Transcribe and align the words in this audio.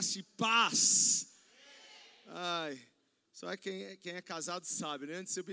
graça 0.00 0.18
e 0.18 0.22
paz. 0.22 1.26
Ai, 2.26 2.88
só 3.32 3.54
quem 3.58 3.82
é, 3.84 3.96
quem 3.98 4.14
é 4.14 4.22
casado 4.22 4.64
sabe, 4.64 5.06
né? 5.06 5.16
Antes 5.16 5.36
eu 5.36 5.44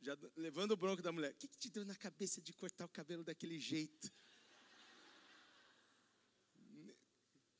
já 0.00 0.16
levando 0.36 0.70
o 0.70 0.76
bronco 0.76 1.02
da 1.02 1.12
mulher. 1.12 1.32
O 1.32 1.34
que, 1.34 1.46
que 1.46 1.58
te 1.58 1.70
deu 1.70 1.84
na 1.84 1.94
cabeça 1.94 2.40
de 2.40 2.50
cortar 2.54 2.86
o 2.86 2.88
cabelo 2.88 3.22
daquele 3.22 3.58
jeito? 3.60 4.10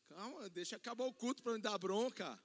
Calma, 0.09 0.49
deixa 0.49 0.77
acabar 0.77 1.05
o 1.05 1.13
culto 1.13 1.43
para 1.43 1.53
me 1.53 1.61
dar 1.61 1.77
bronca. 1.77 2.43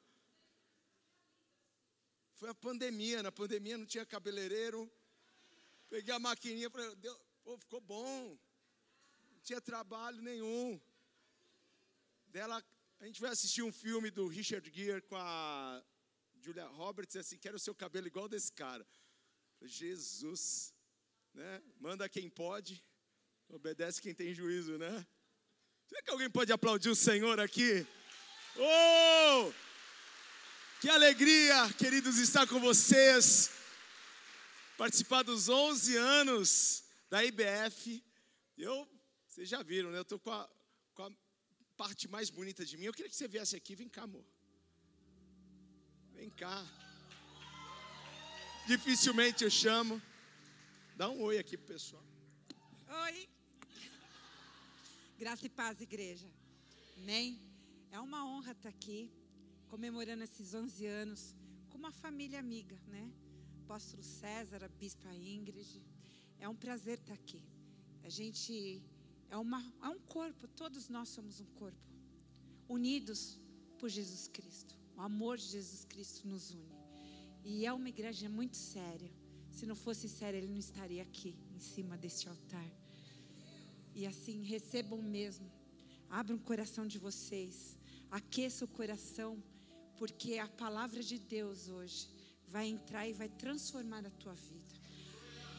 Foi 2.34 2.50
a 2.50 2.55
pandemia, 2.55 3.23
na 3.23 3.32
pandemia 3.32 3.77
não 3.77 3.86
tinha 3.86 4.05
cabeleireiro. 4.05 4.91
Peguei 5.89 6.14
a 6.14 6.20
maquininha, 6.20 6.70
falei, 6.70 6.94
pô, 7.45 7.58
ficou 7.58 7.80
bom. 7.80 8.38
Não 9.31 9.39
tinha 9.41 9.61
trabalho 9.61 10.22
nenhum. 10.22 10.81
Dela, 12.27 12.61
a 13.00 13.06
gente 13.06 13.22
vai 13.22 13.32
assistir 13.32 13.62
um 13.62 13.72
filme 13.72 14.10
do 14.10 14.28
Richard 14.28 14.70
Gere 14.74 15.02
com 15.02 15.16
a 15.16 15.84
Julia 16.40 16.66
Roberts, 16.66 17.16
assim, 17.16 17.38
quero 17.38 17.58
o 17.58 17.60
seu 17.60 17.76
cabelo 17.76 18.08
igual 18.08 18.28
desse 18.28 18.52
cara. 18.52 18.86
Jesus, 19.62 20.73
né? 21.34 21.62
Manda 21.80 22.10
quem 22.10 22.30
pode, 22.30 22.84
obedece 23.50 24.02
quem 24.02 24.14
tem 24.14 24.34
juízo, 24.34 24.78
né? 24.78 25.06
Será 25.88 26.02
que 26.02 26.10
alguém 26.10 26.30
pode 26.30 26.52
aplaudir 26.52 26.90
o 26.90 26.96
Senhor 26.96 27.40
aqui? 27.40 27.86
Oh! 28.56 29.54
Que 30.82 30.90
alegria, 30.90 31.72
queridos, 31.73 32.18
estar 32.18 32.48
com 32.48 32.59
vocês. 32.59 33.52
Participar 34.78 35.23
dos 35.23 35.50
11 35.50 35.98
anos 35.98 36.84
da 37.09 37.23
IBF. 37.23 38.04
Eu, 38.58 38.88
vocês 39.28 39.48
já 39.48 39.64
viram, 39.64 39.92
né? 39.92 40.00
Eu 40.00 40.04
estou 40.04 40.20
com 40.20 40.32
a, 40.32 40.50
com 40.94 41.04
a 41.04 41.11
parte 41.81 42.08
mais 42.16 42.30
bonita 42.38 42.66
de 42.66 42.75
mim. 42.78 42.86
Eu 42.86 42.94
queria 42.94 43.09
que 43.09 43.16
você 43.16 43.28
viesse 43.28 43.56
aqui. 43.56 43.73
Vem 43.81 43.89
cá, 43.95 44.03
amor. 44.09 44.25
Vem 46.16 46.30
cá. 46.42 46.56
Dificilmente 48.72 49.44
eu 49.44 49.52
chamo. 49.64 50.02
Dá 50.95 51.08
um 51.09 51.22
oi 51.22 51.38
aqui 51.38 51.55
pro 51.55 51.67
pessoal. 51.73 52.03
Oi. 53.05 53.30
Graça 55.20 55.45
e 55.45 55.50
paz, 55.50 55.80
igreja. 55.80 56.28
Amém? 56.98 57.39
É 57.92 58.00
uma 58.00 58.25
honra 58.30 58.53
estar 58.53 58.70
aqui, 58.70 59.00
comemorando 59.70 60.23
esses 60.23 60.53
11 60.53 60.86
anos, 60.86 61.36
com 61.70 61.78
uma 61.78 61.92
família 61.92 62.39
amiga, 62.39 62.78
né? 62.88 63.03
Apóstolo 63.64 64.03
César, 64.03 64.64
a 64.64 64.67
Bispa 64.67 65.14
Ingrid. 65.14 65.83
É 66.39 66.50
um 66.50 66.55
prazer 66.55 66.98
estar 66.98 67.14
aqui. 67.14 67.42
A 68.03 68.09
gente 68.09 68.81
é, 69.30 69.38
uma, 69.38 69.61
é 69.83 69.88
um 69.89 70.00
corpo, 70.00 70.47
todos 70.47 70.89
nós 70.89 71.09
somos 71.09 71.39
um 71.39 71.45
corpo, 71.45 71.78
unidos 72.67 73.39
por 73.78 73.89
Jesus 73.89 74.28
Cristo. 74.28 74.75
O 74.95 75.02
amor 75.02 75.38
de 75.38 75.45
Jesus 75.45 75.86
Cristo 75.86 76.28
nos 76.28 76.52
une. 76.52 76.75
E 77.44 77.66
é 77.66 77.72
uma 77.72 77.89
igreja 77.89 78.28
muito 78.28 78.58
séria. 78.58 79.11
Se 79.52 79.66
não 79.66 79.75
fosse 79.75 80.09
séria, 80.09 80.38
ele 80.38 80.48
não 80.48 80.58
estaria 80.58 81.02
aqui, 81.02 81.36
em 81.55 81.59
cima 81.59 81.98
deste 81.98 82.28
altar. 82.28 82.70
E 83.94 84.05
assim, 84.05 84.44
recebam 84.44 85.02
mesmo. 85.02 85.50
Abram 86.09 86.38
o 86.38 86.39
coração 86.39 86.86
de 86.86 86.98
vocês. 86.98 87.78
Aqueça 88.09 88.66
o 88.66 88.67
coração, 88.67 89.42
porque 89.98 90.38
a 90.38 90.48
palavra 90.48 91.02
de 91.03 91.20
Deus 91.20 91.67
hoje 91.67 92.08
vai 92.48 92.67
entrar 92.67 93.08
e 93.08 93.14
vai 93.14 93.30
transformar 93.30 94.05
a 94.05 94.11
tua 94.11 94.33
vida. 94.33 94.75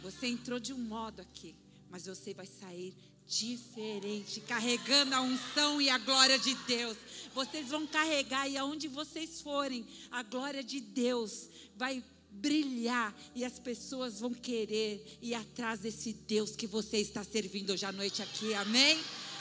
Você 0.02 0.26
entrou 0.26 0.58
de 0.58 0.72
um 0.72 0.78
modo 0.78 1.20
aqui, 1.20 1.54
mas 1.90 2.06
você 2.06 2.32
vai 2.32 2.46
sair 2.46 2.94
diferente, 3.28 4.40
carregando 4.40 5.14
a 5.14 5.20
unção 5.20 5.80
e 5.80 5.90
a 5.90 5.98
glória 5.98 6.38
de 6.38 6.54
Deus. 6.66 6.96
Vocês 7.34 7.68
vão 7.68 7.86
carregar 7.86 8.48
e 8.48 8.56
aonde 8.56 8.88
vocês 8.88 9.42
forem, 9.42 9.86
a 10.10 10.22
glória 10.22 10.64
de 10.64 10.80
Deus 10.80 11.48
vai 11.76 12.02
brilhar 12.30 13.14
e 13.34 13.44
as 13.44 13.58
pessoas 13.58 14.20
vão 14.20 14.32
querer 14.32 15.18
ir 15.20 15.34
atrás 15.34 15.80
desse 15.80 16.12
Deus 16.12 16.56
que 16.56 16.66
você 16.66 16.98
está 16.98 17.22
servindo 17.22 17.72
hoje 17.72 17.84
à 17.84 17.92
noite 17.92 18.22
aqui, 18.22 18.54
amém? 18.54 18.98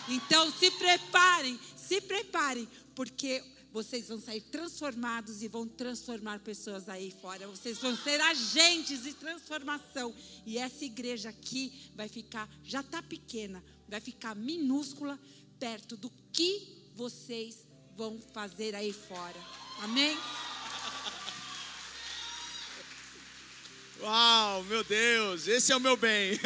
Então 0.10 0.52
se 0.52 0.70
preparem, 0.72 1.60
se 1.76 2.02
preparem, 2.02 2.68
porque 2.94 3.44
vocês 3.72 4.08
vão 4.08 4.20
sair 4.20 4.42
transformados 4.42 5.44
e 5.44 5.48
vão 5.48 5.68
transformar 5.68 6.40
pessoas 6.40 6.90
aí 6.90 7.14
fora. 7.22 7.48
Vocês 7.48 7.78
vão 7.78 7.96
ser 7.96 8.20
agentes 8.20 9.04
de 9.04 9.14
transformação. 9.14 10.14
E 10.46 10.58
essa 10.58 10.84
igreja 10.84 11.30
aqui 11.30 11.92
vai 11.96 12.08
ficar, 12.08 12.50
já 12.64 12.80
está 12.80 13.02
pequena, 13.02 13.64
vai 13.88 14.00
ficar 14.02 14.36
minúscula 14.36 15.20
perto 15.60 15.96
do 15.98 16.10
que 16.32 16.92
vocês 16.96 17.66
vão 17.96 18.20
fazer 18.34 18.76
aí 18.76 18.94
fora. 18.94 19.40
Amém? 19.80 20.18
Uau, 24.00 24.64
meu 24.66 24.84
Deus, 24.84 25.48
esse 25.48 25.72
é 25.72 25.76
o 25.76 25.80
meu 25.80 25.98
bem. 25.98 26.40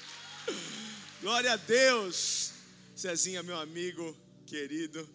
Glória 1.20 1.52
a 1.52 1.56
Deus. 1.56 2.52
Cezinha, 2.96 3.42
meu 3.42 3.58
amigo 3.58 4.16
querido. 4.46 5.08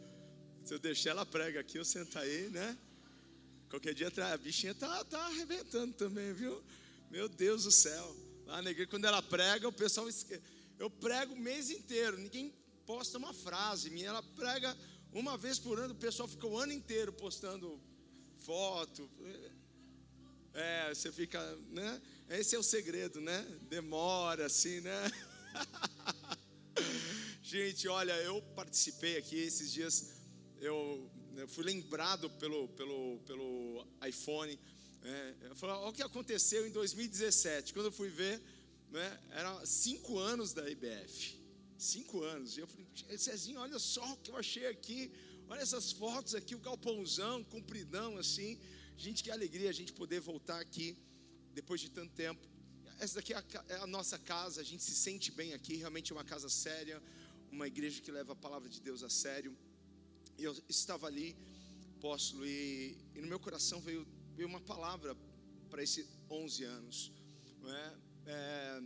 Se 0.63 0.73
eu 0.73 0.79
deixar 0.79 1.11
ela 1.11 1.25
prega 1.25 1.59
aqui, 1.59 1.77
eu 1.77 1.85
sento 1.85 2.17
aí, 2.19 2.49
né? 2.49 2.77
Qualquer 3.69 3.93
dia 3.93 4.11
a 4.31 4.37
bichinha 4.37 4.73
tá, 4.73 5.03
tá 5.05 5.19
arrebentando 5.25 5.93
também, 5.93 6.31
viu? 6.33 6.63
Meu 7.09 7.27
Deus 7.27 7.63
do 7.63 7.71
céu. 7.71 8.15
Lá 8.45 8.61
na 8.61 8.71
igreja, 8.71 8.89
quando 8.89 9.05
ela 9.05 9.21
prega, 9.21 9.67
o 9.67 9.71
pessoal 9.71 10.07
esquece. 10.07 10.41
Eu 10.77 10.89
prego 10.89 11.33
o 11.33 11.39
mês 11.39 11.69
inteiro, 11.69 12.17
ninguém 12.17 12.53
posta 12.85 13.17
uma 13.17 13.33
frase 13.33 13.89
minha. 13.89 14.09
Ela 14.09 14.23
prega 14.23 14.75
uma 15.11 15.37
vez 15.37 15.57
por 15.57 15.79
ano, 15.79 15.93
o 15.93 15.97
pessoal 15.97 16.27
fica 16.27 16.45
o 16.45 16.57
ano 16.57 16.73
inteiro 16.73 17.13
postando 17.13 17.79
foto. 18.39 19.09
É, 20.53 20.93
você 20.93 21.11
fica, 21.11 21.39
né? 21.69 22.01
Esse 22.29 22.55
é 22.55 22.59
o 22.59 22.63
segredo, 22.63 23.19
né? 23.21 23.41
Demora 23.69 24.45
assim, 24.45 24.81
né? 24.81 25.11
Gente, 27.41 27.87
olha, 27.87 28.13
eu 28.23 28.41
participei 28.55 29.17
aqui 29.17 29.37
esses 29.37 29.71
dias, 29.71 30.11
eu, 30.59 31.09
eu 31.37 31.47
fui 31.47 31.63
lembrado 31.63 32.29
pelo, 32.31 32.67
pelo, 32.69 33.19
pelo 33.19 33.87
iPhone. 34.07 34.59
É, 35.03 35.35
eu 35.43 35.55
falei, 35.55 35.75
olha 35.75 35.89
o 35.89 35.93
que 35.93 36.01
aconteceu 36.01 36.67
em 36.67 36.71
2017. 36.71 37.73
Quando 37.73 37.85
eu 37.87 37.91
fui 37.91 38.09
ver, 38.09 38.41
né, 38.91 39.19
era 39.31 39.66
cinco 39.66 40.18
anos 40.18 40.53
da 40.53 40.69
IBF. 40.69 41.40
Cinco 41.78 42.22
anos. 42.23 42.57
E 42.57 42.62
eu 42.62 42.68
falei, 42.68 43.18
Cezinho, 43.18 43.59
olha 43.59 43.79
só 43.79 44.13
o 44.13 44.18
que 44.18 44.31
eu 44.31 44.38
achei 44.38 44.68
aqui. 44.68 45.12
Olha 45.47 45.62
essas 45.62 45.91
fotos 45.91 46.34
aqui, 46.34 46.56
o 46.56 46.59
galpãozão, 46.59 47.44
compridão 47.44 48.18
assim. 48.18 48.59
Gente, 48.97 49.23
que 49.23 49.29
alegria 49.29 49.69
a 49.69 49.73
gente 49.73 49.94
poder 49.94 50.19
voltar 50.19 50.59
aqui 50.59 50.97
depois 51.53 51.81
de 51.81 51.90
tanto 51.90 52.13
tempo. 52.13 52.47
Essa 53.00 53.16
daqui 53.16 53.34
é 53.34 53.38
a, 53.38 53.44
é 53.69 53.75
a, 53.75 53.88
nossa 53.88 54.18
casa, 54.18 54.62
a 54.62 54.63
gente 54.63 54.81
se 54.84 54.96
sente 54.96 55.31
bem 55.31 55.53
aqui, 55.53 55.75
realmente 55.75 56.12
é 56.12 56.16
uma 56.16 56.23
casa 56.23 56.50
séria, 56.50 57.02
uma 57.52 57.67
igreja 57.67 58.02
que 58.02 58.09
leva 58.09 58.34
a 58.34 58.35
palavra 58.35 58.69
de 58.69 58.79
Deus 58.79 59.03
a 59.03 59.09
sério. 59.09 59.56
E 60.38 60.44
eu 60.44 60.56
estava 60.69 61.07
ali, 61.07 61.35
apóstolo, 61.97 62.46
e, 62.46 62.97
e 63.13 63.22
no 63.22 63.28
meu 63.28 63.40
coração 63.40 63.81
veio, 63.81 64.07
veio 64.34 64.47
uma 64.47 64.62
palavra 64.62 65.16
para 65.69 65.84
esses 65.84 66.07
11 66.29 66.63
anos. 66.63 67.12
Não 67.62 67.69
é? 67.69 68.04
É? 68.25 68.83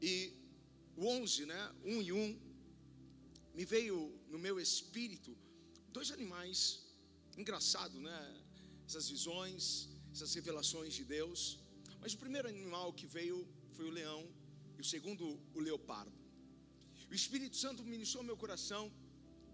e 0.00 0.32
o 0.96 1.06
11, 1.06 1.46
né? 1.46 1.74
Um 1.84 2.02
e 2.02 2.12
um, 2.12 2.38
me 3.54 3.64
veio 3.64 4.18
no 4.28 4.38
meu 4.38 4.58
espírito 4.60 5.36
dois 5.92 6.10
animais, 6.10 6.80
engraçado, 7.36 8.00
né? 8.00 8.40
essas 8.86 9.08
visões, 9.08 9.88
essas 10.12 10.34
revelações 10.34 10.94
de 10.94 11.04
Deus. 11.04 11.58
Mas 12.00 12.14
o 12.14 12.18
primeiro 12.18 12.48
animal 12.48 12.92
que 12.92 13.06
veio 13.06 13.46
foi 13.72 13.86
o 13.86 13.90
leão, 13.90 14.28
e 14.76 14.80
o 14.80 14.84
segundo, 14.84 15.38
o 15.54 15.60
leopardo. 15.60 16.18
O 17.10 17.14
Espírito 17.14 17.56
Santo 17.56 17.84
ministrou 17.84 18.22
meu 18.24 18.36
coração 18.36 18.90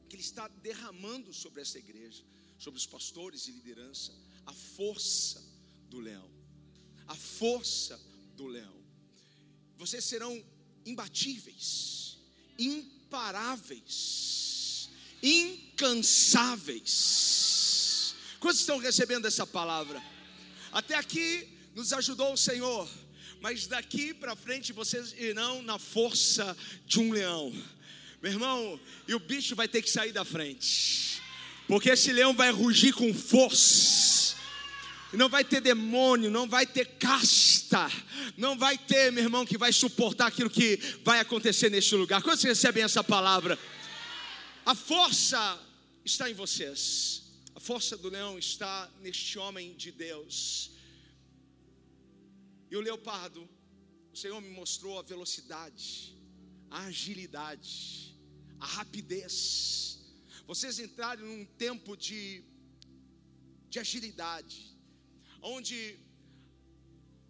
que 0.09 0.15
Ele 0.17 0.23
está 0.23 0.47
derramando 0.49 1.33
sobre 1.33 1.61
essa 1.63 1.79
igreja, 1.79 2.25
sobre 2.59 2.79
os 2.79 2.87
pastores 2.87 3.49
e 3.49 3.53
liderança, 3.53 4.13
a 4.45 4.53
força 4.53 5.43
do 5.89 5.99
leão. 5.99 6.31
A 7.07 7.15
força 7.15 8.01
do 8.37 8.47
leão. 8.47 8.76
Vocês 9.79 10.05
serão 10.05 10.45
imbatíveis, 10.85 12.19
imparáveis, 12.59 14.27
incansáveis. 15.23 18.15
Quantos 18.41 18.61
estão 18.61 18.79
recebendo 18.79 19.27
essa 19.27 19.47
palavra? 19.47 20.03
Até 20.73 20.95
aqui 20.95 21.47
nos 21.75 21.93
ajudou 21.93 22.33
o 22.33 22.37
Senhor, 22.37 22.89
mas 23.41 23.67
daqui 23.67 24.15
para 24.15 24.37
frente 24.37 24.73
vocês 24.73 25.13
irão 25.19 25.63
na 25.63 25.79
força 25.79 26.57
de 26.87 26.99
um 26.99 27.13
leão, 27.13 27.53
meu 28.23 28.33
irmão, 28.33 28.81
e 29.07 29.15
o 29.15 29.21
bicho 29.21 29.55
vai 29.55 29.69
ter 29.69 29.83
que 29.83 29.91
sair 29.91 30.13
da 30.13 30.25
frente, 30.25 31.23
porque 31.69 31.91
esse 31.91 32.11
leão 32.13 32.35
vai 32.35 32.51
rugir 32.51 32.95
com 32.95 33.13
força, 33.13 34.16
não 35.17 35.29
vai 35.29 35.45
ter 35.45 35.61
demônio, 35.61 36.31
não 36.31 36.49
vai 36.49 36.67
ter 36.67 36.87
casta, 36.99 37.91
não 38.37 38.59
vai 38.59 38.77
ter, 38.77 39.13
meu 39.13 39.25
irmão, 39.25 39.47
que 39.47 39.57
vai 39.57 39.73
suportar 39.73 40.27
aquilo 40.27 40.51
que 40.51 40.77
vai 41.05 41.21
acontecer 41.21 41.71
neste 41.71 41.95
lugar. 41.95 42.23
Quando 42.23 42.39
vocês 42.39 42.59
recebem 42.59 42.83
essa 42.83 43.03
palavra, 43.03 43.59
a 44.65 44.75
força 44.75 45.61
está 46.05 46.31
em 46.31 46.35
vocês. 46.35 47.23
A 47.55 47.61
força 47.61 47.97
do 47.97 48.11
leão 48.11 48.39
está 48.39 48.91
neste 49.01 49.39
homem 49.39 49.75
de 49.75 49.91
Deus. 49.91 50.73
E 52.71 52.77
o 52.77 52.81
leopardo, 52.81 53.49
o 54.13 54.17
Senhor 54.17 54.41
me 54.41 54.51
mostrou 54.51 54.99
a 54.99 55.03
velocidade, 55.03 56.17
a 56.71 56.85
agilidade, 56.87 58.15
a 58.61 58.67
rapidez. 58.67 60.01
Vocês 60.47 60.79
entraram 60.79 61.25
num 61.25 61.45
tempo 61.45 61.97
de, 61.97 62.45
de 63.71 63.79
agilidade, 63.79 64.76
onde 65.47 65.97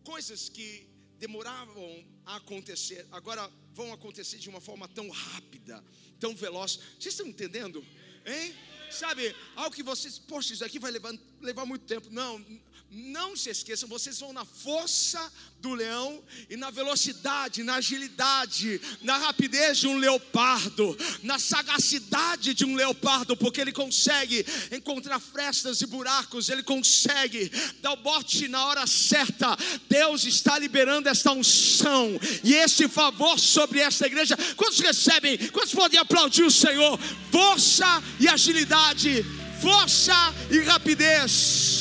coisas 0.02 0.48
que 0.48 0.88
demoravam 1.18 2.04
a 2.24 2.36
acontecer, 2.36 3.06
agora 3.10 3.50
vão 3.74 3.92
acontecer 3.92 4.38
de 4.38 4.48
uma 4.48 4.60
forma 4.60 4.88
tão 4.88 5.08
rápida, 5.10 5.84
tão 6.18 6.34
veloz. 6.34 6.78
Vocês 6.98 7.14
estão 7.14 7.26
entendendo? 7.26 7.84
Hein? 8.24 8.54
Sabe, 8.90 9.34
algo 9.56 9.74
que 9.74 9.82
vocês, 9.82 10.18
poxa, 10.18 10.54
isso 10.54 10.64
aqui 10.64 10.78
vai 10.78 10.90
levar, 10.90 11.12
levar 11.40 11.66
muito 11.66 11.84
tempo. 11.84 12.08
Não, 12.10 12.38
não 12.90 13.36
se 13.36 13.50
esqueçam, 13.50 13.88
vocês 13.88 14.20
vão 14.20 14.32
na 14.32 14.44
força 14.44 15.32
do 15.60 15.74
leão 15.74 16.22
e 16.48 16.56
na 16.56 16.70
velocidade, 16.70 17.62
na 17.62 17.76
agilidade, 17.76 18.80
na 19.02 19.18
rapidez 19.18 19.78
de 19.78 19.88
um 19.88 19.98
leopardo, 19.98 20.96
na 21.22 21.38
sagacidade 21.38 22.54
de 22.54 22.64
um 22.64 22.74
leopardo, 22.74 23.36
porque 23.36 23.60
ele 23.60 23.72
consegue 23.72 24.46
encontrar 24.70 25.18
frestas 25.18 25.80
e 25.80 25.86
buracos, 25.86 26.48
ele 26.48 26.62
consegue 26.62 27.50
dar 27.80 27.92
o 27.92 27.96
bote 27.96 28.48
na 28.48 28.64
hora 28.66 28.86
certa. 28.86 29.56
Deus 29.88 30.24
está 30.24 30.58
liberando 30.58 31.08
esta 31.08 31.32
unção 31.32 32.18
e 32.44 32.54
este 32.54 32.88
favor 32.88 33.38
sobre 33.38 33.80
esta 33.80 34.06
igreja. 34.06 34.36
Quantos 34.56 34.78
recebem? 34.78 35.36
Quantos 35.48 35.74
podem 35.74 35.98
aplaudir 35.98 36.44
o 36.44 36.50
Senhor? 36.50 36.98
Força 37.30 38.02
e 38.20 38.28
agilidade, 38.28 39.24
força 39.60 40.14
e 40.50 40.60
rapidez. 40.60 41.75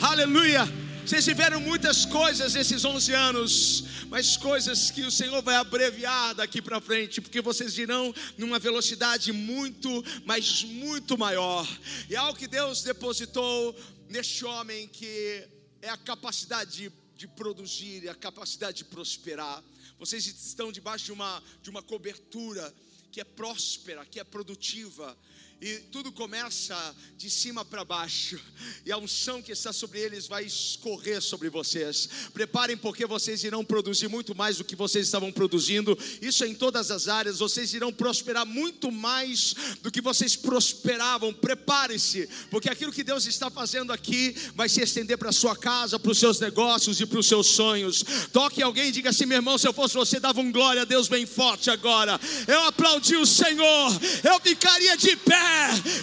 Aleluia. 0.00 0.64
Vocês 1.06 1.24
tiveram 1.24 1.60
muitas 1.60 2.04
coisas 2.04 2.54
esses 2.54 2.84
11 2.84 3.12
anos, 3.12 3.84
mas 4.08 4.36
coisas 4.36 4.90
que 4.90 5.02
o 5.02 5.10
Senhor 5.10 5.40
vai 5.42 5.54
abreviar 5.54 6.34
daqui 6.34 6.60
para 6.60 6.80
frente, 6.80 7.20
porque 7.20 7.40
vocês 7.40 7.78
irão 7.78 8.12
numa 8.36 8.58
velocidade 8.58 9.32
muito, 9.32 10.04
mas 10.24 10.64
muito 10.64 11.16
maior. 11.16 11.66
E 12.08 12.14
é 12.14 12.18
algo 12.18 12.38
que 12.38 12.48
Deus 12.48 12.82
depositou 12.82 13.74
neste 14.08 14.44
homem 14.44 14.88
que 14.88 15.46
é 15.80 15.90
a 15.90 15.96
capacidade 15.96 16.72
de, 16.72 16.92
de 17.16 17.28
produzir, 17.28 18.08
a 18.08 18.14
capacidade 18.14 18.78
de 18.78 18.84
prosperar. 18.84 19.62
Vocês 19.98 20.26
estão 20.26 20.72
debaixo 20.72 21.06
de 21.06 21.12
uma, 21.12 21.42
de 21.62 21.70
uma 21.70 21.82
cobertura 21.82 22.74
que 23.12 23.20
é 23.20 23.24
próspera, 23.24 24.04
que 24.04 24.18
é 24.18 24.24
produtiva 24.24 25.16
e 25.60 25.78
tudo 25.90 26.12
começa 26.12 26.76
de 27.16 27.30
cima 27.30 27.64
para 27.64 27.84
baixo, 27.84 28.38
e 28.84 28.92
a 28.92 28.98
unção 28.98 29.40
que 29.40 29.52
está 29.52 29.72
sobre 29.72 29.98
eles 29.98 30.26
vai 30.26 30.44
escorrer 30.44 31.22
sobre 31.22 31.48
vocês. 31.48 32.08
Preparem, 32.34 32.76
porque 32.76 33.06
vocês 33.06 33.44
irão 33.44 33.64
produzir 33.64 34.08
muito 34.08 34.34
mais 34.34 34.58
do 34.58 34.64
que 34.64 34.76
vocês 34.76 35.06
estavam 35.06 35.32
produzindo, 35.32 35.98
isso 36.20 36.44
é 36.44 36.48
em 36.48 36.54
todas 36.54 36.90
as 36.90 37.08
áreas. 37.08 37.38
Vocês 37.38 37.72
irão 37.72 37.92
prosperar 37.92 38.44
muito 38.44 38.90
mais 38.90 39.54
do 39.82 39.90
que 39.90 40.00
vocês 40.00 40.36
prosperavam. 40.36 41.32
Preparem-se, 41.32 42.28
porque 42.50 42.68
aquilo 42.68 42.92
que 42.92 43.04
Deus 43.04 43.26
está 43.26 43.50
fazendo 43.50 43.92
aqui 43.92 44.34
vai 44.54 44.68
se 44.68 44.82
estender 44.82 45.16
para 45.16 45.30
a 45.30 45.32
sua 45.32 45.56
casa, 45.56 45.98
para 45.98 46.12
os 46.12 46.18
seus 46.18 46.38
negócios 46.40 47.00
e 47.00 47.06
para 47.06 47.18
os 47.18 47.26
seus 47.26 47.46
sonhos. 47.46 48.04
Toque 48.32 48.62
alguém 48.62 48.88
e 48.88 48.92
diga 48.92 49.10
assim: 49.10 49.24
meu 49.24 49.36
irmão, 49.36 49.56
se 49.56 49.66
eu 49.66 49.72
fosse 49.72 49.94
você, 49.94 50.20
dava 50.20 50.40
um 50.40 50.52
glória 50.52 50.82
a 50.82 50.84
Deus 50.84 51.08
bem 51.08 51.24
forte 51.24 51.70
agora. 51.70 52.20
Eu 52.46 52.64
aplaudi 52.64 53.16
o 53.16 53.26
Senhor, 53.26 53.92
eu 54.22 54.40
ficaria 54.40 54.96
de 54.96 55.16
pé 55.16 55.53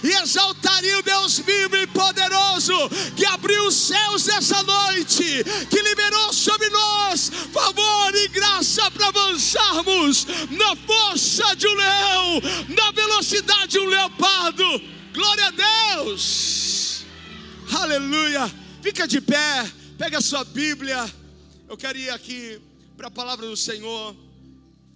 e 0.03 0.07
exaltaria 0.21 1.00
o 1.00 1.03
Deus 1.03 1.39
vivo 1.39 1.75
e 1.77 1.88
poderoso 1.88 2.74
que 3.15 3.25
abriu 3.25 3.68
os 3.68 3.75
céus 3.75 4.27
essa 4.27 4.62
noite, 4.63 5.44
que 5.69 5.81
liberou 5.81 6.33
sobre 6.33 6.69
nós 6.69 7.30
favor 7.51 8.15
e 8.15 8.27
graça 8.30 8.89
para 8.92 9.07
avançarmos 9.07 10.25
na 10.50 10.75
força 10.75 11.56
de 11.56 11.68
um 11.68 11.74
leão, 11.74 12.42
na 12.69 12.92
velocidade 12.92 13.71
de 13.71 13.80
um 13.80 13.86
leopardo. 13.86 14.63
Glória 15.13 15.48
a 15.48 15.51
Deus! 15.51 17.06
Aleluia! 17.74 18.51
Fica 18.81 19.07
de 19.07 19.21
pé, 19.21 19.71
pega 19.97 20.18
a 20.18 20.21
sua 20.21 20.44
Bíblia. 20.44 21.09
Eu 21.69 21.77
quero 21.77 21.97
ir 21.97 22.09
aqui 22.09 22.59
para 22.97 23.07
a 23.07 23.12
palavra 23.12 23.45
do 23.45 23.56
Senhor. 23.56 24.15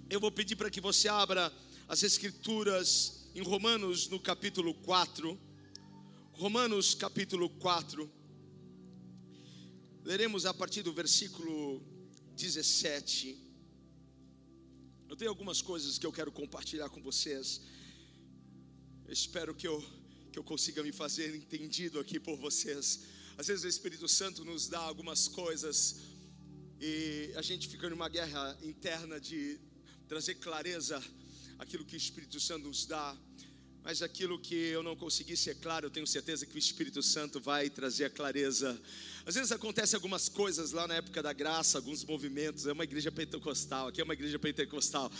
Eu 0.09 0.19
vou 0.19 0.31
pedir 0.31 0.55
para 0.55 0.69
que 0.69 0.81
você 0.81 1.07
abra 1.07 1.51
as 1.87 2.03
Escrituras 2.03 3.14
em 3.35 3.41
Romanos, 3.41 4.07
no 4.07 4.17
capítulo 4.17 4.73
4. 4.73 5.37
Romanos, 6.31 6.95
capítulo 6.95 7.49
4. 7.49 8.09
Leremos 10.05 10.45
a 10.45 10.53
partir 10.53 10.83
do 10.83 10.93
versículo 10.93 11.83
17. 12.33 13.37
Eu 15.09 15.17
tenho 15.17 15.29
algumas 15.29 15.61
coisas 15.61 15.97
que 15.97 16.05
eu 16.05 16.13
quero 16.13 16.31
compartilhar 16.31 16.87
com 16.87 17.01
vocês. 17.01 17.61
Espero 19.09 19.53
que 19.53 19.67
eu, 19.67 19.83
que 20.31 20.39
eu 20.39 20.43
consiga 20.43 20.81
me 20.81 20.93
fazer 20.93 21.35
entendido 21.35 21.99
aqui 21.99 22.21
por 22.21 22.37
vocês. 22.37 23.01
Às 23.37 23.47
vezes 23.47 23.65
o 23.65 23.67
Espírito 23.67 24.07
Santo 24.07 24.45
nos 24.45 24.69
dá 24.69 24.79
algumas 24.79 25.27
coisas 25.27 25.97
e 26.79 27.33
a 27.35 27.41
gente 27.41 27.67
fica 27.67 27.89
numa 27.89 28.07
guerra 28.07 28.57
interna 28.63 29.19
de 29.19 29.59
trazer 30.07 30.35
clareza 30.35 31.03
aquilo 31.59 31.85
que 31.85 31.95
o 31.95 31.97
Espírito 31.97 32.39
Santo 32.39 32.67
nos 32.67 32.85
dá. 32.85 33.15
Mas 33.83 34.01
aquilo 34.01 34.39
que 34.39 34.55
eu 34.55 34.81
não 34.81 34.95
consegui 34.95 35.37
ser 35.37 35.55
claro, 35.55 35.85
eu 35.85 35.91
tenho 35.91 36.07
certeza 36.07 36.43
que 36.43 36.55
o 36.55 36.57
Espírito 36.57 37.03
Santo 37.03 37.39
vai 37.39 37.69
trazer 37.69 38.05
a 38.05 38.09
clareza. 38.09 38.81
Às 39.25 39.35
vezes 39.35 39.51
acontecem 39.51 39.95
algumas 39.95 40.27
coisas 40.27 40.71
lá 40.71 40.87
na 40.87 40.95
época 40.95 41.21
da 41.21 41.31
graça, 41.31 41.77
alguns 41.77 42.03
movimentos. 42.03 42.65
É 42.65 42.73
uma 42.73 42.83
igreja 42.83 43.11
pentecostal, 43.11 43.89
aqui 43.89 44.01
é 44.01 44.03
uma 44.03 44.13
igreja 44.13 44.39
pentecostal. 44.39 45.11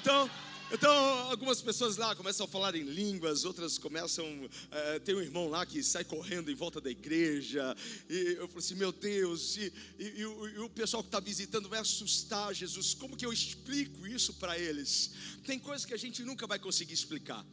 Então, 0.00 0.30
então, 0.70 0.92
algumas 1.30 1.62
pessoas 1.62 1.96
lá 1.96 2.14
começam 2.14 2.44
a 2.44 2.48
falar 2.48 2.74
em 2.74 2.82
línguas, 2.82 3.44
outras 3.44 3.78
começam. 3.78 4.26
É, 4.70 4.98
tem 4.98 5.14
um 5.14 5.20
irmão 5.20 5.48
lá 5.48 5.64
que 5.64 5.82
sai 5.82 6.04
correndo 6.04 6.50
em 6.50 6.54
volta 6.54 6.80
da 6.80 6.90
igreja. 6.90 7.74
E 8.08 8.36
eu 8.38 8.46
falo 8.48 8.58
assim: 8.58 8.74
meu 8.74 8.92
Deus, 8.92 9.56
e, 9.56 9.72
e, 9.98 10.04
e, 10.20 10.26
o, 10.26 10.48
e 10.48 10.58
o, 10.58 10.68
pessoal 10.68 11.02
que 11.02 11.08
está 11.08 11.20
visitando 11.20 11.68
vai 11.68 11.78
assustar 11.78 12.54
Jesus. 12.54 12.92
Como 12.94 13.16
que 13.16 13.24
eu 13.24 13.32
explico 13.32 14.06
isso 14.06 14.34
para 14.34 14.58
eles? 14.58 15.12
Tem 15.46 15.58
coisas 15.58 15.86
que 15.86 15.94
a 15.94 15.98
gente 15.98 16.22
nunca 16.22 16.46
vai 16.46 16.58
conseguir 16.58 16.94
explicar. 16.94 17.44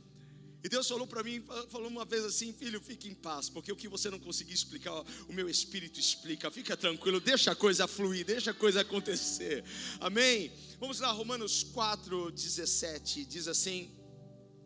E 0.65 0.67
Deus 0.67 0.88
falou 0.88 1.05
para 1.05 1.22
mim, 1.22 1.43
falou 1.69 1.88
uma 1.88 2.03
vez 2.05 2.25
assim, 2.25 2.51
filho, 2.51 2.81
fique 2.81 3.07
em 3.07 3.13
paz, 3.13 3.48
porque 3.50 3.72
o 3.72 3.75
que 3.75 3.88
você 3.88 4.10
não 4.10 4.17
conseguir 4.17 4.55
explicar, 4.55 5.00
o 5.29 5.31
meu 5.31 5.48
espírito 5.48 6.00
explica. 6.00 6.50
Fica 6.50 6.75
tranquilo, 6.75 7.19
deixa 7.19 7.51
a 7.51 7.55
coisa 7.55 7.88
fluir, 7.88 8.25
deixa 8.25 8.50
a 8.50 8.53
coisa 8.53 8.81
acontecer. 8.81 9.63
Amém? 10.00 10.51
Vamos 10.79 11.00
lá, 11.00 11.12
Romanos 11.12 11.62
4, 11.65 12.31
17, 12.31 13.25
diz 13.25 13.48
assim: 13.48 13.91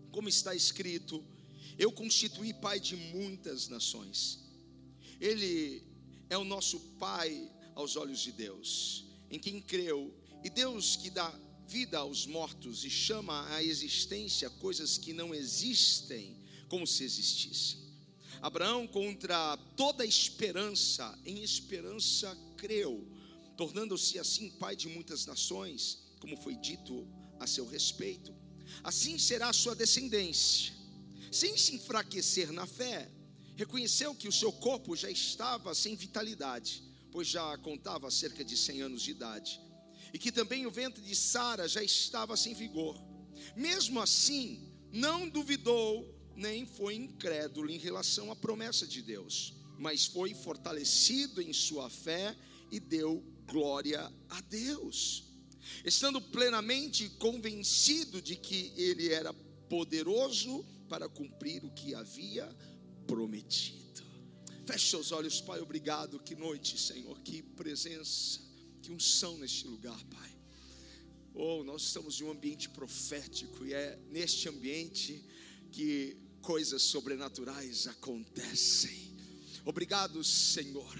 como 0.09 0.29
está 0.29 0.55
escrito, 0.55 1.21
eu 1.77 1.91
constituí 1.91 2.53
pai 2.53 2.79
de 2.79 2.95
muitas 2.95 3.67
nações. 3.67 4.39
Ele 5.19 5.83
é 6.29 6.37
o 6.37 6.45
nosso 6.45 6.79
pai 6.97 7.51
aos 7.75 7.97
olhos 7.97 8.21
de 8.21 8.31
Deus, 8.31 9.03
em 9.29 9.37
quem 9.37 9.59
creu, 9.59 10.15
e 10.45 10.49
Deus 10.49 10.95
que 10.95 11.09
dá 11.09 11.29
vida 11.69 11.99
aos 11.99 12.25
mortos 12.25 12.83
e 12.83 12.89
chama 12.89 13.47
à 13.53 13.63
existência 13.63 14.49
coisas 14.49 14.97
que 14.97 15.13
não 15.13 15.35
existem 15.35 16.35
como 16.67 16.87
se 16.87 17.03
existissem. 17.03 17.77
Abraão, 18.41 18.87
contra 18.87 19.55
toda 19.77 20.03
esperança, 20.03 21.17
em 21.23 21.43
esperança 21.43 22.35
creu, 22.57 23.07
tornando-se 23.55 24.17
assim 24.17 24.49
pai 24.49 24.75
de 24.75 24.87
muitas 24.87 25.27
nações, 25.27 25.99
como 26.19 26.35
foi 26.37 26.55
dito 26.55 27.07
a 27.39 27.45
seu 27.45 27.67
respeito. 27.67 28.33
Assim 28.83 29.19
será 29.19 29.49
a 29.49 29.53
sua 29.53 29.75
descendência. 29.75 30.73
Sem 31.31 31.55
se 31.55 31.75
enfraquecer 31.75 32.51
na 32.51 32.65
fé, 32.65 33.11
reconheceu 33.55 34.15
que 34.15 34.27
o 34.27 34.31
seu 34.31 34.51
corpo 34.51 34.95
já 34.95 35.11
estava 35.11 35.75
sem 35.75 35.95
vitalidade, 35.95 36.81
pois 37.11 37.27
já 37.27 37.55
contava 37.59 38.09
cerca 38.09 38.43
de 38.43 38.57
100 38.57 38.81
anos 38.81 39.03
de 39.03 39.11
idade 39.11 39.68
e 40.13 40.19
que 40.19 40.31
também 40.31 40.65
o 40.65 40.71
ventre 40.71 41.01
de 41.01 41.15
Sara 41.15 41.67
já 41.67 41.83
estava 41.83 42.35
sem 42.35 42.53
vigor. 42.53 42.95
Mesmo 43.55 43.99
assim, 43.99 44.69
não 44.91 45.27
duvidou 45.27 46.15
nem 46.35 46.65
foi 46.65 46.95
incrédulo 46.95 47.69
em 47.69 47.77
relação 47.77 48.31
à 48.31 48.35
promessa 48.35 48.87
de 48.87 49.01
Deus, 49.01 49.53
mas 49.77 50.05
foi 50.05 50.33
fortalecido 50.33 51.41
em 51.41 51.51
sua 51.51 51.89
fé 51.89 52.35
e 52.71 52.79
deu 52.79 53.23
glória 53.45 54.11
a 54.29 54.41
Deus, 54.41 55.25
estando 55.83 56.21
plenamente 56.21 57.09
convencido 57.17 58.21
de 58.21 58.35
que 58.35 58.71
ele 58.77 59.11
era 59.11 59.33
poderoso 59.33 60.65
para 60.87 61.09
cumprir 61.09 61.63
o 61.65 61.71
que 61.71 61.93
havia 61.93 62.47
prometido. 63.05 63.79
Feche 64.65 64.89
seus 64.89 65.11
olhos, 65.11 65.41
Pai, 65.41 65.59
obrigado. 65.59 66.19
Que 66.19 66.35
noite, 66.35 66.77
Senhor, 66.77 67.19
que 67.21 67.41
presença 67.41 68.39
que 68.81 68.91
unção 68.91 69.37
neste 69.37 69.67
lugar, 69.67 70.01
Pai. 70.05 70.29
Oh, 71.33 71.63
nós 71.63 71.83
estamos 71.83 72.19
em 72.19 72.23
um 72.23 72.31
ambiente 72.31 72.69
profético 72.69 73.65
e 73.65 73.73
é 73.73 73.97
neste 74.09 74.49
ambiente 74.49 75.23
que 75.71 76.17
coisas 76.41 76.81
sobrenaturais 76.81 77.87
acontecem. 77.87 79.15
Obrigado, 79.65 80.23
Senhor. 80.23 80.97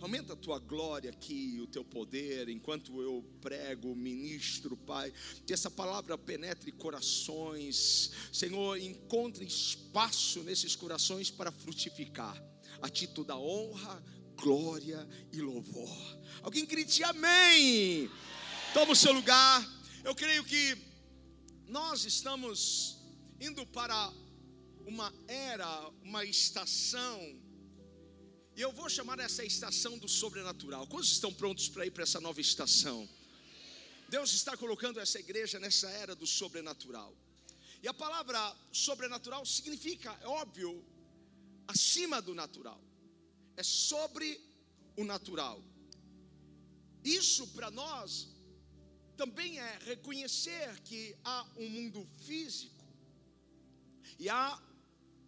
Aumenta 0.00 0.34
a 0.34 0.36
tua 0.36 0.58
glória 0.58 1.10
aqui, 1.10 1.58
o 1.60 1.66
teu 1.66 1.84
poder, 1.84 2.48
enquanto 2.48 3.00
eu 3.00 3.24
prego, 3.40 3.94
ministro, 3.94 4.76
Pai. 4.76 5.12
Que 5.46 5.52
essa 5.52 5.70
palavra 5.70 6.18
penetre 6.18 6.70
corações. 6.70 8.10
Senhor, 8.32 8.78
encontre 8.78 9.44
espaço 9.44 10.42
nesses 10.42 10.76
corações 10.76 11.30
para 11.30 11.50
frutificar. 11.50 12.42
A 12.82 12.88
título 12.90 13.26
da 13.26 13.38
honra, 13.38 14.02
glória 14.36 15.06
e 15.32 15.40
louvor. 15.40 16.18
Alguém 16.42 16.64
grite 16.64 17.02
amém. 17.02 18.10
Toma 18.72 18.92
o 18.92 18.96
seu 18.96 19.12
lugar. 19.12 19.66
Eu 20.04 20.14
creio 20.14 20.44
que 20.44 20.76
nós 21.66 22.04
estamos 22.04 22.98
indo 23.40 23.66
para 23.66 24.12
uma 24.86 25.12
era, 25.26 25.90
uma 26.02 26.24
estação 26.24 27.46
e 28.56 28.62
eu 28.62 28.72
vou 28.72 28.88
chamar 28.88 29.18
essa 29.20 29.44
estação 29.44 29.98
do 29.98 30.08
sobrenatural. 30.08 30.86
Quantos 30.86 31.12
estão 31.12 31.30
prontos 31.30 31.68
para 31.68 31.84
ir 31.84 31.90
para 31.90 32.04
essa 32.04 32.18
nova 32.18 32.40
estação? 32.40 33.06
Deus 34.08 34.32
está 34.32 34.56
colocando 34.56 34.98
essa 34.98 35.18
igreja 35.18 35.58
nessa 35.58 35.90
era 35.90 36.14
do 36.14 36.26
sobrenatural. 36.26 37.14
E 37.82 37.86
a 37.86 37.92
palavra 37.92 38.40
sobrenatural 38.72 39.44
significa, 39.44 40.18
é 40.22 40.26
óbvio, 40.26 40.82
acima 41.68 42.22
do 42.22 42.34
natural. 42.34 42.80
É 43.56 43.62
sobre 43.62 44.40
o 44.96 45.04
natural. 45.04 45.62
Isso 47.04 47.46
para 47.48 47.70
nós 47.70 48.28
também 49.16 49.58
é 49.58 49.78
reconhecer 49.84 50.80
que 50.82 51.16
há 51.24 51.46
um 51.56 51.68
mundo 51.68 52.06
físico 52.26 52.84
e 54.18 54.28
há 54.28 54.62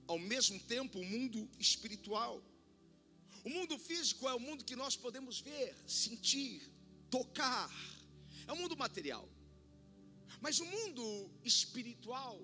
ao 0.06 0.18
mesmo 0.18 0.58
tempo 0.60 0.98
um 0.98 1.04
mundo 1.04 1.48
espiritual. 1.58 2.42
O 3.44 3.50
mundo 3.50 3.78
físico 3.78 4.28
é 4.28 4.34
o 4.34 4.40
mundo 4.40 4.64
que 4.64 4.76
nós 4.76 4.96
podemos 4.96 5.40
ver, 5.40 5.74
sentir, 5.86 6.62
tocar. 7.10 7.70
É 8.46 8.52
o 8.52 8.56
mundo 8.56 8.76
material. 8.76 9.28
Mas 10.40 10.58
o 10.60 10.64
mundo 10.64 11.30
espiritual 11.44 12.40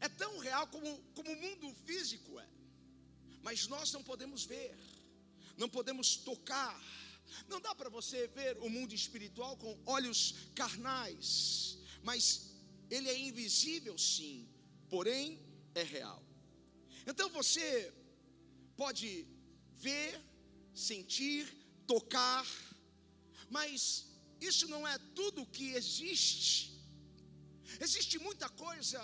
é 0.00 0.08
tão 0.08 0.38
real 0.38 0.66
como, 0.66 0.98
como 1.14 1.30
o 1.32 1.40
mundo 1.40 1.74
físico 1.86 2.38
é. 2.38 2.48
Mas 3.46 3.66
nós 3.74 3.92
não 3.92 4.02
podemos 4.10 4.42
ver, 4.44 4.74
não 5.62 5.68
podemos 5.68 6.16
tocar. 6.16 6.76
Não 7.48 7.60
dá 7.66 7.74
para 7.74 7.90
você 7.98 8.26
ver 8.38 8.56
o 8.66 8.68
mundo 8.76 8.94
espiritual 8.94 9.56
com 9.62 9.78
olhos 9.96 10.20
carnais, 10.54 11.78
mas 12.02 12.20
ele 12.90 13.08
é 13.14 13.18
invisível 13.18 13.96
sim, 13.98 14.48
porém 14.88 15.24
é 15.74 15.82
real. 15.82 16.22
Então 17.06 17.28
você 17.38 17.92
pode 18.82 19.26
ver, 19.86 20.10
sentir, 20.74 21.42
tocar, 21.86 22.46
mas 23.50 24.06
isso 24.40 24.66
não 24.68 24.86
é 24.88 24.96
tudo 25.14 25.46
que 25.46 25.66
existe. 25.80 26.54
Existe 27.80 28.18
muita 28.18 28.48
coisa 28.48 29.00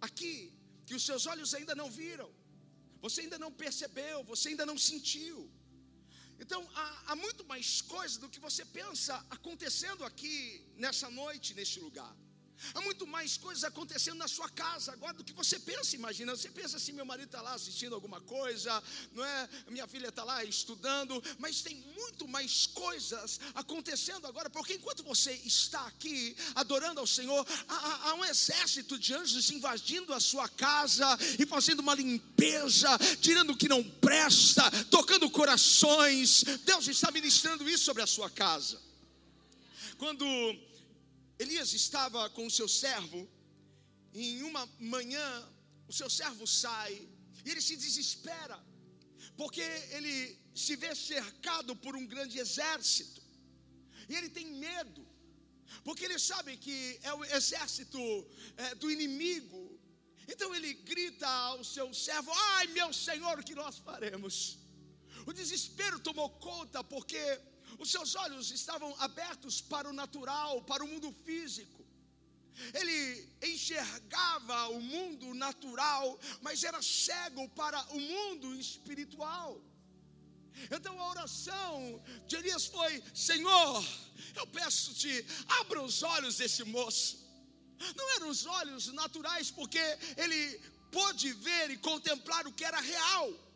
aqui 0.00 0.52
que 0.86 0.94
os 0.94 1.04
seus 1.04 1.26
olhos 1.26 1.54
ainda 1.54 1.74
não 1.74 1.90
viram, 1.90 2.30
você 3.00 3.22
ainda 3.22 3.38
não 3.38 3.52
percebeu, 3.52 4.22
você 4.24 4.50
ainda 4.50 4.66
não 4.70 4.78
sentiu. 4.78 5.50
Então 6.38 6.60
há, 6.74 7.12
há 7.12 7.16
muito 7.16 7.44
mais 7.44 7.80
coisa 7.94 8.18
do 8.18 8.28
que 8.28 8.40
você 8.40 8.64
pensa 8.64 9.14
acontecendo 9.36 10.04
aqui 10.04 10.36
nessa 10.76 11.08
noite, 11.10 11.54
neste 11.54 11.78
lugar. 11.80 12.14
Há 12.74 12.80
muito 12.82 13.06
mais 13.06 13.36
coisas 13.36 13.64
acontecendo 13.64 14.18
na 14.18 14.28
sua 14.28 14.48
casa 14.48 14.92
agora 14.92 15.14
do 15.14 15.24
que 15.24 15.32
você 15.32 15.58
pensa, 15.58 15.96
imagina. 15.96 16.36
Você 16.36 16.50
pensa 16.50 16.76
assim: 16.76 16.92
meu 16.92 17.04
marido 17.04 17.26
está 17.26 17.40
lá 17.40 17.54
assistindo 17.54 17.94
alguma 17.94 18.20
coisa, 18.20 18.82
não 19.12 19.24
é? 19.24 19.48
Minha 19.68 19.86
filha 19.86 20.08
está 20.08 20.22
lá 20.24 20.44
estudando, 20.44 21.22
mas 21.38 21.62
tem 21.62 21.76
muito 21.96 22.28
mais 22.28 22.66
coisas 22.66 23.40
acontecendo 23.54 24.26
agora, 24.26 24.50
porque 24.50 24.74
enquanto 24.74 25.02
você 25.02 25.32
está 25.44 25.86
aqui 25.86 26.36
adorando 26.54 27.00
ao 27.00 27.06
Senhor, 27.06 27.46
há, 27.68 28.10
há 28.10 28.14
um 28.14 28.24
exército 28.24 28.98
de 28.98 29.14
anjos 29.14 29.50
invadindo 29.50 30.12
a 30.12 30.20
sua 30.20 30.48
casa 30.48 31.06
e 31.38 31.46
fazendo 31.46 31.80
uma 31.80 31.94
limpeza, 31.94 32.88
tirando 33.20 33.50
o 33.50 33.56
que 33.56 33.68
não 33.68 33.82
presta, 33.82 34.70
tocando 34.90 35.30
corações. 35.30 36.44
Deus 36.64 36.86
está 36.88 37.10
ministrando 37.10 37.68
isso 37.68 37.84
sobre 37.84 38.02
a 38.02 38.06
sua 38.06 38.28
casa. 38.30 38.80
Quando 39.98 40.24
Elias 41.42 41.72
estava 41.72 42.28
com 42.36 42.44
o 42.46 42.54
seu 42.58 42.68
servo, 42.68 43.20
e 44.12 44.22
em 44.32 44.42
uma 44.42 44.64
manhã 44.96 45.28
o 45.88 45.92
seu 45.98 46.10
servo 46.20 46.46
sai, 46.46 46.94
e 47.44 47.50
ele 47.50 47.62
se 47.68 47.76
desespera, 47.84 48.58
porque 49.40 49.66
ele 49.96 50.14
se 50.54 50.74
vê 50.82 50.90
cercado 50.94 51.74
por 51.84 51.96
um 52.00 52.06
grande 52.06 52.38
exército, 52.44 53.22
e 54.08 54.14
ele 54.18 54.28
tem 54.28 54.46
medo, 54.66 55.02
porque 55.82 56.04
ele 56.04 56.18
sabe 56.18 56.58
que 56.64 56.78
é 57.02 57.12
o 57.14 57.24
exército 57.24 58.00
é, 58.56 58.74
do 58.74 58.90
inimigo, 58.96 59.62
então 60.32 60.54
ele 60.54 60.74
grita 60.92 61.26
ao 61.26 61.64
seu 61.64 61.88
servo: 62.06 62.30
Ai, 62.54 62.66
meu 62.78 62.92
senhor, 62.92 63.38
o 63.38 63.46
que 63.48 63.54
nós 63.54 63.78
faremos? 63.78 64.58
O 65.26 65.32
desespero 65.32 65.98
tomou 65.98 66.28
conta, 66.48 66.84
porque 66.84 67.22
os 67.82 67.90
seus 67.90 68.14
olhos 68.14 68.50
estavam 68.50 68.94
abertos 69.06 69.60
para 69.72 69.88
o 69.88 69.92
natural, 69.92 70.62
para 70.70 70.84
o 70.84 70.88
mundo 70.92 71.10
físico. 71.24 71.80
Ele 72.74 73.00
enxergava 73.42 74.68
o 74.68 74.80
mundo 74.82 75.32
natural, 75.32 76.06
mas 76.42 76.62
era 76.62 76.82
cego 76.82 77.48
para 77.60 77.80
o 77.96 78.00
mundo 78.12 78.54
espiritual. 78.54 79.58
Então 80.76 81.00
a 81.00 81.08
oração 81.14 82.02
de 82.26 82.36
Elias 82.36 82.66
foi: 82.66 83.02
Senhor, 83.14 83.84
eu 84.36 84.46
peço-te, 84.58 85.24
abra 85.60 85.82
os 85.82 86.02
olhos 86.02 86.36
desse 86.36 86.62
moço. 86.64 87.18
Não 87.96 88.10
eram 88.16 88.28
os 88.28 88.44
olhos 88.44 88.88
naturais, 88.88 89.50
porque 89.50 89.82
ele 90.18 90.40
pôde 90.92 91.32
ver 91.32 91.70
e 91.70 91.78
contemplar 91.78 92.46
o 92.46 92.52
que 92.52 92.64
era 92.64 92.80
real 92.80 93.49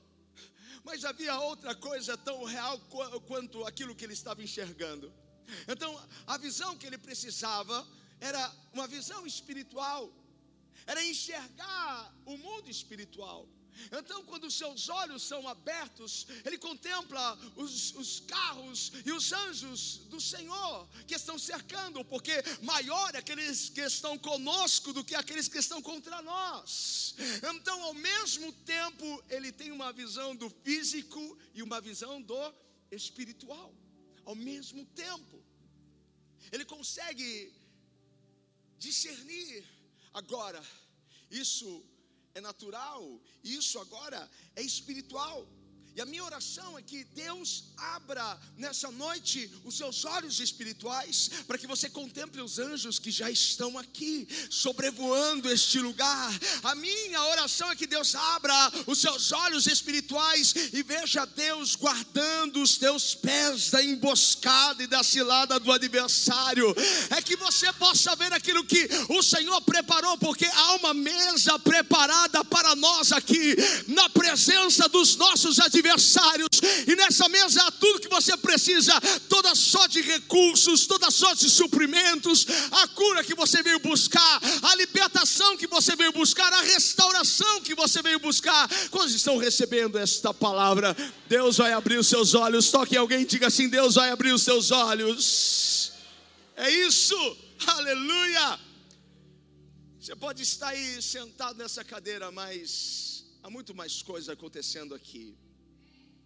mas 0.85 1.05
havia 1.05 1.39
outra 1.41 1.75
coisa 1.75 2.17
tão 2.17 2.45
real 2.45 2.79
quanto 3.27 3.65
aquilo 3.65 3.95
que 3.95 4.05
ele 4.05 4.13
estava 4.13 4.43
enxergando. 4.43 5.13
Então, 5.67 5.91
a 6.27 6.37
visão 6.39 6.77
que 6.77 6.87
ele 6.87 6.99
precisava 6.99 7.87
era 8.21 8.55
uma 8.73 8.87
visão 8.87 9.27
espiritual, 9.27 10.13
era 10.87 11.03
enxergar 11.05 12.15
o 12.25 12.37
mundo 12.37 12.71
espiritual. 12.71 13.49
Então, 13.93 14.25
quando 14.25 14.51
seus 14.51 14.89
olhos 14.89 15.23
são 15.23 15.47
abertos, 15.49 16.27
ele 16.45 16.59
contempla 16.59 17.39
os, 17.57 17.95
os, 17.95 18.21
carros 18.21 18.93
e 19.05 19.13
os 19.13 19.33
anjos 19.33 19.99
do 20.09 20.21
Senhor 20.21 20.89
que 21.07 21.15
estão 21.15 21.39
cercando, 21.39 22.05
porque 22.05 22.33
maior 22.63 23.15
é 23.15 23.19
aqueles 23.19 23.69
que 23.69 23.81
estão 23.81 24.19
conosco 24.19 24.93
do 24.93 25.05
que 25.05 25.15
aqueles 25.15 25.49
que 25.49 25.59
estão 25.59 25.81
contra 25.83 26.23
nós. 26.23 27.15
Então, 27.55 27.83
ao 27.83 27.95
mesmo 27.95 28.53
tempo, 28.53 29.23
ele 29.29 29.53
tem 29.53 29.71
uma 29.71 29.93
visão 29.93 30.35
do 30.35 30.49
físico 30.51 31.39
e 31.55 31.63
uma 31.63 31.81
visão 31.81 32.21
do 32.21 32.55
espiritual. 32.91 33.75
Ao 34.25 34.35
mesmo 34.35 34.85
tempo, 34.87 35.43
ele 36.51 36.65
consegue 36.65 37.53
discernir 38.79 39.65
agora. 40.13 40.63
Isso 41.31 41.85
é 42.35 42.41
natural, 42.41 43.21
isso 43.43 43.79
agora 43.79 44.31
é 44.57 44.63
espiritual. 44.63 45.47
E 45.97 46.01
a 46.01 46.07
minha 46.07 46.25
oração 46.25 46.77
é 46.77 46.83
que 46.83 47.05
Deus 47.15 47.67
abra 47.77 48.37
nessa 48.59 48.91
noite 48.91 49.49
os 49.65 49.77
seus 49.77 50.05
olhos 50.05 50.41
espirituais, 50.41 51.31
para 51.47 51.57
que 51.57 51.69
você 51.69 51.89
contemple 51.89 52.41
os 52.41 52.59
anjos 52.59 52.99
que 52.99 53.13
já 53.13 53.31
estão 53.31 53.79
aqui, 53.79 54.27
sobrevoando 54.51 55.49
este 55.49 55.79
lugar. 55.79 56.33
A 56.65 56.75
minha 56.75 57.23
oração 57.27 57.71
é 57.71 57.77
que 57.77 57.87
Deus 57.87 58.17
abra 58.17 58.73
os 58.89 59.01
seus 59.01 59.31
olhos 59.31 59.69
espirituais 59.69 60.53
e 60.73 60.83
veja 60.83 61.25
Deus 61.27 61.77
guardando 61.77 62.61
os 62.61 62.77
teus 62.77 63.15
pés 63.15 63.71
da 63.71 63.81
emboscada 63.81 64.83
e 64.83 64.89
da 64.89 65.05
cilada 65.05 65.61
do 65.61 65.71
adversário. 65.71 66.75
É 67.11 67.23
que 67.23 67.37
você 67.37 67.73
possa 67.75 68.17
ver 68.17 68.33
aquilo 68.33 68.65
que 68.65 68.89
o 69.11 69.23
Senhor 69.23 69.61
preparou, 69.61 70.19
porque 70.19 70.47
há 70.47 70.75
uma 70.75 70.93
mesa 70.93 71.57
preparada 71.61 72.45
para 72.45 72.75
nós 72.75 73.13
aqui, 73.13 73.55
na 73.87 74.09
presença 74.11 74.89
dos 74.89 75.15
nossos 75.15 75.61
adversários 75.61 75.84
adversários, 75.85 76.49
e 76.87 76.97
nessa 76.97 77.29
mesa 77.29 77.63
há 77.63 77.71
tudo 77.73 78.01
que 78.01 78.09
você 78.09 78.37
precisa, 78.37 78.93
toda 79.29 79.55
sorte 79.55 80.03
de 80.03 80.09
recursos, 80.09 80.87
toda 80.87 81.11
sorte 81.11 81.45
de 81.45 81.51
suprimentos, 81.51 82.47
a 82.71 82.89
cura 82.89 83.23
que 83.23 83.35
você 83.35 83.63
veio 83.63 83.79
buscar, 83.79 84.41
a 84.63 84.75
libertação 84.77 85.57
que 85.57 85.67
você 85.67 85.95
veio 85.95 86.13
buscar, 86.13 86.51
a 86.53 86.63
restauração 86.63 87.61
que 87.61 87.75
você 87.75 88.01
veio 88.03 88.19
buscar. 88.19 88.69
Quantos 88.91 89.15
estão 89.15 89.37
recebendo 89.37 89.99
esta 89.99 90.33
palavra? 90.33 90.97
Deus 91.29 91.59
vai 91.59 91.73
abrir 91.73 91.99
os 91.99 92.07
seus 92.07 92.35
olhos. 92.35 92.71
Toque 92.71 92.97
alguém 92.97 93.23
e 93.23 93.27
diga 93.27 93.49
assim: 93.49 93.69
Deus 93.69 93.97
vai 93.97 94.11
abrir 94.11 94.33
os 94.33 94.43
seus 94.43 94.71
olhos. 94.71 95.93
É 96.57 96.71
isso, 96.71 97.17
aleluia. 97.67 98.59
Você 100.01 100.15
pode 100.15 100.43
estar 100.43 100.69
aí 100.69 101.01
sentado 101.03 101.57
nessa 101.57 101.83
cadeira, 101.83 102.31
mas 102.31 103.25
há 103.43 103.51
muito 103.51 103.75
mais 103.75 104.03
coisa 104.03 104.35
acontecendo 104.35 104.95
aqui. 104.95 105.35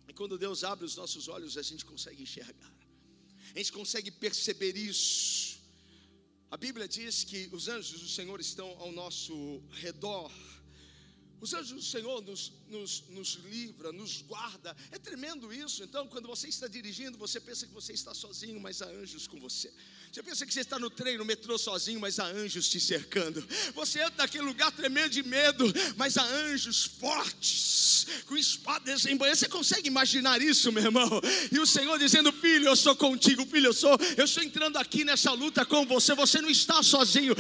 E 0.09 0.13
quando 0.13 0.39
Deus 0.39 0.65
abre 0.65 0.85
os 0.85 0.97
nossos 0.97 1.29
olhos, 1.29 1.59
a 1.59 1.63
gente 1.63 1.85
consegue 1.85 2.23
enxergar, 2.23 2.73
a 3.55 3.59
gente 3.59 3.73
consegue 3.73 4.11
perceber 4.11 4.77
isso. 4.77 5.59
A 6.51 6.57
Bíblia 6.57 6.89
diz 6.89 7.25
que 7.25 7.49
os 7.53 7.69
anjos 7.69 8.01
do 8.01 8.09
Senhor 8.09 8.41
estão 8.41 8.69
ao 8.81 8.91
nosso 8.91 9.63
redor. 9.71 10.33
Os 11.41 11.55
anjos 11.55 11.71
do 11.71 11.83
Senhor 11.83 12.21
nos, 12.23 12.53
nos, 12.69 13.05
nos, 13.11 13.35
livra, 13.49 13.93
nos 13.93 14.23
guarda. 14.23 14.77
É 14.91 14.99
tremendo 14.99 15.53
isso. 15.53 15.85
Então, 15.85 16.09
quando 16.09 16.27
você 16.27 16.49
está 16.49 16.67
dirigindo, 16.67 17.17
você 17.17 17.39
pensa 17.39 17.65
que 17.65 17.73
você 17.73 17.93
está 17.93 18.13
sozinho, 18.13 18.59
mas 18.59 18.83
há 18.83 18.87
anjos 18.87 19.29
com 19.29 19.39
você. 19.39 19.73
Você 20.13 20.23
pensa 20.23 20.45
que 20.45 20.53
você 20.53 20.61
está 20.61 20.79
no 20.79 20.91
trem, 20.91 21.17
no 21.17 21.25
metrô 21.25 21.57
sozinho, 21.57 22.01
mas 22.01 22.19
há 22.19 22.27
anjos 22.27 22.69
te 22.69 22.81
cercando. 22.81 23.47
Você 23.75 24.01
entra 24.01 24.25
naquele 24.25 24.45
lugar 24.45 24.73
tremendo 24.73 25.11
de 25.11 25.23
medo, 25.23 25.65
mas 25.97 26.17
há 26.17 26.25
anjos 26.25 26.85
fortes, 26.85 28.07
com 28.27 28.37
espadas 28.37 29.07
em 29.07 29.17
banho. 29.17 29.37
Você 29.37 29.49
consegue 29.49 29.87
imaginar 29.87 30.43
isso, 30.43 30.73
meu 30.73 30.83
irmão? 30.83 31.21
E 31.53 31.61
o 31.61 31.67
Senhor 31.67 31.99
dizendo: 31.99 32.33
Filho, 32.33 32.67
eu 32.67 32.75
sou 32.75 32.97
contigo, 32.97 33.47
filho, 33.47 33.67
eu 33.67 33.75
sou, 33.75 33.97
eu 34.17 34.25
estou 34.25 34.43
entrando 34.43 34.77
aqui 34.77 35.05
nessa 35.05 35.31
luta 35.33 35.65
com 35.65 35.87
você. 35.87 36.15
Você 36.15 36.41
não 36.41 36.51
está 36.51 36.83
sozinho. 36.83 37.35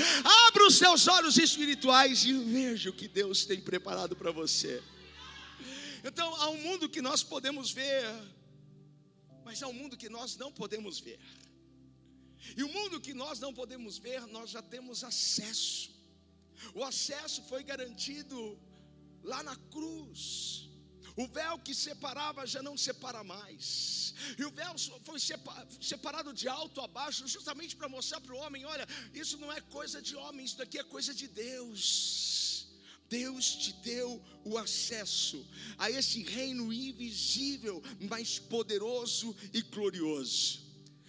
Abra 0.46 0.66
os 0.66 0.76
seus 0.76 1.08
olhos 1.08 1.36
espirituais 1.36 2.24
e 2.24 2.32
veja 2.32 2.90
o 2.90 2.92
que 2.92 3.08
Deus 3.08 3.44
tem 3.44 3.60
preparado 3.60 3.87
para 4.16 4.30
você. 4.30 4.82
Então, 6.04 6.34
há 6.36 6.50
um 6.50 6.60
mundo 6.62 6.88
que 6.88 7.00
nós 7.00 7.22
podemos 7.22 7.70
ver, 7.70 8.04
mas 9.44 9.62
há 9.62 9.68
um 9.68 9.72
mundo 9.72 9.96
que 9.96 10.08
nós 10.08 10.36
não 10.36 10.52
podemos 10.52 11.00
ver. 11.00 11.20
E 12.56 12.62
o 12.62 12.68
mundo 12.68 13.00
que 13.00 13.14
nós 13.14 13.40
não 13.40 13.52
podemos 13.52 13.98
ver, 13.98 14.20
nós 14.26 14.50
já 14.50 14.62
temos 14.62 15.02
acesso. 15.02 15.90
O 16.74 16.84
acesso 16.84 17.42
foi 17.44 17.62
garantido 17.62 18.58
lá 19.22 19.42
na 19.42 19.56
cruz. 19.74 20.68
O 21.16 21.26
véu 21.26 21.58
que 21.58 21.74
separava 21.74 22.46
já 22.46 22.62
não 22.62 22.76
separa 22.76 23.24
mais. 23.24 24.14
E 24.38 24.44
o 24.44 24.50
véu 24.50 24.74
foi 25.04 25.18
separado 25.92 26.32
de 26.32 26.46
alto 26.46 26.80
a 26.80 26.86
baixo, 26.86 27.26
justamente 27.26 27.74
para 27.74 27.88
mostrar 27.88 28.20
para 28.20 28.34
o 28.34 28.38
homem: 28.38 28.64
olha, 28.64 28.86
isso 29.12 29.36
não 29.38 29.52
é 29.52 29.60
coisa 29.60 30.00
de 30.00 30.14
homem, 30.14 30.44
isso 30.44 30.58
daqui 30.58 30.78
é 30.78 30.84
coisa 30.84 31.12
de 31.12 31.26
Deus. 31.26 32.47
Deus 33.08 33.56
te 33.56 33.72
deu 33.72 34.22
o 34.44 34.58
acesso 34.58 35.46
a 35.78 35.90
esse 35.90 36.22
reino 36.22 36.72
invisível, 36.72 37.82
mas 38.08 38.38
poderoso 38.38 39.34
e 39.52 39.62
glorioso. 39.62 40.66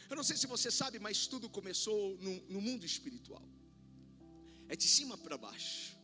Eu 0.09 0.15
não 0.15 0.23
sei 0.23 0.37
se 0.37 0.47
você 0.47 0.71
sabe, 0.71 0.97
mas 0.97 1.27
tudo 1.27 1.49
começou 1.49 2.17
no, 2.17 2.41
no 2.49 2.61
mundo 2.61 2.85
espiritual. 2.85 3.43
É 4.67 4.75
de 4.75 4.87
cima 4.87 5.17
para 5.17 5.37
baixo. 5.37 5.97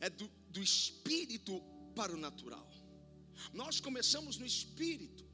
É 0.00 0.08
do, 0.08 0.30
do 0.50 0.62
espírito 0.62 1.60
para 1.94 2.14
o 2.14 2.16
natural. 2.16 2.68
Nós 3.52 3.80
começamos 3.80 4.38
no 4.38 4.46
espírito. 4.46 5.24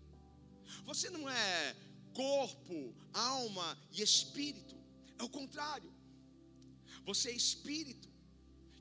Você 0.85 1.11
não 1.11 1.29
é 1.29 1.77
corpo, 2.13 2.95
alma 3.13 3.79
e 3.93 4.03
espírito. 4.03 4.77
É 5.19 5.23
o 5.23 5.29
contrário. 5.29 5.93
Você 7.05 7.31
é 7.31 7.35
espírito 7.35 8.12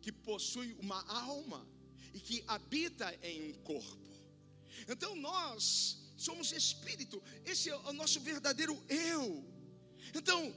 que 0.01 0.11
possui 0.11 0.75
uma 0.79 1.01
alma 1.07 1.67
e 2.13 2.19
que 2.19 2.43
habita 2.47 3.17
em 3.23 3.51
um 3.51 3.53
corpo. 3.63 4.09
Então 4.87 5.15
nós 5.15 5.97
somos 6.17 6.51
espírito, 6.51 7.21
esse 7.45 7.69
é 7.69 7.75
o 7.75 7.93
nosso 7.93 8.19
verdadeiro 8.19 8.81
eu. 8.87 9.43
Então, 10.13 10.53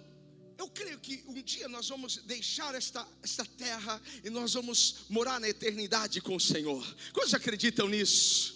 eu 0.56 0.68
creio 0.68 0.98
que 1.00 1.22
um 1.26 1.40
dia 1.42 1.68
nós 1.68 1.88
vamos 1.88 2.18
deixar 2.18 2.74
esta, 2.74 3.06
esta 3.22 3.44
terra 3.44 4.00
e 4.22 4.30
nós 4.30 4.52
vamos 4.54 5.06
morar 5.08 5.40
na 5.40 5.48
eternidade 5.48 6.20
com 6.20 6.36
o 6.36 6.40
Senhor. 6.40 6.84
Quantos 7.12 7.34
acreditam 7.34 7.88
nisso? 7.88 8.54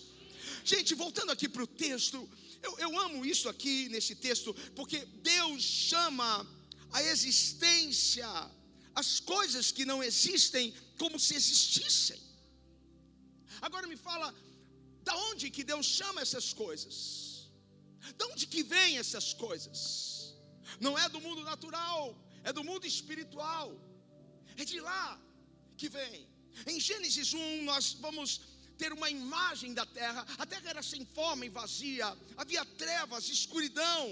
Gente, 0.65 0.95
voltando 0.95 1.33
aqui 1.33 1.49
para 1.49 1.63
o 1.63 1.67
texto, 1.67 2.29
eu, 2.63 2.79
eu 2.79 2.99
amo 2.99 3.25
isso 3.25 3.49
aqui 3.49 3.89
nesse 3.89 4.15
texto, 4.15 4.55
porque 4.77 5.05
Deus 5.23 5.63
chama 5.63 6.47
a 6.93 7.03
existência, 7.03 8.29
as 9.01 9.11
coisas 9.35 9.67
que 9.77 9.85
não 9.91 9.99
existem, 10.09 10.65
como 11.01 11.19
se 11.25 11.35
existissem. 11.41 12.21
Agora 13.67 13.87
me 13.93 13.99
fala, 14.09 14.29
da 15.09 15.15
onde 15.31 15.51
que 15.57 15.65
Deus 15.73 15.87
chama 15.99 16.21
essas 16.27 16.47
coisas? 16.63 16.97
Da 18.19 18.27
onde 18.33 18.47
que 18.53 18.63
vem 18.75 18.99
essas 19.03 19.29
coisas? 19.45 19.79
Não 20.87 20.95
é 21.03 21.07
do 21.15 21.21
mundo 21.27 21.43
natural, 21.53 22.03
é 22.49 22.53
do 22.59 22.65
mundo 22.71 22.87
espiritual. 22.95 23.69
É 24.57 24.65
de 24.73 24.81
lá 24.89 25.07
que 25.77 25.89
vem. 25.89 26.19
Em 26.67 26.79
Gênesis 26.89 27.33
1 27.33 27.65
nós 27.71 27.93
vamos 28.07 28.31
ter 28.77 28.93
uma 28.93 29.11
imagem 29.11 29.73
da 29.79 29.87
terra. 29.87 30.27
A 30.39 30.47
terra 30.53 30.71
era 30.75 30.83
sem 30.83 31.05
forma 31.05 31.45
e 31.47 31.57
vazia, 31.61 32.07
havia 32.37 32.65
trevas, 32.83 33.29
escuridão. 33.29 34.03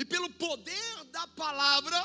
E 0.00 0.04
pelo 0.04 0.28
poder 0.30 1.04
da 1.12 1.26
palavra, 1.28 1.98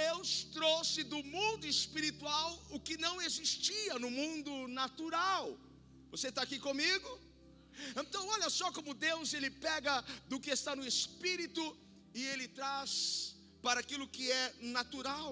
Deus 0.00 0.28
trouxe 0.58 1.00
do 1.12 1.20
mundo 1.36 1.64
espiritual 1.66 2.50
o 2.70 2.78
que 2.86 2.96
não 2.96 3.14
existia 3.28 3.98
no 4.04 4.10
mundo 4.10 4.52
natural. 4.80 5.46
Você 6.10 6.28
está 6.28 6.42
aqui 6.42 6.58
comigo? 6.68 7.10
Então, 8.00 8.22
olha 8.34 8.48
só 8.58 8.70
como 8.76 8.94
Deus 8.94 9.32
ele 9.34 9.50
pega 9.50 9.94
do 10.30 10.40
que 10.40 10.50
está 10.50 10.74
no 10.74 10.86
espírito 10.92 11.62
e 12.14 12.22
ele 12.32 12.48
traz 12.48 12.92
para 13.62 13.80
aquilo 13.80 14.08
que 14.16 14.30
é 14.30 14.54
natural. 14.78 15.30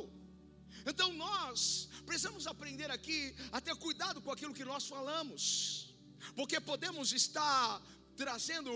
Então, 0.90 1.08
nós 1.12 1.88
precisamos 2.06 2.46
aprender 2.46 2.90
aqui 2.90 3.34
a 3.52 3.60
ter 3.60 3.74
cuidado 3.86 4.20
com 4.20 4.30
aquilo 4.30 4.54
que 4.58 4.70
nós 4.72 4.86
falamos, 4.94 5.94
porque 6.34 6.58
podemos 6.60 7.12
estar 7.12 7.82
trazendo 8.16 8.72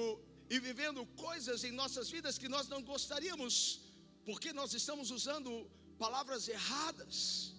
e 0.49 0.59
vivendo 0.59 1.05
coisas 1.29 1.65
em 1.65 1.73
nossas 1.73 2.11
vidas 2.11 2.39
que 2.39 2.49
nós 2.49 2.69
não 2.69 2.83
gostaríamos, 2.83 3.81
porque 4.25 4.53
nós 4.53 4.73
estamos 4.75 5.11
usando 5.11 5.51
palavras 5.99 6.49
erradas, 6.49 7.53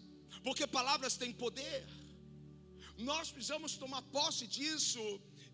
porque 0.44 0.66
palavras 0.68 1.16
têm 1.18 1.34
poder. 1.34 1.86
Nós 2.98 3.32
precisamos 3.32 3.76
tomar 3.76 4.02
posse 4.04 4.48
disso 4.48 5.04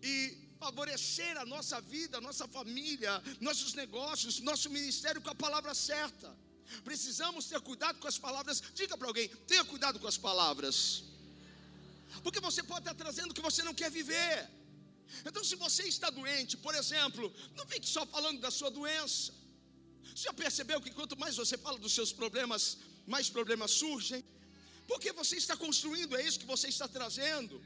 e 0.02 0.14
favorecer 0.58 1.36
a 1.38 1.44
nossa 1.44 1.80
vida, 1.80 2.18
a 2.18 2.20
nossa 2.20 2.46
família, 2.46 3.12
nossos 3.40 3.74
negócios, 3.74 4.40
nosso 4.40 4.70
ministério 4.70 5.20
com 5.20 5.30
a 5.30 5.34
palavra 5.34 5.74
certa. 5.74 6.28
Precisamos 6.84 7.46
ter 7.46 7.60
cuidado 7.60 7.98
com 7.98 8.08
as 8.08 8.18
palavras. 8.26 8.62
Diga 8.74 8.96
para 8.96 9.08
alguém: 9.08 9.28
tenha 9.46 9.64
cuidado 9.64 9.98
com 9.98 10.06
as 10.06 10.16
palavras. 10.16 11.04
Porque 12.22 12.40
você 12.40 12.62
pode 12.62 12.80
estar 12.80 12.94
trazendo 12.94 13.30
o 13.30 13.34
que 13.34 13.40
você 13.40 13.62
não 13.62 13.74
quer 13.74 13.90
viver. 13.90 14.48
Então, 15.26 15.42
se 15.44 15.56
você 15.56 15.82
está 15.84 16.08
doente, 16.10 16.56
por 16.56 16.74
exemplo, 16.74 17.32
não 17.56 17.66
fique 17.66 17.86
só 17.86 18.06
falando 18.06 18.40
da 18.40 18.50
sua 18.50 18.70
doença. 18.70 19.41
Você 20.14 20.24
já 20.24 20.32
percebeu 20.32 20.80
que 20.80 20.90
quanto 20.90 21.18
mais 21.18 21.36
você 21.36 21.56
fala 21.56 21.78
dos 21.78 21.94
seus 21.94 22.12
problemas, 22.12 22.78
mais 23.06 23.28
problemas 23.30 23.70
surgem? 23.70 24.24
Porque 24.86 25.12
você 25.12 25.36
está 25.36 25.56
construindo, 25.56 26.16
é 26.16 26.22
isso 26.26 26.40
que 26.40 26.46
você 26.46 26.68
está 26.68 26.86
trazendo. 26.88 27.60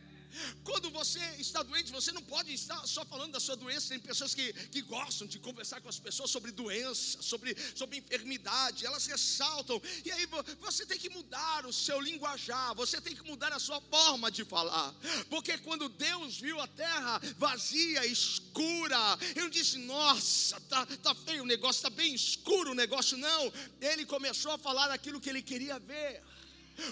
Quando 0.64 0.90
você 0.90 1.20
está 1.38 1.62
doente, 1.62 1.92
você 1.92 2.12
não 2.12 2.22
pode 2.22 2.52
estar 2.52 2.86
só 2.86 3.04
falando 3.04 3.32
da 3.32 3.40
sua 3.40 3.56
doença. 3.56 3.88
Tem 3.88 3.98
pessoas 3.98 4.34
que, 4.34 4.52
que 4.52 4.82
gostam 4.82 5.26
de 5.26 5.38
conversar 5.38 5.80
com 5.80 5.88
as 5.88 5.98
pessoas 5.98 6.30
sobre 6.30 6.52
doença, 6.52 7.22
sobre, 7.22 7.56
sobre 7.74 7.98
enfermidade, 7.98 8.86
elas 8.86 9.06
ressaltam. 9.06 9.80
E 10.04 10.10
aí 10.10 10.26
você 10.60 10.84
tem 10.84 10.98
que 10.98 11.08
mudar 11.08 11.66
o 11.66 11.72
seu 11.72 12.00
linguajar, 12.00 12.74
você 12.74 13.00
tem 13.00 13.14
que 13.14 13.22
mudar 13.22 13.52
a 13.52 13.58
sua 13.58 13.80
forma 13.80 14.30
de 14.30 14.44
falar. 14.44 14.94
Porque 15.30 15.58
quando 15.58 15.88
Deus 15.88 16.38
viu 16.38 16.60
a 16.60 16.66
terra 16.66 17.20
vazia, 17.38 18.06
escura, 18.06 19.18
ele 19.34 19.50
disse: 19.50 19.78
Nossa, 19.78 20.60
tá, 20.62 20.86
tá 20.86 21.14
feio 21.14 21.42
o 21.42 21.46
negócio, 21.46 21.82
tá 21.82 21.90
bem 21.90 22.14
escuro 22.14 22.72
o 22.72 22.74
negócio. 22.74 23.16
Não, 23.16 23.52
ele 23.80 24.04
começou 24.04 24.52
a 24.52 24.58
falar 24.58 24.90
aquilo 24.90 25.20
que 25.20 25.30
ele 25.30 25.42
queria 25.42 25.78
ver. 25.78 26.22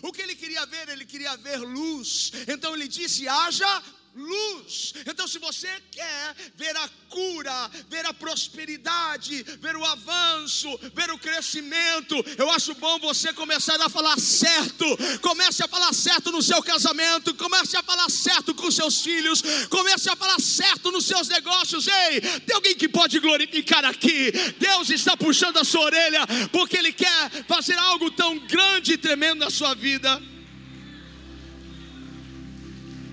O 0.02 0.12
que 0.12 0.22
ele 0.22 0.34
queria 0.34 0.64
ver? 0.66 0.88
Ele 0.88 1.04
queria 1.04 1.36
ver 1.36 1.58
luz. 1.58 2.32
Então 2.48 2.74
ele 2.74 2.88
disse: 2.88 3.28
haja 3.28 3.82
luz. 4.14 4.94
Então, 5.06 5.26
se 5.26 5.38
você 5.38 5.68
quer 5.90 6.34
ver 6.54 6.76
a 6.76 6.88
cura, 7.08 7.70
ver 7.88 8.06
a 8.06 8.14
prosperidade, 8.14 9.42
ver 9.60 9.76
o 9.76 9.84
avanço, 9.84 10.68
ver 10.94 11.10
o 11.10 11.18
crescimento, 11.18 12.14
eu 12.38 12.50
acho 12.50 12.74
bom 12.74 12.98
você 12.98 13.32
começar 13.32 13.80
a 13.80 13.88
falar 13.88 14.18
certo. 14.18 14.84
Comece 15.20 15.62
a 15.62 15.68
falar 15.68 15.92
certo 15.92 16.30
no 16.30 16.42
seu 16.42 16.62
casamento, 16.62 17.34
comece 17.34 17.76
a 17.76 17.82
falar 17.82 18.10
certo 18.10 18.54
com 18.54 18.70
seus 18.70 19.02
filhos, 19.02 19.42
comece 19.68 20.08
a 20.08 20.16
falar 20.16 20.40
certo 20.40 20.90
nos 20.90 21.06
seus 21.06 21.28
negócios. 21.28 21.86
Ei, 21.86 22.20
tem 22.20 22.54
alguém 22.54 22.74
que 22.74 22.88
pode 22.88 23.18
glorificar 23.18 23.84
aqui? 23.84 24.32
Deus 24.58 24.90
está 24.90 25.16
puxando 25.16 25.58
a 25.58 25.64
sua 25.64 25.82
orelha 25.82 26.26
porque 26.52 26.76
Ele 26.76 26.92
quer 26.92 27.30
fazer 27.46 27.78
algo 27.78 28.10
tão 28.10 28.38
grande 28.38 28.94
e 28.94 28.98
tremendo 28.98 29.40
na 29.40 29.50
sua 29.50 29.74
vida. 29.74 30.33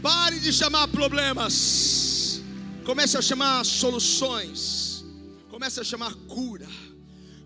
Pare 0.01 0.39
de 0.39 0.51
chamar 0.51 0.87
problemas. 0.87 2.41
Comece 2.85 3.17
a 3.17 3.21
chamar 3.21 3.63
soluções. 3.63 5.03
Comece 5.49 5.79
a 5.79 5.83
chamar 5.83 6.15
cura. 6.27 6.67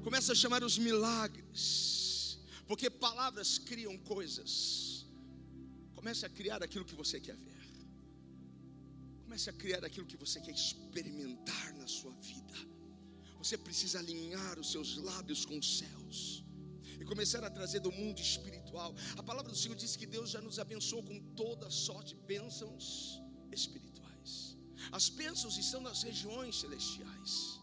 Comece 0.03 0.31
a 0.31 0.35
chamar 0.35 0.63
os 0.63 0.77
milagres. 0.77 2.39
Porque 2.65 2.89
palavras 2.89 3.57
criam 3.57 3.97
coisas. 3.97 5.05
Comece 5.95 6.25
a 6.25 6.29
criar 6.29 6.63
aquilo 6.63 6.85
que 6.85 6.95
você 6.95 7.19
quer 7.19 7.35
ver. 7.35 7.53
Comece 9.23 9.49
a 9.49 9.53
criar 9.53 9.83
aquilo 9.83 10.05
que 10.05 10.15
você 10.15 10.39
quer 10.39 10.53
experimentar 10.53 11.73
na 11.75 11.87
sua 11.87 12.11
vida. 12.13 12.55
Você 13.37 13.57
precisa 13.57 13.99
alinhar 13.99 14.57
os 14.57 14.71
seus 14.71 14.95
lábios 14.97 15.45
com 15.45 15.57
os 15.57 15.79
céus 15.79 16.44
começar 17.05 17.43
a 17.43 17.49
trazer 17.49 17.79
do 17.79 17.91
mundo 17.91 18.19
espiritual. 18.19 18.93
A 19.17 19.23
palavra 19.23 19.51
do 19.51 19.57
Senhor 19.57 19.75
diz 19.75 19.95
que 19.95 20.05
Deus 20.05 20.29
já 20.31 20.41
nos 20.41 20.59
abençoou 20.59 21.03
com 21.03 21.19
toda 21.35 21.69
sorte 21.69 22.15
de 22.15 22.21
bênçãos 22.21 23.21
espirituais. 23.51 24.57
As 24.91 25.09
bênçãos 25.09 25.57
estão 25.57 25.81
nas 25.81 26.03
regiões 26.03 26.59
celestiais. 26.59 27.59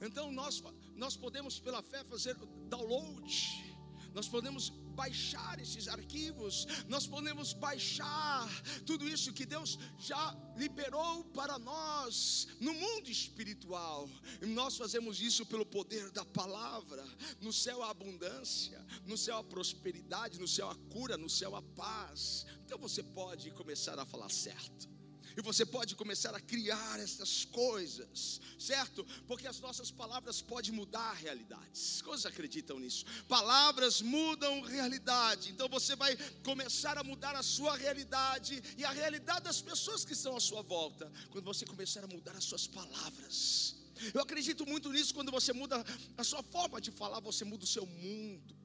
Então 0.00 0.32
nós, 0.32 0.62
nós 0.96 1.16
podemos 1.16 1.58
pela 1.58 1.82
fé 1.82 2.04
fazer 2.04 2.36
download. 2.68 3.71
Nós 4.14 4.28
podemos 4.28 4.70
baixar 4.92 5.58
esses 5.58 5.88
arquivos, 5.88 6.66
nós 6.88 7.06
podemos 7.06 7.52
baixar 7.54 8.46
tudo 8.84 9.08
isso 9.08 9.32
que 9.32 9.46
Deus 9.46 9.78
já 9.98 10.36
liberou 10.56 11.24
para 11.24 11.58
nós 11.58 12.46
no 12.60 12.74
mundo 12.74 13.10
espiritual. 13.10 14.08
E 14.40 14.46
nós 14.46 14.76
fazemos 14.76 15.20
isso 15.20 15.46
pelo 15.46 15.64
poder 15.64 16.10
da 16.10 16.24
palavra. 16.24 17.04
No 17.40 17.52
céu 17.52 17.82
a 17.82 17.90
abundância, 17.90 18.84
no 19.06 19.16
céu 19.16 19.38
a 19.38 19.44
prosperidade, 19.44 20.38
no 20.38 20.48
céu 20.48 20.68
a 20.70 20.76
cura, 20.92 21.16
no 21.16 21.30
céu 21.30 21.56
a 21.56 21.62
paz. 21.62 22.46
Então 22.64 22.78
você 22.78 23.02
pode 23.02 23.50
começar 23.52 23.98
a 23.98 24.04
falar 24.04 24.30
certo. 24.30 24.91
E 25.36 25.40
você 25.40 25.64
pode 25.64 25.94
começar 25.94 26.34
a 26.34 26.40
criar 26.40 26.98
essas 27.00 27.44
coisas, 27.44 28.40
certo? 28.58 29.04
Porque 29.26 29.46
as 29.46 29.60
nossas 29.60 29.90
palavras 29.90 30.40
podem 30.42 30.72
mudar 30.72 31.12
realidades. 31.14 32.02
Quantos 32.02 32.26
acreditam 32.26 32.78
nisso? 32.78 33.04
Palavras 33.28 34.02
mudam 34.02 34.60
realidade. 34.62 35.50
Então 35.50 35.68
você 35.68 35.96
vai 35.96 36.16
começar 36.44 36.98
a 36.98 37.04
mudar 37.04 37.34
a 37.36 37.42
sua 37.42 37.76
realidade 37.76 38.62
e 38.76 38.84
a 38.84 38.90
realidade 38.90 39.44
das 39.44 39.60
pessoas 39.60 40.04
que 40.04 40.12
estão 40.12 40.36
à 40.36 40.40
sua 40.40 40.62
volta. 40.62 41.10
Quando 41.30 41.44
você 41.44 41.64
começar 41.64 42.04
a 42.04 42.08
mudar 42.08 42.36
as 42.36 42.44
suas 42.44 42.66
palavras. 42.66 43.76
Eu 44.12 44.20
acredito 44.20 44.66
muito 44.66 44.90
nisso 44.90 45.14
quando 45.14 45.30
você 45.30 45.52
muda 45.52 45.84
a 46.16 46.24
sua 46.24 46.42
forma 46.42 46.80
de 46.80 46.90
falar, 46.90 47.20
você 47.20 47.44
muda 47.44 47.64
o 47.64 47.66
seu 47.66 47.86
mundo. 47.86 48.56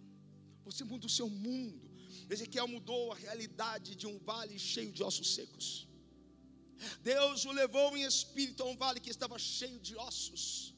Você 0.65 0.83
muda 0.83 1.05
o 1.05 1.09
seu 1.09 1.29
mundo. 1.29 1.89
Ezequiel 2.29 2.67
mudou 2.67 3.13
a 3.13 3.15
realidade 3.15 3.95
de 3.95 4.05
um 4.05 4.17
vale 4.19 4.59
cheio 4.59 4.91
de 4.91 5.01
ossos 5.03 5.33
secos. 5.35 5.86
Deus 7.01 7.45
o 7.45 7.51
levou 7.51 7.95
em 7.97 8.03
espírito 8.03 8.63
a 8.63 8.67
um 8.67 8.77
vale 8.77 8.99
que 8.99 9.09
estava 9.09 9.37
cheio 9.39 9.79
de 9.79 9.95
ossos. 9.95 10.73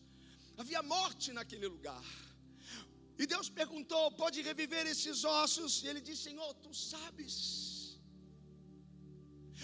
Havia 0.57 0.81
morte 0.83 1.31
naquele 1.31 1.67
lugar. 1.67 2.03
E 3.17 3.25
Deus 3.25 3.49
perguntou: 3.49 4.11
pode 4.11 4.41
reviver 4.41 4.85
esses 4.87 5.23
ossos? 5.23 5.83
E 5.83 5.87
ele 5.87 6.01
disse: 6.01 6.23
Senhor, 6.23 6.53
tu 6.55 6.73
sabes. 6.73 7.99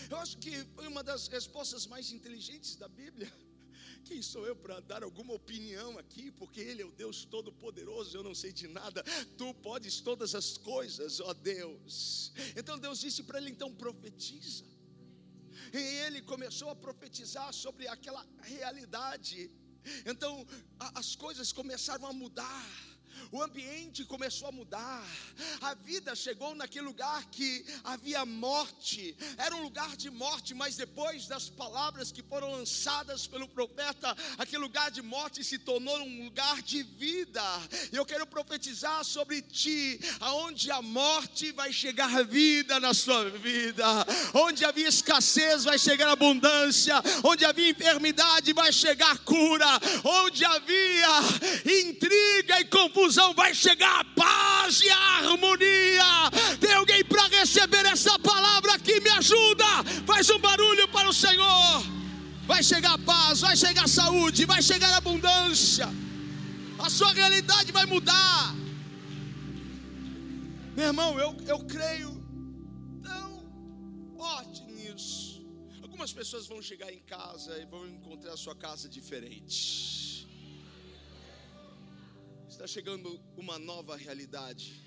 Eu 0.09 0.17
acho 0.17 0.37
que 0.37 0.51
foi 0.75 0.87
uma 0.87 1.01
das 1.01 1.27
respostas 1.27 1.87
mais 1.87 2.11
inteligentes 2.11 2.75
da 2.75 2.87
Bíblia. 2.87 3.31
Quem 4.03 4.21
sou 4.21 4.45
eu 4.45 4.55
para 4.55 4.79
dar 4.81 5.03
alguma 5.03 5.33
opinião 5.33 5.97
aqui? 5.97 6.29
Porque 6.31 6.59
Ele 6.59 6.81
é 6.81 6.85
o 6.85 6.91
Deus 6.91 7.25
Todo-Poderoso, 7.25 8.15
eu 8.15 8.21
não 8.21 8.35
sei 8.35 8.51
de 8.51 8.67
nada. 8.67 9.03
Tu 9.37 9.53
podes 9.55 9.99
todas 10.01 10.35
as 10.35 10.57
coisas, 10.57 11.19
ó 11.19 11.33
Deus. 11.33 12.31
Então 12.55 12.77
Deus 12.77 12.99
disse 12.99 13.23
para 13.23 13.39
ele: 13.39 13.49
então 13.49 13.73
profetiza. 13.73 14.74
E 15.75 15.83
ele 16.05 16.21
começou 16.21 16.69
a 16.69 16.75
profetizar 16.75 17.51
sobre 17.53 17.85
aquela 17.87 18.25
realidade. 18.41 19.51
Então 20.05 20.47
as 20.79 21.15
coisas 21.15 21.51
começaram 21.51 22.05
a 22.07 22.13
mudar 22.13 22.94
o 23.31 23.41
ambiente 23.41 24.05
começou 24.05 24.47
a 24.47 24.51
mudar, 24.51 25.03
a 25.61 25.73
vida 25.73 26.15
chegou 26.15 26.53
naquele 26.55 26.85
lugar 26.85 27.25
que 27.25 27.65
havia 27.83 28.25
morte, 28.25 29.15
era 29.37 29.55
um 29.55 29.63
lugar 29.63 29.95
de 29.95 30.09
morte, 30.09 30.53
mas 30.53 30.75
depois 30.75 31.27
das 31.27 31.49
palavras 31.49 32.11
que 32.11 32.21
foram 32.21 32.51
lançadas 32.51 33.25
pelo 33.27 33.47
profeta, 33.47 34.15
aquele 34.37 34.61
lugar 34.61 34.91
de 34.91 35.01
morte 35.01 35.43
se 35.43 35.57
tornou 35.57 35.97
um 35.99 36.25
lugar 36.25 36.61
de 36.61 36.83
vida. 36.83 37.43
Eu 37.91 38.05
quero 38.05 38.25
profetizar 38.25 39.03
sobre 39.03 39.41
ti, 39.41 39.99
aonde 40.19 40.71
a 40.71 40.81
morte 40.81 41.51
vai 41.51 41.71
chegar 41.71 42.23
vida 42.23 42.79
na 42.79 42.93
sua 42.93 43.29
vida, 43.29 43.85
onde 44.33 44.65
havia 44.65 44.87
escassez 44.87 45.63
vai 45.63 45.79
chegar 45.79 46.09
abundância, 46.09 46.95
onde 47.23 47.45
havia 47.45 47.69
enfermidade 47.69 48.53
vai 48.53 48.71
chegar 48.71 49.17
cura, 49.19 49.79
onde 50.03 50.43
havia 50.43 51.09
intriga 51.65 52.59
e 52.59 52.65
confusão 52.65 53.04
confusão 53.05 53.33
vai 53.35 53.53
chegar 53.53 53.99
a 53.99 54.03
paz 54.03 54.81
e 54.81 54.89
a 54.89 54.97
harmonia. 55.17 56.05
Tem 56.59 56.73
alguém 56.73 57.03
para 57.05 57.27
receber 57.27 57.85
essa 57.85 58.17
palavra 58.19 58.73
aqui? 58.73 58.99
Me 58.99 59.09
ajuda. 59.11 59.83
Faz 60.07 60.29
um 60.31 60.39
barulho 60.39 60.87
para 60.87 61.07
o 61.09 61.13
Senhor. 61.13 61.83
Vai 62.47 62.63
chegar 62.63 62.97
paz, 62.99 63.41
vai 63.41 63.55
chegar 63.55 63.87
saúde, 63.87 64.45
vai 64.45 64.61
chegar 64.61 64.91
abundância. 64.95 65.87
A 66.79 66.89
sua 66.89 67.13
realidade 67.13 67.71
vai 67.71 67.85
mudar. 67.85 68.55
Meu 70.75 70.87
irmão, 70.87 71.19
eu, 71.19 71.37
eu 71.47 71.59
creio 71.59 72.11
tão 73.03 73.43
forte 74.17 74.63
nisso. 74.63 75.45
Algumas 75.83 76.11
pessoas 76.11 76.47
vão 76.47 76.61
chegar 76.61 76.91
em 76.91 77.01
casa 77.01 77.57
e 77.59 77.65
vão 77.65 77.87
encontrar 77.87 78.33
a 78.33 78.37
sua 78.37 78.55
casa 78.55 78.89
diferente 78.89 80.04
está 82.55 82.65
chegando 82.65 83.19
uma 83.35 83.59
nova 83.59 83.97
realidade. 83.97 84.81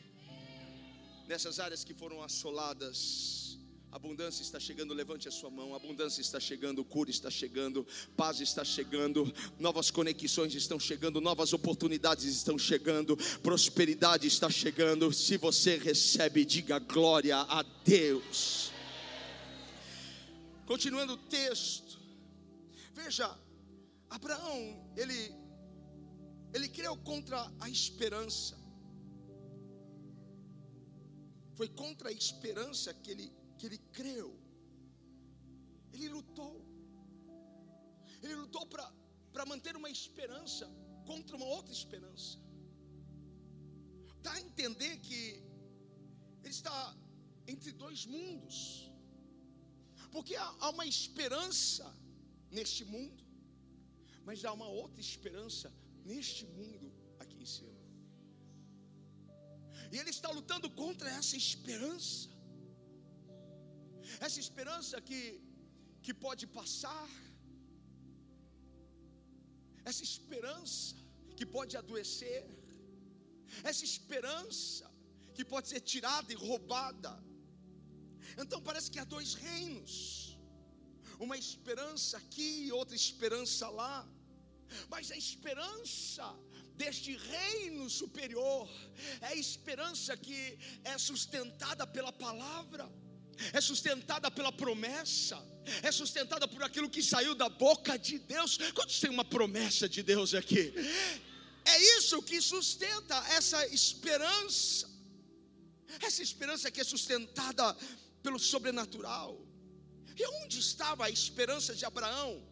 Nessas 1.27 1.61
áreas 1.61 1.85
que 1.85 1.93
foram 1.93 2.23
assoladas, 2.23 3.59
abundância 3.93 4.43
está 4.43 4.59
chegando, 4.59 4.95
levante 4.95 5.29
a 5.29 5.31
sua 5.31 5.51
mão. 5.51 5.75
Abundância 5.75 6.23
está 6.23 6.41
chegando, 6.41 6.83
cura 6.83 7.11
está 7.11 7.31
chegando, 7.31 7.87
paz 8.17 8.41
está 8.41 8.65
chegando, 8.65 9.31
novas 9.59 9.91
conexões 9.91 10.55
estão 10.55 10.81
chegando, 10.81 11.21
novas 11.21 11.53
oportunidades 11.53 12.25
estão 12.25 12.59
chegando, 12.59 13.19
prosperidade 13.43 14.27
está 14.27 14.49
chegando. 14.49 15.13
Se 15.13 15.37
você 15.37 15.77
recebe, 15.77 16.47
diga 16.47 16.79
glória 16.79 17.37
a 17.37 17.63
Deus. 17.85 18.73
Continuando 20.65 21.13
o 21.13 21.19
texto, 21.19 21.99
veja, 22.95 23.39
Abraão, 24.09 24.91
ele 24.97 25.38
ele 26.55 26.69
creu 26.69 26.97
contra 27.11 27.39
a 27.61 27.69
esperança. 27.69 28.57
Foi 31.55 31.69
contra 31.69 32.09
a 32.09 32.13
esperança 32.13 32.95
que 32.95 33.11
ele, 33.11 33.33
que 33.59 33.67
ele 33.67 33.79
creu. 33.93 34.29
Ele 35.93 36.09
lutou. 36.09 36.65
Ele 38.23 38.35
lutou 38.35 38.67
para 38.67 39.47
manter 39.47 39.77
uma 39.77 39.91
esperança 39.91 40.67
contra 41.07 41.37
uma 41.37 41.47
outra 41.47 41.73
esperança. 41.73 42.39
Dá 44.23 44.33
a 44.33 44.41
entender 44.41 44.99
que 44.99 45.23
ele 46.43 46.55
está 46.61 46.97
entre 47.47 47.73
dois 47.73 48.07
mundos. 48.07 48.59
Porque 50.11 50.35
há, 50.37 50.49
há 50.61 50.71
uma 50.71 50.87
esperança 50.87 51.87
neste 52.51 52.85
mundo, 52.85 53.23
mas 54.25 54.45
há 54.45 54.53
uma 54.53 54.69
outra 54.69 55.01
esperança 55.01 55.73
neste 56.11 56.45
mundo 56.57 56.87
aqui 57.23 57.39
em 57.45 57.51
cima. 57.57 57.79
E 59.93 59.97
ele 60.01 60.13
está 60.17 60.31
lutando 60.39 60.69
contra 60.83 61.09
essa 61.19 61.37
esperança. 61.45 62.29
Essa 64.27 64.39
esperança 64.45 65.01
que, 65.09 65.23
que 66.05 66.15
pode 66.27 66.45
passar. 66.59 67.09
Essa 69.91 70.03
esperança 70.11 70.97
que 71.39 71.47
pode 71.57 71.75
adoecer. 71.83 72.45
Essa 73.71 73.85
esperança 73.93 74.85
que 75.37 75.45
pode 75.53 75.69
ser 75.73 75.81
tirada 75.93 76.31
e 76.35 76.39
roubada. 76.49 77.15
Então 78.43 78.61
parece 78.69 78.91
que 78.93 79.01
há 79.03 79.09
dois 79.17 79.33
reinos. 79.47 79.95
Uma 81.27 81.37
esperança 81.45 82.17
aqui 82.23 82.51
e 82.67 82.73
outra 82.81 82.97
esperança 83.05 83.69
lá. 83.81 83.95
Mas 84.89 85.11
a 85.11 85.17
esperança 85.17 86.25
deste 86.77 87.17
reino 87.17 87.91
superior 87.91 88.69
é 89.21 89.29
a 89.29 89.35
esperança 89.35 90.17
que 90.17 90.59
é 90.85 90.97
sustentada 90.97 91.87
pela 91.87 92.13
palavra, 92.13 92.89
é 93.53 93.61
sustentada 93.61 94.31
pela 94.31 94.53
promessa, 94.53 95.39
é 95.83 95.91
sustentada 95.91 96.47
por 96.47 96.63
aquilo 96.63 96.89
que 96.89 97.03
saiu 97.03 97.35
da 97.35 97.49
boca 97.49 97.99
de 97.99 98.19
Deus. 98.19 98.59
Quantos 98.75 99.01
tem 99.01 99.11
uma 99.11 99.25
promessa 99.25 99.89
de 99.89 100.03
Deus 100.03 100.35
aqui? 100.35 100.73
É 101.65 101.99
isso 101.99 102.23
que 102.23 102.41
sustenta 102.41 103.17
essa 103.37 103.67
esperança, 103.67 104.89
essa 106.01 106.23
esperança 106.23 106.71
que 106.71 106.81
é 106.81 106.85
sustentada 106.85 107.77
pelo 108.23 108.39
sobrenatural. 108.39 109.39
E 110.17 110.27
onde 110.43 110.59
estava 110.59 111.05
a 111.07 111.11
esperança 111.11 111.75
de 111.75 111.85
Abraão? 111.85 112.43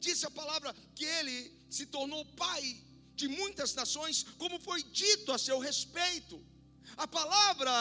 Disse 0.00 0.26
a 0.26 0.30
palavra 0.30 0.74
que 0.94 1.04
ele 1.04 1.38
se 1.70 1.86
tornou 1.86 2.24
pai 2.44 2.82
de 3.14 3.28
muitas 3.28 3.74
nações, 3.74 4.24
como 4.38 4.58
foi 4.60 4.82
dito 4.82 5.32
a 5.32 5.38
seu 5.38 5.58
respeito. 5.58 6.44
A 6.96 7.06
palavra 7.06 7.74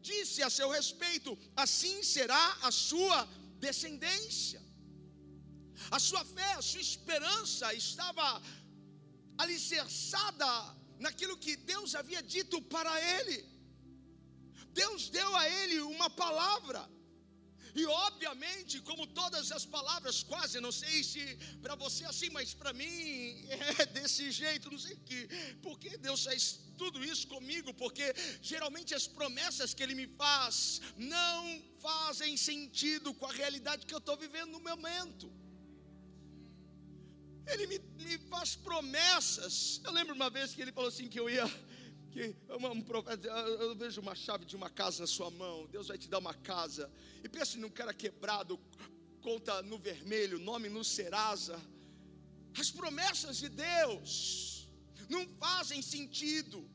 disse 0.00 0.42
a 0.42 0.50
seu 0.50 0.68
respeito: 0.70 1.38
assim 1.56 2.02
será 2.02 2.58
a 2.62 2.70
sua 2.70 3.28
descendência. 3.58 4.64
A 5.90 5.98
sua 5.98 6.24
fé, 6.24 6.52
a 6.54 6.62
sua 6.62 6.80
esperança 6.80 7.72
estava 7.74 8.42
alicerçada 9.38 10.76
naquilo 10.98 11.36
que 11.36 11.54
Deus 11.56 11.94
havia 11.94 12.22
dito 12.22 12.60
para 12.62 12.92
ele. 13.18 13.44
Deus 14.72 15.08
deu 15.08 15.36
a 15.36 15.48
ele 15.48 15.80
uma 15.80 16.08
palavra. 16.10 16.88
E 17.80 17.84
obviamente, 17.84 18.80
como 18.88 19.06
todas 19.06 19.52
as 19.56 19.64
palavras, 19.66 20.22
quase, 20.22 20.60
não 20.66 20.72
sei 20.72 21.04
se 21.04 21.22
para 21.60 21.74
você 21.74 22.04
é 22.04 22.08
assim, 22.12 22.30
mas 22.30 22.54
para 22.54 22.72
mim 22.72 22.88
é 23.78 23.84
desse 23.96 24.30
jeito, 24.30 24.70
não 24.70 24.78
sei 24.78 24.96
que, 25.08 25.20
porque 25.66 25.90
Deus 25.98 26.24
faz 26.24 26.58
tudo 26.78 27.04
isso 27.04 27.26
comigo, 27.34 27.74
porque 27.74 28.06
geralmente 28.40 28.94
as 28.94 29.06
promessas 29.06 29.74
que 29.74 29.82
Ele 29.82 29.94
me 29.94 30.06
faz 30.22 30.80
não 30.96 31.62
fazem 31.86 32.34
sentido 32.50 33.12
com 33.12 33.26
a 33.26 33.32
realidade 33.42 33.84
que 33.84 33.94
eu 33.98 34.02
estou 34.04 34.16
vivendo 34.16 34.52
no 34.52 34.60
momento. 34.60 35.30
Ele 37.46 37.66
me, 37.66 37.78
me 38.04 38.18
faz 38.30 38.56
promessas. 38.56 39.82
Eu 39.84 39.92
lembro 39.92 40.14
uma 40.14 40.30
vez 40.30 40.54
que 40.54 40.62
ele 40.62 40.72
falou 40.72 40.88
assim 40.88 41.08
que 41.08 41.20
eu 41.20 41.28
ia 41.30 41.46
que 42.16 42.34
um 42.50 42.80
profeta, 42.80 43.28
eu 43.28 43.76
vejo 43.76 44.00
uma 44.00 44.14
chave 44.14 44.46
de 44.46 44.56
uma 44.56 44.70
casa 44.70 45.02
na 45.02 45.06
sua 45.06 45.30
mão, 45.30 45.66
Deus 45.66 45.88
vai 45.88 45.98
te 45.98 46.08
dar 46.08 46.18
uma 46.18 46.32
casa. 46.32 46.90
E 47.22 47.28
pense 47.28 47.58
num 47.58 47.68
cara 47.68 47.92
quebrado, 47.92 48.58
conta 49.20 49.60
no 49.60 49.78
vermelho, 49.78 50.38
nome 50.38 50.70
no 50.70 50.82
Serasa. 50.82 51.60
As 52.58 52.70
promessas 52.70 53.36
de 53.36 53.50
Deus 53.50 54.66
não 55.10 55.28
fazem 55.38 55.82
sentido 55.82 56.66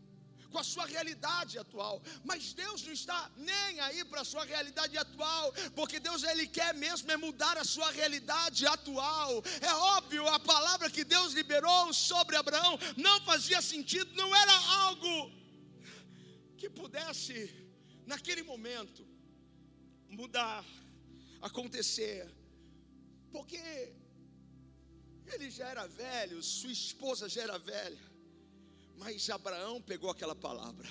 com 0.52 0.60
a 0.60 0.64
sua 0.64 0.86
realidade 0.86 1.58
atual. 1.58 2.02
Mas 2.24 2.54
Deus 2.54 2.84
não 2.84 2.94
está 2.94 3.32
nem 3.38 3.80
aí 3.80 4.04
para 4.06 4.22
a 4.22 4.26
sua 4.26 4.44
realidade 4.46 4.98
atual, 4.98 5.54
porque 5.76 6.00
Deus 6.00 6.24
ele 6.24 6.48
quer 6.48 6.74
mesmo 6.74 7.12
é 7.12 7.18
mudar 7.18 7.58
a 7.58 7.64
sua 7.64 7.90
realidade 7.92 8.66
atual. 8.66 9.44
É 9.62 9.74
óbvio, 9.98 10.28
a 10.28 10.40
palavra 10.40 10.90
que 10.90 11.04
Deus 11.04 11.34
liberou 11.34 11.94
sobre 11.94 12.36
Abraão 12.36 12.78
não 12.98 13.22
fazia 13.22 13.62
sentido, 13.62 14.14
não 14.16 14.36
era 14.36 14.56
algo 14.86 15.32
que 16.58 16.70
pudesse 16.70 17.36
naquele 18.06 18.44
momento 18.44 19.08
mudar, 20.10 20.64
acontecer. 21.42 22.30
Porque 23.32 23.62
ele 25.34 25.50
já 25.50 25.68
era 25.70 25.88
velho, 25.88 26.44
sua 26.44 26.72
esposa 26.72 27.30
já 27.30 27.44
era 27.44 27.58
velha. 27.58 28.11
Mas 29.04 29.28
Abraão 29.32 29.82
pegou 29.82 30.12
aquela 30.12 30.36
palavra. 30.36 30.88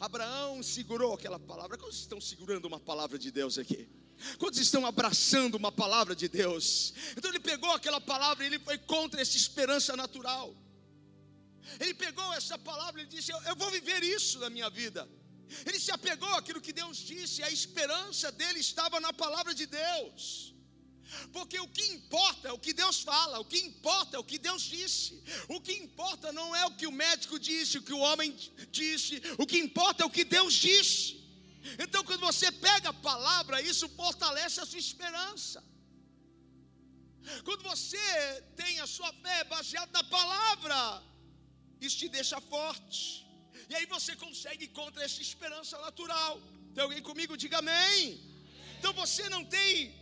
Abraão 0.00 0.62
segurou 0.62 1.12
aquela 1.12 1.38
palavra. 1.38 1.76
Quantos 1.76 1.98
estão 1.98 2.18
segurando 2.18 2.64
uma 2.64 2.80
palavra 2.80 3.18
de 3.18 3.30
Deus 3.30 3.58
aqui? 3.58 3.86
Quantos 4.38 4.58
estão 4.58 4.86
abraçando 4.86 5.56
uma 5.56 5.70
palavra 5.70 6.16
de 6.16 6.26
Deus? 6.26 6.94
Então 7.14 7.30
ele 7.30 7.38
pegou 7.38 7.70
aquela 7.72 8.00
palavra 8.00 8.44
e 8.44 8.46
ele 8.46 8.58
foi 8.58 8.78
contra 8.78 9.20
essa 9.20 9.36
esperança 9.36 9.94
natural. 9.94 10.56
Ele 11.78 11.92
pegou 11.92 12.32
essa 12.32 12.56
palavra 12.56 13.02
e 13.02 13.06
disse: 13.06 13.30
eu, 13.30 13.56
vou 13.56 13.70
viver 13.70 14.02
isso 14.02 14.38
na 14.38 14.48
minha 14.48 14.70
vida. 14.70 15.06
Ele 15.66 15.78
se 15.78 15.90
apegou 15.90 16.30
àquilo 16.30 16.62
que 16.62 16.72
Deus 16.72 16.96
disse, 16.96 17.42
a 17.42 17.50
esperança 17.50 18.32
dele 18.32 18.60
estava 18.60 18.98
na 19.00 19.12
palavra 19.12 19.54
de 19.54 19.66
Deus. 19.66 20.51
Porque 21.32 21.58
o 21.60 21.68
que 21.68 21.84
importa 21.92 22.48
é 22.48 22.52
o 22.52 22.58
que 22.58 22.72
Deus 22.72 23.00
fala, 23.00 23.38
o 23.38 23.44
que 23.44 23.58
importa 23.58 24.16
é 24.16 24.20
o 24.20 24.24
que 24.24 24.38
Deus 24.38 24.62
disse. 24.62 25.22
O 25.48 25.60
que 25.60 25.72
importa 25.72 26.32
não 26.32 26.54
é 26.54 26.64
o 26.66 26.74
que 26.76 26.86
o 26.86 26.92
médico 26.92 27.38
disse, 27.38 27.78
o 27.78 27.82
que 27.82 27.92
o 27.92 27.98
homem 27.98 28.34
disse, 28.70 29.20
o 29.38 29.46
que 29.46 29.58
importa 29.58 30.02
é 30.02 30.06
o 30.06 30.10
que 30.10 30.24
Deus 30.24 30.54
disse. 30.54 31.22
Então, 31.78 32.02
quando 32.04 32.20
você 32.20 32.50
pega 32.50 32.88
a 32.88 32.92
palavra, 33.10 33.60
isso 33.60 33.88
fortalece 33.90 34.60
a 34.60 34.66
sua 34.66 34.78
esperança. 34.78 35.62
Quando 37.44 37.62
você 37.62 38.42
tem 38.56 38.80
a 38.80 38.86
sua 38.86 39.12
fé 39.12 39.44
baseada 39.44 39.92
na 39.92 40.04
palavra, 40.04 41.02
isso 41.80 41.98
te 41.98 42.08
deixa 42.08 42.40
forte. 42.40 43.24
E 43.70 43.74
aí 43.76 43.86
você 43.86 44.16
consegue 44.16 44.66
contra 44.68 45.04
essa 45.04 45.22
esperança 45.22 45.78
natural. 45.78 46.40
Tem 46.74 46.82
alguém 46.82 47.02
comigo? 47.02 47.36
Diga 47.36 47.58
amém. 47.58 48.20
Então 48.78 48.92
você 48.92 49.28
não 49.28 49.44
tem 49.44 50.01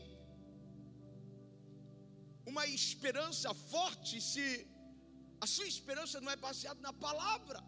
uma 2.53 2.67
esperança 2.67 3.49
forte 3.73 4.21
se 4.21 4.45
a 5.45 5.47
sua 5.55 5.67
esperança 5.75 6.21
não 6.21 6.31
é 6.37 6.37
baseada 6.37 6.81
na 6.89 6.93
palavra. 7.07 7.61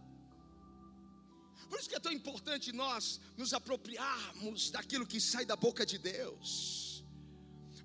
Por 1.69 1.79
isso 1.79 1.89
que 1.91 1.99
é 2.01 2.05
tão 2.07 2.13
importante 2.21 2.71
nós 2.85 3.21
nos 3.41 3.53
apropriarmos 3.59 4.71
daquilo 4.77 5.07
que 5.13 5.21
sai 5.21 5.45
da 5.53 5.57
boca 5.57 5.85
de 5.93 5.99
Deus. 5.99 6.47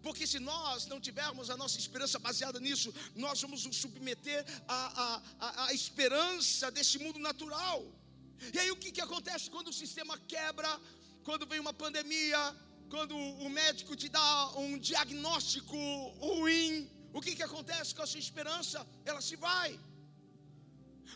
Porque 0.05 0.25
se 0.31 0.39
nós 0.39 0.85
não 0.91 0.99
tivermos 1.07 1.49
a 1.49 1.57
nossa 1.61 1.77
esperança 1.83 2.17
baseada 2.27 2.59
nisso, 2.59 2.93
nós 3.15 3.41
vamos 3.41 3.65
nos 3.65 3.77
submeter 3.83 4.41
à, 4.67 4.79
à, 5.39 5.65
à 5.65 5.73
esperança 5.73 6.69
desse 6.71 6.97
mundo 7.03 7.19
natural. 7.29 7.79
E 8.53 8.59
aí 8.59 8.69
o 8.71 8.77
que, 8.81 8.91
que 8.91 9.01
acontece 9.07 9.49
quando 9.49 9.69
o 9.69 9.79
sistema 9.81 10.17
quebra, 10.33 10.69
quando 11.23 11.47
vem 11.51 11.59
uma 11.59 11.73
pandemia, 11.73 12.39
quando 12.89 13.15
o 13.15 13.49
médico 13.49 13.95
te 13.95 14.09
dá 14.09 14.51
um 14.55 14.77
diagnóstico 14.77 15.77
ruim, 16.19 16.89
o 17.13 17.21
que, 17.21 17.35
que 17.35 17.43
acontece 17.43 17.93
com 17.95 18.03
a 18.03 18.07
sua 18.07 18.19
esperança? 18.19 18.85
Ela 19.05 19.21
se 19.21 19.35
vai. 19.35 19.79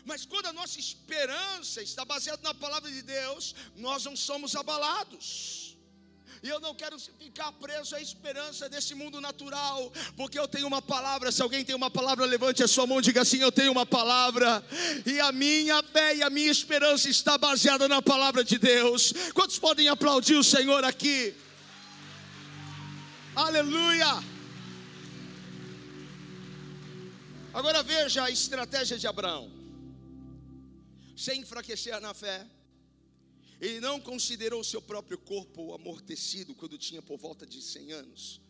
Mas 0.04 0.24
quando 0.26 0.46
a 0.46 0.52
nossa 0.52 0.78
esperança 0.80 1.82
está 1.82 2.04
baseada 2.04 2.42
na 2.42 2.54
palavra 2.54 2.90
de 2.90 3.02
Deus, 3.02 3.54
nós 3.76 4.04
não 4.04 4.16
somos 4.16 4.56
abalados. 4.56 5.76
E 6.42 6.48
eu 6.48 6.58
não 6.58 6.74
quero 6.74 6.98
ficar 6.98 7.52
preso 7.52 7.94
à 7.94 8.00
esperança 8.00 8.68
desse 8.68 8.96
mundo 8.96 9.20
natural, 9.20 9.92
porque 10.16 10.36
eu 10.36 10.48
tenho 10.48 10.66
uma 10.66 10.82
palavra. 10.82 11.30
Se 11.30 11.40
alguém 11.40 11.64
tem 11.64 11.76
uma 11.76 11.88
palavra, 11.88 12.24
levante 12.24 12.64
a 12.64 12.68
sua 12.68 12.84
mão 12.84 12.98
e 12.98 13.02
diga 13.02 13.22
assim: 13.22 13.38
Eu 13.38 13.52
tenho 13.52 13.70
uma 13.70 13.86
palavra, 13.86 14.64
e 15.06 15.20
a 15.20 15.30
minha 15.30 15.80
fé 15.84 16.16
e 16.16 16.22
a 16.22 16.28
minha 16.28 16.50
esperança 16.50 17.08
está 17.08 17.38
baseada 17.38 17.86
na 17.86 18.02
palavra 18.02 18.42
de 18.42 18.58
Deus. 18.58 19.12
Quantos 19.34 19.58
podem 19.60 19.86
aplaudir 19.88 20.34
o 20.34 20.42
Senhor 20.42 20.82
aqui? 20.84 21.32
Aleluia! 23.34 24.22
Agora 27.54 27.82
veja 27.82 28.24
a 28.24 28.30
estratégia 28.30 28.98
de 28.98 29.06
Abraão. 29.06 29.50
Sem 31.16 31.40
enfraquecer 31.40 31.98
na 31.98 32.12
fé, 32.12 32.46
ele 33.58 33.80
não 33.80 33.98
considerou 33.98 34.62
seu 34.62 34.82
próprio 34.82 35.16
corpo 35.16 35.72
amortecido 35.72 36.54
quando 36.54 36.76
tinha 36.76 37.00
por 37.00 37.16
volta 37.16 37.46
de 37.46 37.62
100 37.62 37.92
anos, 37.92 38.42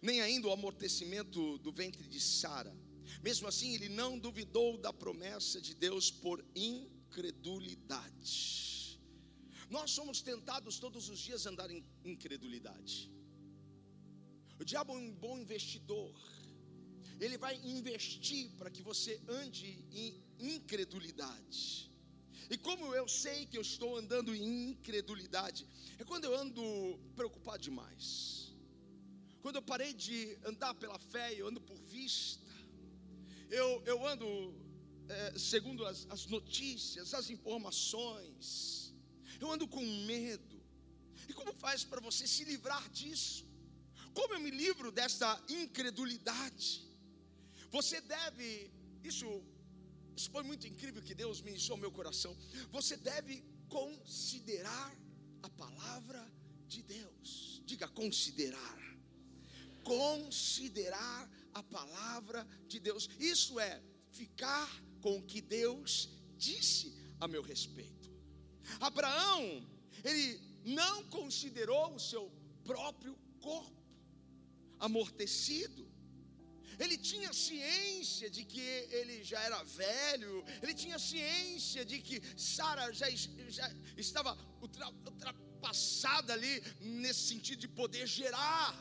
nem 0.00 0.22
ainda 0.22 0.48
o 0.48 0.52
amortecimento 0.52 1.58
do 1.58 1.70
ventre 1.70 2.08
de 2.08 2.18
Sara. 2.18 2.74
Mesmo 3.22 3.46
assim, 3.46 3.74
ele 3.74 3.90
não 3.90 4.18
duvidou 4.18 4.78
da 4.78 4.90
promessa 4.90 5.60
de 5.60 5.74
Deus 5.74 6.10
por 6.10 6.42
incredulidade. 6.54 8.98
Nós 9.68 9.90
somos 9.90 10.22
tentados 10.22 10.78
todos 10.78 11.10
os 11.10 11.18
dias 11.18 11.46
a 11.46 11.50
andar 11.50 11.70
em 11.70 11.84
incredulidade. 12.04 13.19
O 14.60 14.64
diabo 14.64 14.92
é 14.92 14.98
um 14.98 15.12
bom 15.24 15.38
investidor. 15.38 16.14
Ele 17.18 17.38
vai 17.38 17.54
investir 17.78 18.50
para 18.58 18.70
que 18.70 18.82
você 18.82 19.18
ande 19.26 19.82
em 19.90 20.22
incredulidade. 20.38 21.90
E 22.50 22.58
como 22.58 22.94
eu 22.94 23.08
sei 23.08 23.46
que 23.46 23.56
eu 23.56 23.62
estou 23.62 23.96
andando 23.96 24.34
em 24.34 24.70
incredulidade, 24.70 25.66
é 25.98 26.04
quando 26.04 26.26
eu 26.26 26.34
ando 26.38 26.62
preocupado 27.16 27.62
demais. 27.62 28.54
Quando 29.40 29.56
eu 29.56 29.62
parei 29.62 29.94
de 29.94 30.38
andar 30.44 30.74
pela 30.74 30.98
fé, 30.98 31.32
eu 31.32 31.48
ando 31.48 31.60
por 31.62 31.80
vista. 31.96 32.54
Eu, 33.48 33.82
eu 33.86 34.06
ando 34.06 34.28
é, 35.08 35.38
segundo 35.38 35.86
as, 35.86 36.06
as 36.10 36.26
notícias, 36.26 37.14
as 37.14 37.30
informações. 37.30 38.94
Eu 39.40 39.50
ando 39.50 39.66
com 39.66 39.84
medo. 40.04 40.62
E 41.26 41.32
como 41.32 41.54
faz 41.54 41.82
para 41.82 42.00
você 42.00 42.26
se 42.26 42.44
livrar 42.44 42.86
disso? 42.90 43.49
Como 44.14 44.34
eu 44.34 44.40
me 44.40 44.50
livro 44.50 44.90
dessa 44.90 45.42
incredulidade? 45.48 46.86
Você 47.70 48.00
deve, 48.00 48.70
isso, 49.04 49.42
isso 50.16 50.30
foi 50.30 50.42
muito 50.42 50.66
incrível 50.66 51.02
que 51.02 51.14
Deus 51.14 51.40
ministrou 51.40 51.76
ao 51.76 51.80
meu 51.80 51.92
coração. 51.92 52.36
Você 52.70 52.96
deve 52.96 53.44
considerar 53.68 54.96
a 55.42 55.48
palavra 55.50 56.20
de 56.66 56.82
Deus. 56.82 57.62
Diga 57.64 57.86
considerar. 57.88 58.78
Considerar 59.84 61.30
a 61.54 61.62
palavra 61.62 62.46
de 62.66 62.80
Deus. 62.80 63.08
Isso 63.18 63.58
é 63.60 63.80
ficar 64.10 64.68
com 65.00 65.18
o 65.18 65.22
que 65.22 65.40
Deus 65.40 66.10
disse 66.36 66.94
a 67.20 67.28
meu 67.28 67.42
respeito. 67.42 68.10
Abraão, 68.80 69.66
ele 70.04 70.40
não 70.64 71.04
considerou 71.04 71.94
o 71.94 72.00
seu 72.00 72.30
próprio 72.64 73.16
corpo 73.40 73.79
amortecido. 74.80 75.88
Ele 76.82 76.96
tinha 76.96 77.30
ciência 77.32 78.30
de 78.30 78.42
que 78.52 78.66
ele 78.98 79.22
já 79.22 79.40
era 79.48 79.62
velho, 79.64 80.42
ele 80.62 80.74
tinha 80.82 80.98
ciência 80.98 81.84
de 81.84 81.98
que 82.00 82.22
Sara 82.36 82.90
já, 83.00 83.08
já 83.58 83.70
estava 83.98 84.32
ultra, 84.62 84.88
ultra, 84.88 85.34
passada 85.60 86.32
ali 86.32 86.54
nesse 86.80 87.28
sentido 87.28 87.60
de 87.60 87.68
poder 87.68 88.06
gerar. 88.06 88.74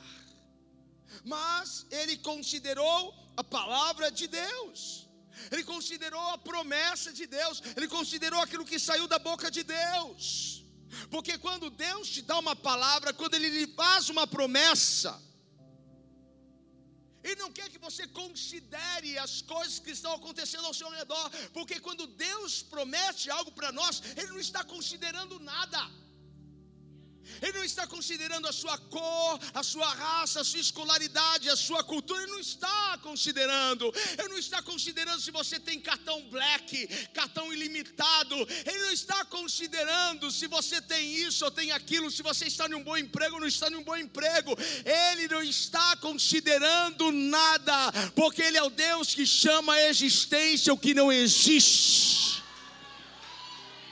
Mas 1.25 1.85
ele 1.91 2.15
considerou 2.17 3.13
a 3.35 3.43
palavra 3.43 4.09
de 4.09 4.27
Deus. 4.27 5.09
Ele 5.51 5.63
considerou 5.63 6.25
a 6.29 6.37
promessa 6.37 7.11
de 7.13 7.25
Deus, 7.25 7.61
ele 7.75 7.87
considerou 7.87 8.39
aquilo 8.41 8.65
que 8.65 8.77
saiu 8.77 9.07
da 9.07 9.19
boca 9.19 9.49
de 9.49 9.63
Deus. 9.63 10.65
Porque 11.09 11.37
quando 11.37 11.69
Deus 11.69 12.09
te 12.09 12.21
dá 12.21 12.37
uma 12.39 12.55
palavra, 12.55 13.13
quando 13.13 13.35
Ele 13.35 13.49
lhe 13.49 13.67
faz 13.73 14.09
uma 14.09 14.25
promessa, 14.25 15.21
Ele 17.23 17.35
não 17.35 17.51
quer 17.51 17.69
que 17.69 17.77
você 17.77 18.07
considere 18.07 19.17
as 19.17 19.41
coisas 19.41 19.79
que 19.79 19.91
estão 19.91 20.13
acontecendo 20.13 20.65
ao 20.65 20.73
seu 20.73 20.89
redor, 20.89 21.29
porque 21.53 21.79
quando 21.79 22.07
Deus 22.07 22.61
promete 22.61 23.29
algo 23.29 23.51
para 23.51 23.71
nós, 23.71 24.01
Ele 24.15 24.27
não 24.27 24.39
está 24.39 24.63
considerando 24.63 25.39
nada. 25.39 25.79
Ele 27.41 27.57
não 27.57 27.63
está 27.63 27.85
considerando 27.87 28.47
a 28.47 28.51
sua 28.51 28.77
cor, 28.77 29.39
a 29.53 29.63
sua 29.63 29.87
raça, 29.93 30.41
a 30.41 30.43
sua 30.43 30.59
escolaridade, 30.59 31.49
a 31.49 31.55
sua 31.55 31.83
cultura. 31.83 32.23
Ele 32.23 32.31
não 32.31 32.39
está 32.39 32.97
considerando. 33.01 33.91
Ele 34.17 34.29
não 34.29 34.37
está 34.37 34.61
considerando 34.61 35.21
se 35.21 35.31
você 35.31 35.59
tem 35.59 35.79
cartão 35.79 36.21
black, 36.29 36.87
cartão 37.13 37.51
ilimitado. 37.53 38.35
Ele 38.65 38.79
não 38.79 38.91
está 38.91 39.23
considerando 39.25 40.31
se 40.31 40.47
você 40.47 40.81
tem 40.81 41.15
isso 41.15 41.45
ou 41.45 41.51
tem 41.51 41.71
aquilo, 41.71 42.11
se 42.11 42.21
você 42.21 42.45
está 42.45 42.67
em 42.67 42.75
um 42.75 42.83
bom 42.83 42.97
emprego 42.97 43.35
ou 43.35 43.41
não 43.41 43.47
está 43.47 43.69
em 43.69 43.75
um 43.75 43.83
bom 43.83 43.97
emprego. 43.97 44.55
Ele 44.85 45.27
não 45.27 45.41
está 45.41 45.95
considerando 45.97 47.11
nada, 47.11 47.91
porque 48.15 48.41
Ele 48.41 48.57
é 48.57 48.63
o 48.63 48.69
Deus 48.69 49.13
que 49.13 49.25
chama 49.25 49.73
a 49.73 49.89
existência 49.89 50.73
o 50.73 50.77
que 50.77 50.93
não 50.93 51.11
existe. 51.11 52.43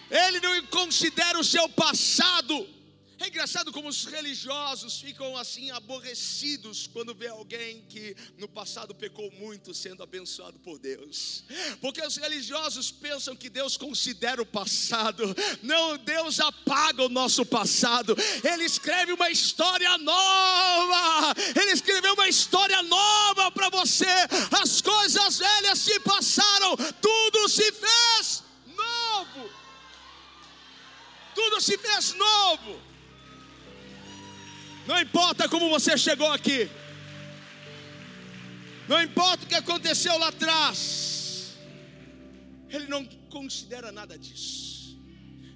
Ele 0.10 0.40
não 0.40 0.66
considera 0.68 1.40
o 1.40 1.44
seu 1.44 1.68
passado. 1.70 2.77
É 3.20 3.28
engraçado 3.30 3.72
como 3.72 3.90
os 3.90 4.06
religiosos 4.06 5.02
ficam 5.02 5.36
assim 5.36 5.72
aborrecidos 5.72 6.86
quando 6.86 7.16
vê 7.16 7.28
alguém 7.28 7.84
que 7.90 8.16
no 8.38 8.48
passado 8.48 8.94
pecou 8.94 9.32
muito 9.32 9.74
sendo 9.74 10.04
abençoado 10.04 10.60
por 10.60 10.78
Deus. 10.78 11.44
Porque 11.82 12.02
os 12.06 12.18
religiosos 12.18 12.92
pensam 12.92 13.36
que 13.36 13.50
Deus 13.50 13.76
considera 13.76 14.40
o 14.40 14.46
passado. 14.46 15.36
Não, 15.64 15.98
Deus 15.98 16.40
apaga 16.40 17.04
o 17.04 17.10
nosso 17.10 17.44
passado. 17.44 18.16
Ele 18.44 18.66
escreve 18.66 19.14
uma 19.14 19.32
história 19.32 19.98
nova. 19.98 21.34
Ele 21.60 21.72
escreveu 21.72 22.14
uma 22.14 22.30
história 22.30 22.84
nova 22.84 23.52
para 23.52 23.70
você. 23.70 24.06
As 24.62 24.80
coisas 24.80 25.40
velhas 25.40 25.80
se 25.80 26.00
passaram, 26.02 26.78
tudo 27.02 27.50
se 27.50 27.72
fez 27.72 28.44
novo. 28.76 29.50
Tudo 31.34 31.60
se 31.60 31.78
fez 31.80 32.14
novo. 32.14 32.88
Não 34.88 35.00
importa 35.02 35.50
como 35.50 35.70
você 35.70 35.98
chegou 35.98 36.32
aqui. 36.32 36.70
Não 38.88 39.02
importa 39.02 39.44
o 39.44 39.48
que 39.48 39.56
aconteceu 39.56 40.18
lá 40.18 40.30
atrás. 40.30 41.58
Ele 42.70 42.88
não 42.88 43.06
considera 43.30 43.92
nada 43.92 44.18
disso. 44.18 44.98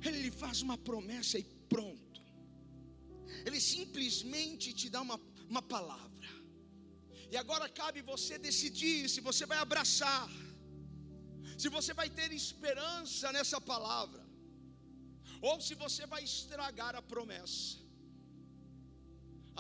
Ele 0.04 0.24
lhe 0.24 0.32
faz 0.32 0.62
uma 0.62 0.78
promessa 0.78 1.40
e 1.40 1.44
pronto. 1.70 2.22
Ele 3.46 3.60
simplesmente 3.60 4.74
te 4.74 4.90
dá 4.90 5.02
uma, 5.02 5.20
uma 5.50 5.62
palavra. 5.62 6.28
E 7.32 7.38
agora 7.38 7.70
cabe 7.70 8.02
você 8.02 8.38
decidir 8.38 9.08
se 9.08 9.22
você 9.22 9.46
vai 9.46 9.58
abraçar, 9.58 10.30
se 11.58 11.70
você 11.70 11.94
vai 11.94 12.10
ter 12.10 12.34
esperança 12.34 13.32
nessa 13.32 13.62
palavra, 13.62 14.22
ou 15.42 15.62
se 15.62 15.74
você 15.74 16.06
vai 16.06 16.24
estragar 16.24 16.94
a 16.96 17.02
promessa. 17.02 17.81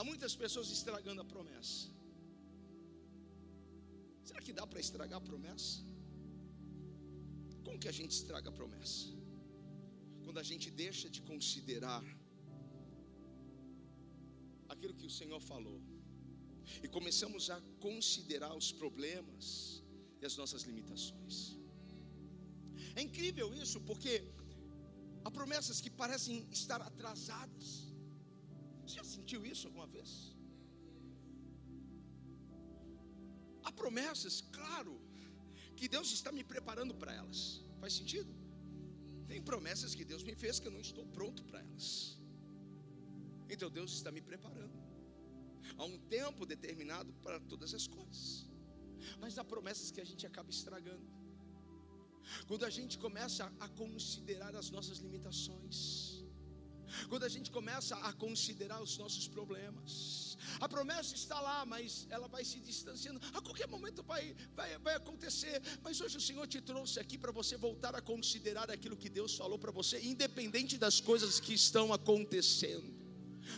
Há 0.01 0.03
muitas 0.03 0.33
pessoas 0.41 0.67
estragando 0.75 1.21
a 1.23 1.25
promessa. 1.31 1.81
Será 4.27 4.39
que 4.45 4.53
dá 4.59 4.65
para 4.69 4.79
estragar 4.85 5.17
a 5.19 5.25
promessa? 5.29 5.73
Como 7.65 7.77
que 7.81 7.89
a 7.91 7.95
gente 7.97 8.13
estraga 8.19 8.49
a 8.49 8.55
promessa? 8.59 9.09
Quando 10.23 10.39
a 10.43 10.45
gente 10.51 10.71
deixa 10.71 11.07
de 11.15 11.21
considerar 11.21 12.01
aquilo 14.73 14.95
que 14.95 15.05
o 15.11 15.13
Senhor 15.19 15.39
falou 15.51 15.79
e 16.83 16.87
começamos 16.97 17.51
a 17.55 17.59
considerar 17.87 18.55
os 18.61 18.71
problemas 18.71 19.83
e 20.19 20.25
as 20.25 20.35
nossas 20.41 20.63
limitações. 20.63 21.35
É 22.95 23.03
incrível 23.03 23.53
isso, 23.53 23.79
porque 23.91 24.13
há 25.23 25.29
promessas 25.29 25.79
que 25.79 25.91
parecem 25.91 26.47
estar 26.49 26.81
atrasadas. 26.81 27.90
Você 28.83 28.95
já 28.95 29.03
sentiu 29.03 29.45
isso 29.45 29.67
alguma 29.67 29.87
vez? 29.87 30.35
Há 33.63 33.71
promessas, 33.71 34.41
claro, 34.57 34.99
que 35.75 35.87
Deus 35.87 36.11
está 36.11 36.31
me 36.31 36.43
preparando 36.43 36.93
para 36.95 37.13
elas. 37.13 37.63
Faz 37.79 37.93
sentido? 37.93 38.31
Tem 39.27 39.41
promessas 39.41 39.93
que 39.95 40.05
Deus 40.11 40.23
me 40.23 40.35
fez 40.35 40.59
que 40.59 40.67
eu 40.67 40.71
não 40.77 40.81
estou 40.81 41.05
pronto 41.17 41.43
para 41.49 41.59
elas. 41.59 42.17
Então 43.49 43.69
Deus 43.69 43.91
está 43.93 44.11
me 44.11 44.21
preparando. 44.21 44.77
Há 45.77 45.85
um 45.85 45.97
tempo 46.17 46.45
determinado 46.45 47.13
para 47.23 47.39
todas 47.39 47.73
as 47.73 47.87
coisas. 47.87 48.47
Mas 49.19 49.37
há 49.37 49.43
promessas 49.43 49.89
que 49.91 50.01
a 50.01 50.05
gente 50.05 50.25
acaba 50.25 50.49
estragando. 50.49 51.07
Quando 52.47 52.65
a 52.65 52.69
gente 52.69 52.97
começa 52.97 53.51
a 53.59 53.67
considerar 53.69 54.55
as 54.55 54.69
nossas 54.69 54.99
limitações 54.99 56.20
quando 57.09 57.23
a 57.23 57.29
gente 57.29 57.51
começa 57.51 57.95
a 57.97 58.13
considerar 58.13 58.81
os 58.81 58.97
nossos 58.97 59.27
problemas. 59.27 60.37
A 60.59 60.67
promessa 60.67 61.15
está 61.15 61.39
lá, 61.39 61.65
mas 61.65 62.07
ela 62.09 62.27
vai 62.27 62.43
se 62.43 62.59
distanciando. 62.59 63.21
A 63.33 63.41
qualquer 63.41 63.67
momento 63.67 64.03
vai, 64.03 64.35
vai, 64.55 64.77
vai 64.79 64.95
acontecer. 64.95 65.61
Mas 65.83 66.01
hoje 66.01 66.17
o 66.17 66.21
Senhor 66.21 66.47
te 66.47 66.61
trouxe 66.61 66.99
aqui 66.99 67.17
para 67.17 67.31
você 67.31 67.57
voltar 67.57 67.95
a 67.95 68.01
considerar 68.01 68.69
aquilo 68.69 68.97
que 68.97 69.09
Deus 69.09 69.35
falou 69.35 69.59
para 69.59 69.71
você, 69.71 69.99
independente 70.01 70.77
das 70.77 70.99
coisas 70.99 71.39
que 71.39 71.53
estão 71.53 71.93
acontecendo. 71.93 73.01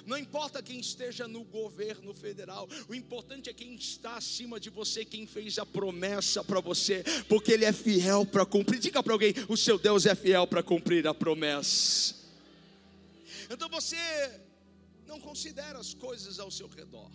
Não 0.06 0.18
importa 0.18 0.64
quem 0.64 0.80
esteja 0.80 1.28
no 1.28 1.44
governo 1.44 2.14
federal, 2.14 2.68
o 2.88 2.96
importante 2.96 3.50
é 3.50 3.54
quem 3.54 3.76
está 3.76 4.16
acima 4.16 4.60
de 4.60 4.70
você, 4.70 5.06
quem 5.06 5.28
fez 5.28 5.60
a 5.60 5.66
promessa 5.66 6.44
para 6.44 6.60
você, 6.60 7.04
porque 7.28 7.52
Ele 7.52 7.66
é 7.66 7.74
fiel 7.74 8.26
para 8.26 8.46
cumprir. 8.46 8.80
Diga 8.80 9.04
para 9.04 9.14
alguém: 9.14 9.34
o 9.48 9.58
seu 9.58 9.78
Deus 9.78 10.06
é 10.06 10.16
fiel 10.16 10.48
para 10.48 10.64
cumprir 10.64 11.08
a 11.08 11.14
promessa. 11.14 12.23
Então 13.54 13.70
você 13.70 13.98
não 15.06 15.20
considera 15.20 15.78
as 15.80 15.94
coisas 15.94 16.40
ao 16.40 16.50
seu 16.50 16.68
redor. 16.68 17.10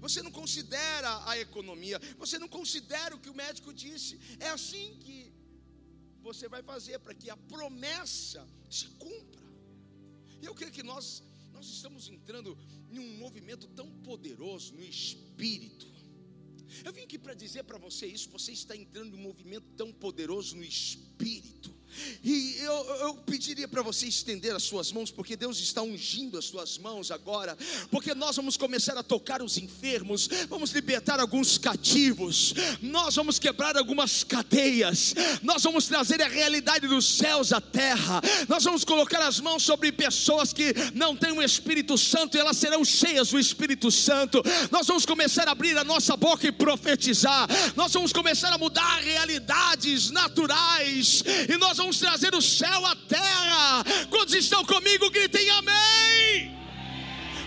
Você 0.00 0.22
não 0.22 0.30
considera 0.30 1.10
a 1.28 1.38
economia, 1.38 1.98
você 2.18 2.38
não 2.38 2.48
considera 2.48 3.14
o 3.14 3.20
que 3.20 3.30
o 3.30 3.34
médico 3.34 3.72
disse. 3.72 4.20
É 4.38 4.48
assim 4.48 4.98
que 5.04 5.32
você 6.22 6.48
vai 6.48 6.62
fazer 6.62 6.98
para 6.98 7.14
que 7.14 7.30
a 7.30 7.36
promessa 7.36 8.46
se 8.68 8.86
cumpra. 9.04 9.46
E 10.40 10.44
eu 10.44 10.54
creio 10.54 10.72
que 10.72 10.82
nós 10.82 11.22
nós 11.52 11.66
estamos 11.66 12.08
entrando 12.08 12.56
em 12.90 12.98
um 12.98 13.18
movimento 13.18 13.66
tão 13.68 13.90
poderoso 14.08 14.72
no 14.72 14.82
espírito. 14.82 15.86
Eu 16.84 16.92
vim 16.92 17.02
aqui 17.02 17.18
para 17.18 17.34
dizer 17.34 17.64
para 17.64 17.76
você 17.76 18.06
isso, 18.06 18.30
você 18.30 18.52
está 18.52 18.74
entrando 18.74 19.14
em 19.14 19.18
um 19.18 19.22
movimento 19.22 19.66
tão 19.76 19.92
poderoso 19.92 20.56
no 20.56 20.64
espírito 20.64 21.79
e 22.22 22.56
eu, 22.58 22.74
eu 23.00 23.14
pediria 23.14 23.66
para 23.66 23.82
você 23.82 24.06
estender 24.06 24.54
as 24.54 24.62
suas 24.62 24.92
mãos, 24.92 25.10
porque 25.10 25.36
Deus 25.36 25.58
está 25.58 25.82
ungindo 25.82 26.38
as 26.38 26.44
suas 26.44 26.78
mãos 26.78 27.10
agora, 27.10 27.56
porque 27.90 28.14
nós 28.14 28.36
vamos 28.36 28.56
começar 28.56 28.96
a 28.96 29.02
tocar 29.02 29.42
os 29.42 29.58
enfermos, 29.58 30.28
vamos 30.48 30.70
libertar 30.70 31.20
alguns 31.20 31.58
cativos, 31.58 32.54
nós 32.80 33.16
vamos 33.16 33.38
quebrar 33.38 33.76
algumas 33.76 34.22
cadeias, 34.22 35.14
nós 35.42 35.62
vamos 35.62 35.86
trazer 35.86 36.22
a 36.22 36.28
realidade 36.28 36.86
dos 36.86 37.16
céus 37.16 37.52
à 37.52 37.60
terra, 37.60 38.20
nós 38.48 38.64
vamos 38.64 38.84
colocar 38.84 39.22
as 39.26 39.40
mãos 39.40 39.62
sobre 39.62 39.92
pessoas 39.92 40.52
que 40.52 40.74
não 40.94 41.16
têm 41.16 41.32
o 41.32 41.42
Espírito 41.42 41.96
Santo 41.96 42.36
e 42.36 42.40
elas 42.40 42.56
serão 42.56 42.84
cheias 42.84 43.30
do 43.30 43.38
Espírito 43.38 43.90
Santo, 43.90 44.42
nós 44.70 44.86
vamos 44.86 45.04
começar 45.06 45.48
a 45.48 45.52
abrir 45.52 45.76
a 45.76 45.84
nossa 45.84 46.16
boca 46.16 46.46
e 46.46 46.52
profetizar, 46.52 47.48
nós 47.76 47.92
vamos 47.92 48.12
começar 48.12 48.52
a 48.52 48.58
mudar 48.58 49.00
realidades 49.00 50.10
naturais, 50.10 51.22
e 51.48 51.56
nós 51.56 51.79
vamos 51.80 51.98
trazer 51.98 52.34
o 52.34 52.42
céu 52.42 52.84
à 52.86 52.94
terra. 52.94 53.82
Quantos 54.10 54.34
estão 54.34 54.62
comigo, 54.64 55.10
gritem 55.10 55.48
amém 55.50 56.59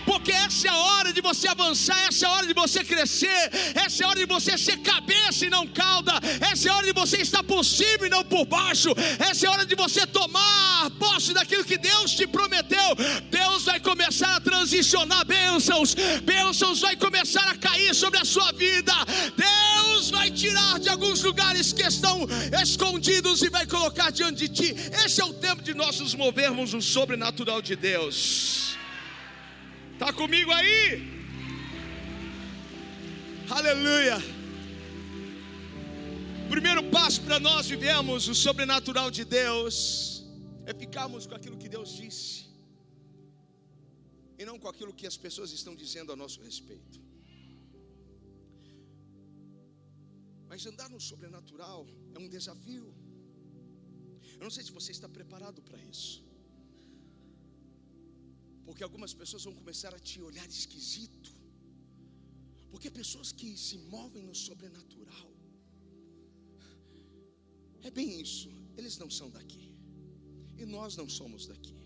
porque 0.04 0.32
essa 0.32 0.68
é 0.68 0.70
a 0.70 0.76
hora 0.76 1.12
de 1.12 1.20
você 1.20 1.48
avançar, 1.48 1.98
essa 2.08 2.26
é 2.26 2.28
a 2.28 2.32
hora 2.32 2.46
de 2.46 2.54
você 2.54 2.84
crescer, 2.84 3.50
essa 3.74 4.02
é 4.02 4.06
a 4.06 4.08
hora 4.08 4.20
de 4.20 4.26
você 4.26 4.56
ser 4.56 4.78
cabeça 4.78 5.46
e 5.46 5.50
não 5.50 5.66
cauda, 5.66 6.12
essa 6.50 6.68
é 6.68 6.70
a 6.70 6.76
hora 6.76 6.86
de 6.86 6.92
você 6.92 7.18
estar 7.18 7.42
por 7.42 7.64
cima 7.64 8.06
e 8.06 8.10
não 8.10 8.24
por 8.24 8.44
baixo, 8.44 8.90
essa 9.18 9.46
é 9.46 9.48
a 9.48 9.52
hora 9.52 9.66
de 9.66 9.74
você 9.74 10.06
tomar 10.06 10.90
posse 10.98 11.32
daquilo 11.32 11.64
que 11.64 11.78
Deus 11.78 12.12
te 12.12 12.26
prometeu. 12.26 12.96
Deus 13.30 13.64
vai 13.64 13.80
começar 13.80 14.36
a 14.36 14.40
transicionar 14.40 15.24
bênçãos, 15.24 15.94
bênçãos 16.22 16.80
vai 16.80 16.96
começar 16.96 17.48
a 17.50 17.56
cair 17.56 17.94
sobre 17.94 18.18
a 18.18 18.24
sua 18.24 18.52
vida, 18.52 18.92
Deus 19.36 20.10
vai 20.10 20.30
tirar 20.30 20.78
de 20.78 20.88
alguns 20.88 21.22
lugares 21.22 21.72
que 21.72 21.82
estão 21.82 22.26
escondidos 22.62 23.42
e 23.42 23.48
vai 23.48 23.66
colocar 23.66 24.10
diante 24.10 24.46
de 24.46 24.48
ti. 24.48 24.76
Esse 25.04 25.20
é 25.20 25.24
o 25.24 25.32
tempo 25.32 25.62
de 25.62 25.74
nós 25.74 25.98
nos 26.00 26.14
movermos 26.14 26.72
no 26.72 26.82
sobrenatural 26.82 27.62
de 27.62 27.76
Deus. 27.76 28.63
Está 29.94 30.12
comigo 30.12 30.50
aí? 30.50 30.80
Aleluia. 33.58 34.16
Primeiro 36.54 36.82
passo 36.90 37.20
para 37.26 37.38
nós 37.38 37.68
vivemos 37.72 38.26
o 38.32 38.34
sobrenatural 38.34 39.08
de 39.18 39.24
Deus 39.24 39.76
é 40.66 40.74
ficarmos 40.82 41.28
com 41.28 41.36
aquilo 41.38 41.56
que 41.62 41.68
Deus 41.76 41.90
disse 42.02 42.32
e 44.36 44.44
não 44.44 44.58
com 44.58 44.68
aquilo 44.72 44.92
que 44.92 45.06
as 45.06 45.16
pessoas 45.16 45.52
estão 45.52 45.76
dizendo 45.76 46.10
a 46.12 46.16
nosso 46.16 46.40
respeito. 46.48 47.00
Mas 50.48 50.66
andar 50.66 50.90
no 50.90 51.00
sobrenatural 51.00 51.86
é 52.14 52.18
um 52.18 52.28
desafio. 52.28 52.92
Eu 54.38 54.44
não 54.46 54.50
sei 54.56 54.64
se 54.64 54.72
você 54.72 54.90
está 54.90 55.08
preparado 55.08 55.62
para 55.62 55.78
isso. 55.94 56.24
Porque 58.66 58.82
algumas 58.82 59.12
pessoas 59.12 59.44
vão 59.44 59.54
começar 59.54 59.94
a 59.94 59.98
te 59.98 60.20
olhar 60.28 60.46
esquisito. 60.48 61.30
Porque 62.70 62.90
pessoas 62.90 63.30
que 63.30 63.56
se 63.56 63.76
movem 63.78 64.22
no 64.22 64.34
sobrenatural, 64.34 65.30
é 67.82 67.90
bem 67.90 68.20
isso, 68.20 68.50
eles 68.78 68.96
não 68.98 69.10
são 69.10 69.28
daqui, 69.30 69.66
e 70.56 70.64
nós 70.64 70.96
não 70.96 71.08
somos 71.08 71.46
daqui. 71.46 71.76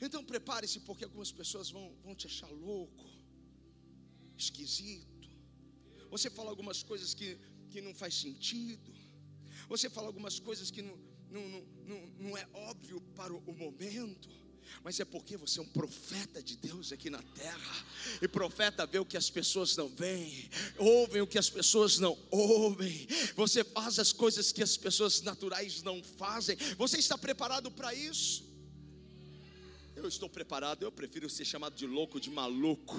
Então 0.00 0.24
prepare-se, 0.24 0.80
porque 0.80 1.04
algumas 1.04 1.32
pessoas 1.32 1.70
vão, 1.70 1.86
vão 2.04 2.14
te 2.14 2.26
achar 2.26 2.50
louco, 2.50 3.06
esquisito. 4.36 5.28
Você 6.10 6.30
fala 6.30 6.50
algumas 6.50 6.82
coisas 6.82 7.12
que, 7.14 7.38
que 7.70 7.80
não 7.80 7.94
faz 7.94 8.14
sentido. 8.14 8.94
Você 9.68 9.90
fala 9.90 10.06
algumas 10.06 10.38
coisas 10.38 10.70
que 10.70 10.82
não, 10.82 10.96
não, 11.30 11.48
não, 11.48 11.62
não, 11.90 12.06
não 12.24 12.38
é 12.38 12.48
óbvio 12.52 13.00
para 13.18 13.34
o, 13.34 13.54
momento 13.54 14.28
mas 14.82 14.98
é 15.00 15.04
porque 15.04 15.36
você 15.36 15.58
é 15.58 15.62
um 15.62 15.66
profeta 15.66 16.42
de 16.42 16.56
Deus 16.56 16.92
aqui 16.92 17.10
na 17.10 17.22
terra. 17.22 17.86
E 18.20 18.28
profeta 18.28 18.86
vê 18.86 18.98
o 18.98 19.04
que 19.04 19.16
as 19.16 19.30
pessoas 19.30 19.76
não 19.76 19.88
veem, 19.88 20.48
ouvem 20.78 21.22
o 21.22 21.26
que 21.26 21.38
as 21.38 21.50
pessoas 21.50 21.98
não 21.98 22.18
ouvem. 22.30 23.06
Você 23.34 23.64
faz 23.64 23.98
as 23.98 24.12
coisas 24.12 24.52
que 24.52 24.62
as 24.62 24.76
pessoas 24.76 25.22
naturais 25.22 25.82
não 25.82 26.02
fazem. 26.02 26.56
Você 26.76 26.98
está 26.98 27.16
preparado 27.16 27.70
para 27.70 27.94
isso? 27.94 28.44
Eu 29.94 30.06
estou 30.06 30.28
preparado, 30.28 30.82
eu 30.82 30.92
prefiro 30.92 31.28
ser 31.30 31.44
chamado 31.44 31.74
de 31.74 31.86
louco, 31.86 32.20
de 32.20 32.30
maluco 32.30 32.94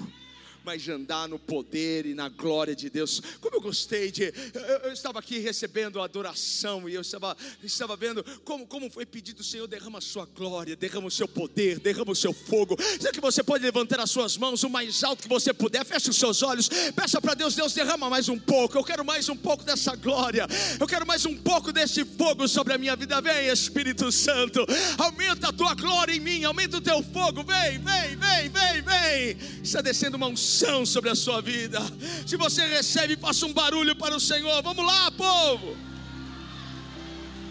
mas 0.64 0.82
de 0.82 0.92
andar 0.92 1.28
no 1.28 1.38
poder 1.38 2.06
e 2.06 2.14
na 2.14 2.28
glória 2.28 2.74
de 2.74 2.90
Deus. 2.90 3.22
Como 3.40 3.56
eu 3.56 3.60
gostei 3.60 4.10
de. 4.10 4.24
Eu, 4.54 4.78
eu 4.84 4.92
estava 4.92 5.18
aqui 5.18 5.38
recebendo 5.38 6.00
a 6.00 6.04
adoração 6.04 6.88
e 6.88 6.94
eu 6.94 7.00
estava, 7.00 7.36
estava 7.62 7.96
vendo 7.96 8.24
como, 8.44 8.66
como 8.66 8.90
foi 8.90 9.06
pedido: 9.06 9.42
Senhor, 9.42 9.66
derrama 9.66 9.98
a 9.98 10.02
sua 10.02 10.26
glória, 10.26 10.76
derrama 10.76 11.06
o 11.06 11.10
seu 11.10 11.28
poder, 11.28 11.78
derrama 11.78 12.12
o 12.12 12.16
seu 12.16 12.32
fogo. 12.32 12.76
Será 13.00 13.12
que 13.12 13.20
você 13.20 13.42
pode 13.42 13.64
levantar 13.64 14.00
as 14.00 14.10
suas 14.10 14.36
mãos 14.36 14.62
o 14.62 14.70
mais 14.70 15.02
alto 15.02 15.22
que 15.22 15.28
você 15.28 15.52
puder? 15.52 15.84
Feche 15.84 16.10
os 16.10 16.16
seus 16.16 16.42
olhos, 16.42 16.68
peça 16.94 17.20
para 17.20 17.34
Deus: 17.34 17.54
Deus, 17.54 17.72
derrama 17.72 18.10
mais 18.10 18.28
um 18.28 18.38
pouco. 18.38 18.76
Eu 18.76 18.84
quero 18.84 19.04
mais 19.04 19.28
um 19.28 19.36
pouco 19.36 19.64
dessa 19.64 19.94
glória, 19.96 20.46
eu 20.78 20.86
quero 20.86 21.06
mais 21.06 21.24
um 21.24 21.36
pouco 21.36 21.72
desse 21.72 22.04
fogo 22.04 22.46
sobre 22.48 22.74
a 22.74 22.78
minha 22.78 22.96
vida. 22.96 23.20
Vem, 23.20 23.48
Espírito 23.48 24.10
Santo, 24.12 24.66
aumenta 24.98 25.48
a 25.48 25.52
tua 25.52 25.74
glória 25.74 26.14
em 26.14 26.20
mim, 26.20 26.44
aumenta 26.44 26.76
o 26.76 26.80
teu 26.80 27.02
fogo. 27.02 27.42
Vem, 27.42 27.78
vem, 27.78 28.16
vem, 28.16 28.48
vem, 28.48 28.82
vem. 28.82 29.38
Está 29.62 29.80
descendo 29.80 30.16
uma 30.16 30.26
unção 30.26 30.47
unção 30.48 30.86
sobre 30.86 31.10
a 31.10 31.14
sua 31.14 31.40
vida. 31.42 31.78
Se 32.26 32.36
você 32.36 32.66
recebe, 32.66 33.16
faça 33.16 33.44
um 33.44 33.52
barulho 33.52 33.94
para 33.94 34.16
o 34.16 34.20
Senhor. 34.20 34.62
Vamos 34.62 34.84
lá, 34.84 35.10
povo. 35.10 35.76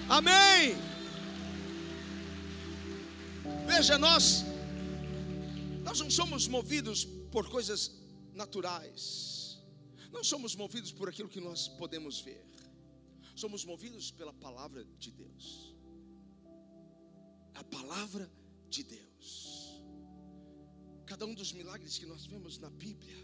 Amém. 0.09 0.75
Veja, 3.67 3.97
nós 3.97 4.43
nós 5.83 5.99
não 5.99 6.09
somos 6.09 6.47
movidos 6.47 7.05
por 7.31 7.47
coisas 7.49 7.91
naturais. 8.33 9.59
Não 10.11 10.23
somos 10.23 10.55
movidos 10.55 10.91
por 10.91 11.07
aquilo 11.07 11.29
que 11.29 11.39
nós 11.39 11.67
podemos 11.67 12.19
ver. 12.19 12.43
Somos 13.35 13.63
movidos 13.63 14.09
pela 14.09 14.33
palavra 14.33 14.83
de 14.97 15.11
Deus. 15.11 15.75
A 17.53 17.63
palavra 17.63 18.29
de 18.69 18.83
Deus. 18.83 19.06
Cada 21.17 21.31
um 21.31 21.33
dos 21.33 21.51
milagres 21.51 21.97
que 21.97 22.05
nós 22.05 22.27
vemos 22.27 22.59
na 22.59 22.69
Bíblia 22.69 23.17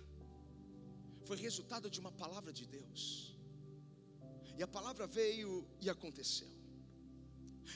foi 1.25 1.37
resultado 1.37 1.91
de 1.91 1.99
uma 1.99 2.11
palavra 2.11 2.51
de 2.51 2.65
Deus. 2.65 3.37
E 4.57 4.63
a 4.63 4.67
palavra 4.67 5.05
veio 5.05 5.63
e 5.79 5.91
aconteceu. 5.91 6.49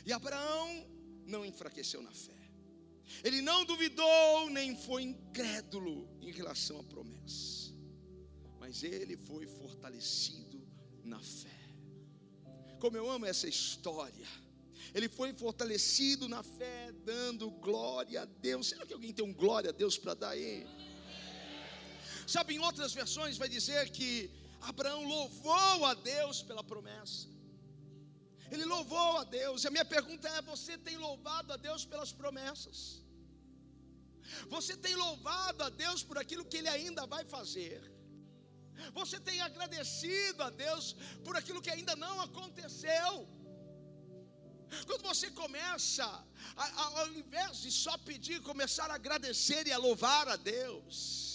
E 0.04 0.12
Abraão 0.12 0.90
não 1.24 1.46
enfraqueceu 1.46 2.02
na 2.02 2.12
fé. 2.12 2.34
Ele 3.24 3.44
não 3.44 3.64
duvidou 3.64 4.50
nem 4.50 4.76
foi 4.76 5.04
incrédulo 5.04 6.10
em 6.20 6.32
relação 6.32 6.80
à 6.80 6.84
promessa. 6.84 7.72
Mas 8.60 8.82
ele 8.82 9.16
foi 9.16 9.46
fortalecido 9.46 10.68
na 11.04 11.20
fé. 11.20 11.60
Como 12.80 12.98
eu 12.98 13.08
amo 13.08 13.28
essa 13.28 13.48
história 13.48 14.28
ele 14.94 15.10
foi 15.10 15.34
fortalecido 15.34 16.28
na 16.28 16.44
fé, 16.44 16.92
dando 17.04 17.50
glória 17.52 18.22
a 18.22 18.26
Deus. 18.26 18.68
Será 18.70 18.86
que 18.86 18.94
alguém 18.94 19.14
tem 19.14 19.26
um 19.26 19.34
glória 19.34 19.70
a 19.70 19.74
Deus 19.74 19.98
para 19.98 20.14
dar 20.14 20.30
aí? 20.30 20.66
Sabe, 22.28 22.56
em 22.56 22.60
outras 22.60 22.94
versões 22.94 23.38
vai 23.38 23.50
dizer 23.50 23.90
que 23.90 24.30
Abraão 24.62 25.04
louvou 25.08 25.86
a 25.86 25.94
Deus 25.94 26.42
pela 26.42 26.64
promessa. 26.64 27.28
Ele 28.52 28.66
louvou 28.66 29.18
a 29.18 29.24
Deus. 29.24 29.64
E 29.64 29.68
a 29.68 29.72
minha 29.72 29.86
pergunta 29.86 30.28
é: 30.30 30.42
você 30.42 30.78
tem 30.78 30.98
louvado 30.98 31.54
a 31.54 31.58
Deus 31.58 31.86
pelas 31.86 32.12
promessas? 32.12 32.80
Você 34.50 34.76
tem 34.76 34.96
louvado 34.96 35.64
a 35.64 35.70
Deus 35.70 36.04
por 36.04 36.18
aquilo 36.18 36.46
que 36.46 36.58
Ele 36.58 36.70
ainda 36.70 37.06
vai 37.06 37.24
fazer? 37.26 37.80
Você 38.94 39.20
tem 39.20 39.42
agradecido 39.42 40.44
a 40.44 40.50
Deus 40.50 40.96
por 41.24 41.36
aquilo 41.36 41.62
que 41.62 41.70
ainda 41.70 41.96
não 41.96 42.22
aconteceu? 42.22 43.28
Quando 44.86 45.04
você 45.04 45.30
começa, 45.32 46.06
ao 46.56 47.08
invés 47.14 47.62
de 47.62 47.72
só 47.72 47.98
pedir, 47.98 48.42
começar 48.42 48.90
a 48.92 48.96
agradecer 48.96 49.68
e 49.68 49.72
a 49.72 49.78
louvar 49.78 50.28
a 50.28 50.36
Deus. 50.36 51.28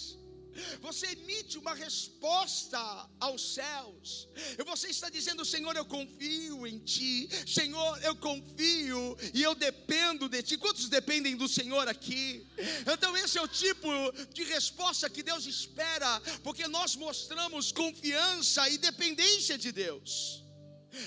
Você 0.81 1.07
emite 1.07 1.57
uma 1.57 1.75
resposta 1.75 2.79
aos 3.19 3.55
céus. 3.55 4.29
E 4.59 4.63
você 4.65 4.89
está 4.89 5.09
dizendo: 5.09 5.45
Senhor, 5.45 5.75
eu 5.77 5.85
confio 5.85 6.67
em 6.67 6.79
Ti. 6.79 7.29
Senhor, 7.47 8.03
eu 8.03 8.15
confio 8.17 9.17
e 9.33 9.43
eu 9.43 9.55
dependo 9.55 10.29
de 10.29 10.43
Ti. 10.43 10.59
Quantos 10.59 10.89
dependem 10.89 11.37
do 11.37 11.49
Senhor 11.49 11.89
aqui? 11.89 12.47
Então, 12.93 13.17
esse 13.17 13.39
é 13.39 13.43
o 13.43 13.49
tipo 13.49 13.89
de 14.33 14.45
resposta 14.45 15.09
que 15.09 15.23
Deus 15.23 15.47
espera, 15.47 16.21
porque 16.43 16.69
nós 16.69 16.97
mostramos 16.97 17.73
confiança 17.73 18.69
e 18.69 18.79
dependência 18.79 19.57
de 19.57 19.73
Deus. 19.73 20.43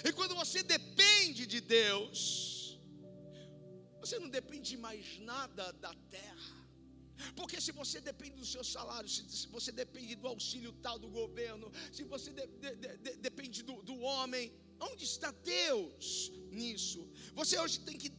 E 0.04 0.12
quando 0.12 0.36
você 0.36 0.64
depende 0.64 1.46
de 1.46 1.62
Deus, 1.62 2.80
você 4.00 4.18
não 4.20 4.30
depende 4.30 4.70
de 4.72 4.78
mais 4.78 5.20
nada 5.20 5.72
da 5.74 5.94
terra. 6.10 6.56
Porque 7.36 7.62
se 7.62 7.72
você 7.72 8.02
depende 8.02 8.36
do 8.36 8.46
seu 8.46 8.64
salário, 8.64 9.10
se, 9.10 9.24
se 9.30 9.48
você 9.48 9.72
depende 9.72 10.16
do 10.16 10.28
auxílio 10.28 10.72
tal 10.74 10.98
do 11.00 11.10
governo, 11.10 11.72
se 11.92 12.04
você 12.04 12.32
de, 12.32 12.46
de, 12.48 12.98
de, 12.98 13.16
depende 13.18 13.64
do, 13.64 13.82
do, 13.84 13.98
homem, 14.02 14.52
onde 14.80 15.06
está 15.06 15.32
Deus 15.32 16.32
nisso? 16.52 17.10
Você 17.34 17.58
hoje 17.58 17.80
tem 17.80 17.98
que 17.98 18.10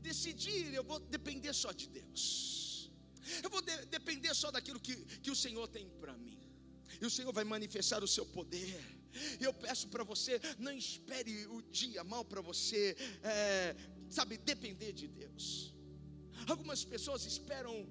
decidir: 0.00 0.74
eu 0.74 0.84
vou 0.84 0.98
depender 1.00 1.52
só 1.54 1.72
de 1.72 1.88
Deus, 1.88 2.90
eu 3.42 3.48
vou 3.48 3.62
depender 3.62 4.34
só 4.34 4.50
daquilo 4.50 4.78
que, 4.78 4.94
que 5.22 5.30
o 5.30 5.36
Senhor 5.36 5.66
tem 5.68 5.88
para 5.88 6.16
mim, 6.16 6.38
e 7.00 7.06
o 7.06 7.10
Senhor 7.10 7.32
vai 7.32 7.44
manifestar 7.44 8.04
o 8.04 8.08
seu 8.08 8.26
poder. 8.26 8.95
Eu 9.40 9.52
peço 9.52 9.88
para 9.88 10.04
você, 10.04 10.40
não 10.58 10.72
espere 10.72 11.46
o 11.46 11.62
dia 11.62 12.02
mal 12.04 12.24
para 12.24 12.40
você, 12.40 12.96
é, 13.22 13.74
sabe, 14.08 14.36
depender 14.38 14.92
de 14.92 15.08
Deus. 15.08 15.74
Algumas 16.46 16.84
pessoas 16.84 17.24
esperam 17.24 17.86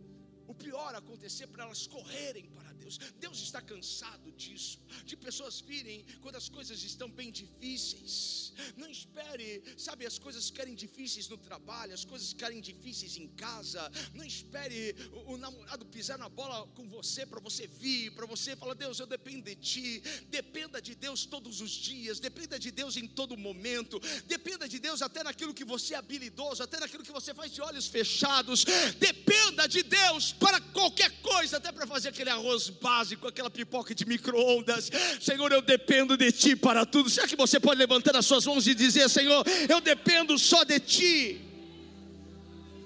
o 0.48 0.54
pior 0.54 0.94
acontecer 0.96 1.48
para 1.48 1.64
elas 1.64 1.88
correrem 1.88 2.46
para 2.56 2.72
Deus. 2.74 2.98
Deus 3.20 3.40
está 3.42 3.62
cansado 3.62 4.32
disso, 4.34 4.80
de 5.06 5.16
pessoas 5.18 5.60
virem 5.60 6.06
quando 6.22 6.36
as 6.36 6.50
coisas 6.50 6.84
estão 6.84 7.10
bem 7.10 7.32
difíceis. 7.32 8.54
Não 8.78 8.90
espere, 8.90 9.64
sabe, 9.78 10.06
as 10.06 10.20
coisas 10.20 10.50
ficarem 10.50 10.76
difíceis 10.76 11.28
no 11.28 11.38
trabalho, 11.38 11.94
as 11.94 12.06
coisas 12.06 12.30
ficarem 12.30 12.62
difíceis 12.62 13.18
em 13.18 13.28
casa. 13.30 13.92
Não 14.14 14.24
espere 14.24 14.96
o, 15.12 15.34
o 15.34 15.38
namorado 15.38 15.86
pisar 15.86 16.18
na 16.18 16.30
bola 16.30 16.68
com 16.76 16.88
você 16.88 17.26
para 17.26 17.40
você 17.40 17.66
vir, 17.68 18.12
para 18.12 18.26
você 18.26 18.56
falar: 18.56 18.76
Deus, 18.76 19.00
eu 19.00 19.08
dependo 19.08 19.44
de 19.44 19.56
ti. 19.56 20.02
Dependa 20.30 20.82
de 20.82 20.96
Deus 20.96 21.26
todos 21.26 21.62
os 21.62 21.72
dias, 21.72 22.20
dependa 22.20 22.60
de 22.60 22.72
Deus 22.72 22.98
em 22.98 23.08
todo 23.08 23.38
momento, 23.38 24.00
dependa 24.26 24.68
de 24.68 24.80
Deus 24.80 25.02
até 25.02 25.24
naquilo 25.24 25.54
que 25.54 25.66
você 25.66 25.94
é 25.94 25.98
habilidoso, 25.98 26.62
até 26.62 26.80
naquilo 26.80 27.04
que 27.04 27.12
você 27.12 27.34
faz 27.34 27.52
de 27.52 27.62
olhos 27.62 27.88
fechados. 27.88 28.66
Dependa 29.00 29.68
de 29.68 29.84
Deus 29.84 30.35
para 30.40 30.60
qualquer 30.60 31.12
coisa, 31.22 31.58
até 31.58 31.72
para 31.72 31.88
fazer 31.88 32.10
aquele 32.10 32.30
arroz 32.30 32.70
básico, 32.70 33.28
aquela 33.28 33.50
pipoca 33.50 33.94
de 33.94 34.06
micro-ondas. 34.06 34.90
Senhor, 35.20 35.52
eu 35.52 35.62
dependo 35.62 36.18
de 36.18 36.32
Ti 36.32 36.56
para 36.56 36.86
tudo. 36.86 37.10
Será 37.10 37.28
que 37.28 37.36
você 37.36 37.60
pode 37.60 37.78
levantar 37.78 38.16
as 38.16 38.26
suas 38.26 38.46
mãos 38.46 38.68
e 38.68 38.76
dizer: 38.76 39.10
Senhor, 39.10 39.46
eu 39.70 39.82
dependo 39.82 40.38
só 40.38 40.64
de 40.64 40.80
Ti? 40.80 41.42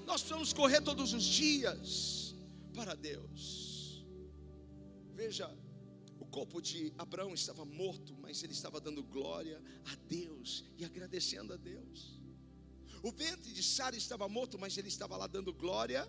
Nós 0.06 0.22
precisamos 0.22 0.52
correr 0.52 0.80
todos 0.80 1.12
os 1.12 1.24
dias, 1.24 2.34
para 2.74 2.94
Deus. 2.94 4.04
Veja, 5.14 5.48
o 6.18 6.26
corpo 6.26 6.60
de 6.60 6.92
Abraão 6.98 7.32
estava 7.34 7.64
morto, 7.64 8.16
mas 8.20 8.42
ele 8.42 8.52
estava 8.52 8.80
dando 8.80 9.02
glória 9.02 9.62
a 9.84 9.94
Deus 10.08 10.64
e 10.78 10.84
agradecendo 10.84 11.52
a 11.52 11.56
Deus. 11.56 12.20
O 13.02 13.12
ventre 13.12 13.52
de 13.52 13.62
Sara 13.62 13.96
estava 13.96 14.28
morto, 14.28 14.58
mas 14.58 14.76
ele 14.76 14.88
estava 14.88 15.16
lá 15.16 15.26
dando 15.26 15.52
glória 15.52 16.08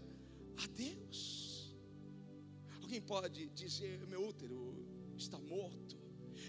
a 0.64 0.68
Deus. 0.68 1.76
Alguém 2.82 3.02
pode 3.02 3.50
dizer: 3.50 4.06
meu 4.08 4.28
útero 4.28 4.60
está 5.18 5.40
morto, 5.40 5.98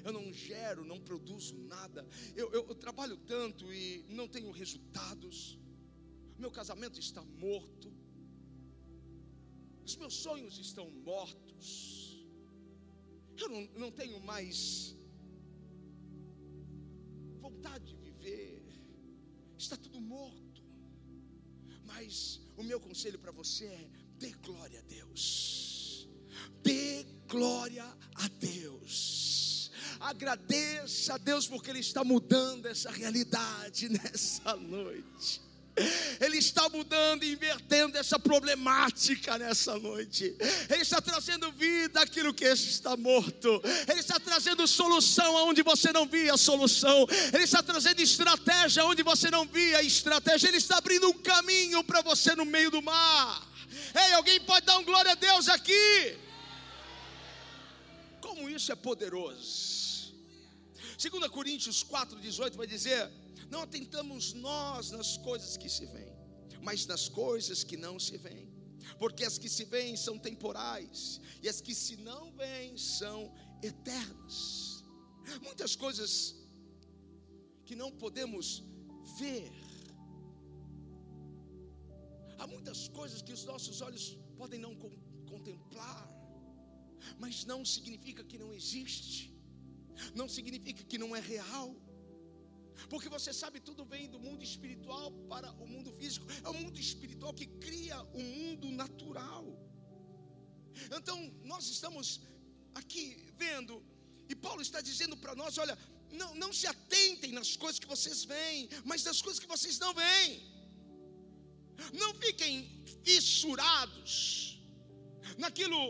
eu 0.04 0.12
não 0.12 0.32
gero, 0.32 0.84
não 0.84 1.00
produzo 1.00 1.56
nada, 1.56 2.06
eu, 2.34 2.50
eu, 2.52 2.66
eu 2.68 2.74
trabalho 2.74 3.16
tanto 3.18 3.72
e 3.72 4.04
não 4.08 4.26
tenho 4.28 4.50
resultados, 4.50 5.58
meu 6.38 6.50
casamento 6.50 6.98
está 6.98 7.22
morto, 7.22 7.92
os 9.84 9.96
meus 9.96 10.14
sonhos 10.14 10.58
estão 10.58 10.90
mortos, 10.90 12.26
eu 13.36 13.48
não, 13.48 13.62
não 13.78 13.90
tenho 13.90 14.18
mais 14.20 14.96
vontade 17.40 17.84
de 17.84 17.96
viver, 17.96 18.62
está 19.58 19.76
tudo 19.76 20.00
morto. 20.00 20.52
Mas 21.84 22.40
o 22.56 22.62
meu 22.62 22.80
conselho 22.80 23.18
para 23.18 23.32
você 23.32 23.66
é: 23.66 23.90
dê 24.22 24.32
glória 24.40 24.78
a 24.78 24.82
Deus, 24.82 26.08
dê 26.62 27.04
glória 27.28 27.84
a 28.14 28.28
Deus. 28.38 29.70
Agradeça 29.98 31.14
a 31.14 31.18
Deus 31.18 31.46
porque 31.46 31.70
Ele 31.70 31.80
está 31.80 32.04
mudando 32.04 32.66
essa 32.66 32.90
realidade 32.90 33.88
nessa 33.90 34.54
noite. 34.56 35.40
Ele 36.20 36.36
está 36.36 36.68
mudando 36.68 37.24
e 37.24 37.32
invertendo 37.32 37.96
essa 37.96 38.18
problemática 38.18 39.38
nessa 39.38 39.78
noite. 39.78 40.36
Ele 40.68 40.82
está 40.82 41.00
trazendo 41.00 41.50
vida 41.52 42.00
àquilo 42.00 42.34
que 42.34 42.44
está 42.44 42.94
morto. 42.94 43.62
Ele 43.88 44.00
está 44.00 44.20
trazendo 44.20 44.66
solução 44.66 45.36
aonde 45.38 45.62
você 45.62 45.90
não 45.90 46.06
via 46.06 46.36
solução. 46.36 47.06
Ele 47.32 47.44
está 47.44 47.62
trazendo 47.62 48.02
estratégia 48.02 48.84
onde 48.84 49.02
você 49.02 49.30
não 49.30 49.46
via 49.46 49.82
estratégia. 49.82 50.48
Ele 50.48 50.58
está 50.58 50.76
abrindo 50.76 51.08
um 51.08 51.14
caminho 51.14 51.82
para 51.82 52.02
você 52.02 52.36
no 52.36 52.44
meio 52.44 52.70
do 52.70 52.82
mar. 52.82 53.51
Ei, 53.94 54.12
alguém 54.12 54.40
pode 54.40 54.66
dar 54.66 54.78
um 54.78 54.84
glória 54.84 55.12
a 55.12 55.14
Deus 55.14 55.48
aqui? 55.48 56.18
Como 58.20 58.48
isso 58.48 58.72
é 58.72 58.74
poderoso. 58.74 60.14
2 60.98 61.28
Coríntios 61.28 61.84
4,18 61.84 62.54
vai 62.54 62.66
dizer 62.66 63.10
não 63.52 63.62
atentamos 63.62 64.32
nós 64.32 64.90
nas 64.90 65.18
coisas 65.18 65.58
que 65.58 65.68
se 65.68 65.84
veem, 65.84 66.16
mas 66.62 66.86
nas 66.86 67.06
coisas 67.06 67.62
que 67.62 67.76
não 67.76 67.98
se 68.00 68.16
veem. 68.16 68.50
Porque 68.98 69.24
as 69.24 69.36
que 69.36 69.46
se 69.46 69.64
veem 69.66 69.94
são 69.94 70.18
temporais, 70.18 71.20
e 71.42 71.50
as 71.50 71.60
que 71.60 71.74
se 71.74 71.96
não 71.96 72.32
veem 72.32 72.78
são 72.78 73.30
eternas. 73.62 74.82
Muitas 75.42 75.76
coisas 75.76 76.34
que 77.66 77.76
não 77.76 77.92
podemos 77.92 78.62
ver. 79.18 79.52
Há 82.38 82.46
muitas 82.46 82.88
coisas 82.88 83.22
que 83.22 83.32
os 83.32 83.44
nossos 83.44 83.80
olhos 83.80 84.16
podem 84.36 84.58
não 84.58 84.74
contemplar, 85.30 86.08
mas 87.18 87.44
não 87.44 87.64
significa 87.64 88.22
que 88.24 88.38
não 88.38 88.52
existe, 88.52 89.32
não 90.14 90.28
significa 90.28 90.82
que 90.84 90.98
não 90.98 91.14
é 91.14 91.20
real. 91.20 91.74
Porque 92.88 93.08
você 93.08 93.32
sabe, 93.32 93.60
tudo 93.60 93.84
vem 93.84 94.08
do 94.08 94.18
mundo 94.18 94.42
espiritual 94.42 95.12
para 95.28 95.50
o 95.52 95.66
mundo 95.66 95.92
físico. 95.92 96.26
É 96.44 96.48
o 96.48 96.54
mundo 96.54 96.78
espiritual 96.80 97.32
que 97.32 97.46
cria 97.46 98.00
o 98.02 98.20
mundo 98.20 98.70
natural. 98.70 99.44
Então, 100.98 101.18
nós 101.44 101.68
estamos 101.68 102.20
aqui 102.74 103.26
vendo, 103.36 103.84
e 104.28 104.34
Paulo 104.34 104.62
está 104.62 104.80
dizendo 104.80 105.16
para 105.16 105.34
nós: 105.34 105.58
olha, 105.58 105.78
não, 106.10 106.34
não 106.34 106.52
se 106.52 106.66
atentem 106.66 107.32
nas 107.32 107.56
coisas 107.56 107.78
que 107.78 107.86
vocês 107.86 108.24
veem, 108.24 108.68
mas 108.84 109.04
nas 109.04 109.20
coisas 109.20 109.40
que 109.40 109.46
vocês 109.46 109.78
não 109.78 109.94
veem. 109.94 110.51
Não 111.92 112.14
fiquem 112.14 112.52
fissurados 113.04 114.58
naquilo 115.38 115.80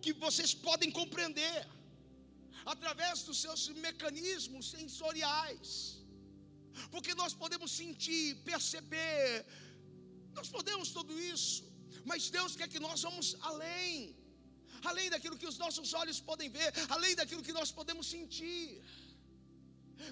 que 0.00 0.12
vocês 0.12 0.52
podem 0.54 0.90
compreender 0.90 1.66
através 2.64 3.22
dos 3.24 3.40
seus 3.40 3.68
mecanismos 3.86 4.70
sensoriais 4.70 6.02
porque 6.90 7.14
nós 7.20 7.32
podemos 7.42 7.70
sentir, 7.80 8.36
perceber, 8.50 9.44
nós 10.38 10.48
podemos 10.56 10.88
tudo 10.96 11.14
isso, 11.34 11.64
mas 12.04 12.30
Deus 12.36 12.56
quer 12.58 12.68
que 12.72 12.80
nós 12.86 13.02
vamos 13.06 13.28
além, 13.50 14.16
além 14.90 15.08
daquilo 15.14 15.38
que 15.40 15.50
os 15.52 15.58
nossos 15.64 15.92
olhos 16.02 16.20
podem 16.30 16.48
ver, 16.58 16.70
além 16.96 17.14
daquilo 17.20 17.42
que 17.48 17.52
nós 17.60 17.70
podemos 17.70 18.06
sentir. 18.14 18.82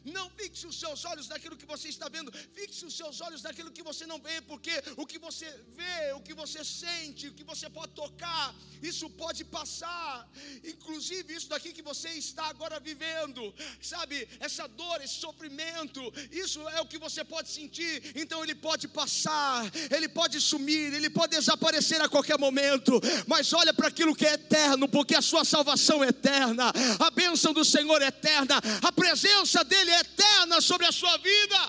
Não 0.05 0.31
fixe 0.31 0.67
os 0.67 0.79
seus 0.79 1.05
olhos 1.05 1.29
naquilo 1.29 1.57
que 1.57 1.67
você 1.67 1.89
está 1.89 2.09
vendo, 2.09 2.33
fixe 2.55 2.85
os 2.85 2.97
seus 2.97 3.21
olhos 3.21 3.43
naquilo 3.43 3.71
que 3.71 3.83
você 3.83 4.07
não 4.07 4.19
vê, 4.19 4.41
porque 4.43 4.73
o 4.97 5.07
que 5.07 5.19
você 5.19 5.47
vê, 5.77 6.13
o 6.15 6.21
que 6.21 6.35
você 6.35 6.65
sente, 6.65 7.29
o 7.29 7.35
que 7.35 7.45
você 7.45 7.69
pode 7.69 7.93
tocar, 7.93 8.55
isso 8.83 9.09
pode 9.11 9.45
passar. 9.45 10.29
Inclusive, 10.65 11.35
isso 11.35 11.49
daqui 11.49 11.73
que 11.73 11.83
você 11.83 12.11
está 12.11 12.47
agora 12.47 12.79
vivendo, 12.81 13.55
sabe, 13.81 14.29
essa 14.39 14.67
dor, 14.67 15.01
esse 15.03 15.15
sofrimento, 15.15 16.01
isso 16.31 16.61
é 16.69 16.81
o 16.81 16.87
que 16.87 16.99
você 16.99 17.25
pode 17.25 17.49
sentir, 17.49 18.13
então 18.15 18.43
ele 18.43 18.55
pode 18.55 18.89
passar, 18.89 19.71
ele 19.91 20.09
pode 20.09 20.41
sumir, 20.41 20.93
ele 20.93 21.11
pode 21.11 21.37
desaparecer 21.37 22.01
a 22.01 22.09
qualquer 22.09 22.39
momento, 22.39 23.01
mas 23.27 23.53
olha 23.53 23.73
para 23.73 23.89
aquilo 23.89 24.15
que 24.15 24.27
é 24.27 24.35
eterno, 24.35 24.89
porque 24.89 25.15
a 25.15 25.23
sua 25.23 25.45
salvação 25.45 26.03
é 26.05 26.09
eterna, 26.09 26.73
a 26.99 27.11
bênção 27.11 27.53
do 27.53 27.65
Senhor 27.65 28.01
é 28.03 28.07
eterna, 28.07 28.61
a 28.83 28.93
presença 28.93 29.65
dele 29.65 29.80
dele 29.81 29.93
é 29.99 30.01
eterna 30.01 30.57
sobre 30.71 30.87
a 30.91 30.95
sua 31.01 31.17
vida. 31.31 31.61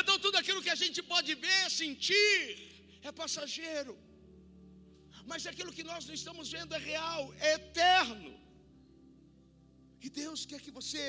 Então 0.00 0.18
tudo 0.24 0.36
aquilo 0.40 0.62
que 0.64 0.74
a 0.76 0.80
gente 0.82 1.00
pode 1.12 1.34
ver, 1.46 1.64
sentir, 1.70 2.44
é 3.02 3.12
passageiro. 3.22 3.94
Mas 5.30 5.46
aquilo 5.50 5.74
que 5.76 5.84
nós 5.90 6.06
não 6.08 6.14
estamos 6.20 6.46
vendo 6.56 6.74
é 6.78 6.80
real, 6.92 7.20
é 7.48 7.54
eterno. 7.60 8.32
E 10.04 10.08
Deus 10.22 10.40
quer 10.50 10.60
que 10.64 10.72
você 10.80 11.04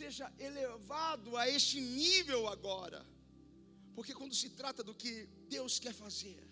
seja 0.00 0.26
elevado 0.48 1.36
a 1.36 1.48
este 1.56 1.78
nível 1.80 2.42
agora. 2.54 3.00
Porque 3.94 4.14
quando 4.20 4.34
se 4.42 4.50
trata 4.60 4.82
do 4.88 4.94
que 5.02 5.12
Deus 5.56 5.78
quer 5.84 5.94
fazer, 6.04 6.42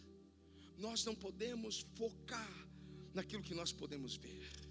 nós 0.86 1.04
não 1.08 1.14
podemos 1.26 1.74
focar 1.96 2.54
naquilo 3.14 3.42
que 3.48 3.54
nós 3.60 3.72
podemos 3.72 4.14
ver 4.16 4.67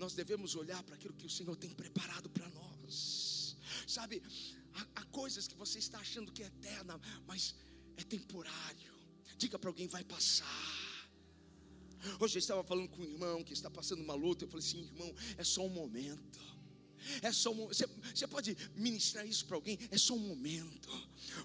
nós 0.00 0.14
devemos 0.14 0.54
olhar 0.54 0.82
para 0.82 0.94
aquilo 0.94 1.14
que 1.14 1.26
o 1.26 1.30
Senhor 1.30 1.54
tem 1.54 1.70
preparado 1.70 2.28
para 2.30 2.48
nós. 2.48 3.54
Sabe, 3.86 4.22
há, 4.74 4.86
há, 4.96 5.04
coisas 5.20 5.46
que 5.46 5.54
você 5.54 5.78
está 5.78 5.98
achando 5.98 6.32
que 6.32 6.42
é 6.42 6.46
eterna, 6.46 6.98
mas 7.26 7.54
é 7.98 8.02
temporário. 8.02 8.94
Diga 9.36 9.58
para 9.58 9.68
alguém: 9.68 9.86
vai 9.86 10.02
passar. 10.02 11.10
Hoje 12.18 12.36
eu 12.36 12.40
estava 12.40 12.64
falando 12.64 12.88
com 12.88 13.02
um 13.02 13.04
irmão 13.04 13.44
que 13.44 13.52
está 13.52 13.70
passando 13.70 14.02
uma 14.02 14.14
luta. 14.14 14.44
Eu 14.44 14.48
falei 14.48 14.66
assim: 14.66 14.84
irmão, 14.84 15.14
é 15.36 15.44
só 15.44 15.66
um 15.66 15.68
momento. 15.68 16.40
É 17.22 17.32
só 17.32 17.50
um, 17.50 17.66
você, 17.66 17.86
você 18.14 18.26
pode 18.26 18.56
ministrar 18.76 19.26
isso 19.26 19.44
para 19.44 19.56
alguém? 19.56 19.78
É 19.90 19.98
só 19.98 20.14
um 20.14 20.18
momento. 20.18 20.88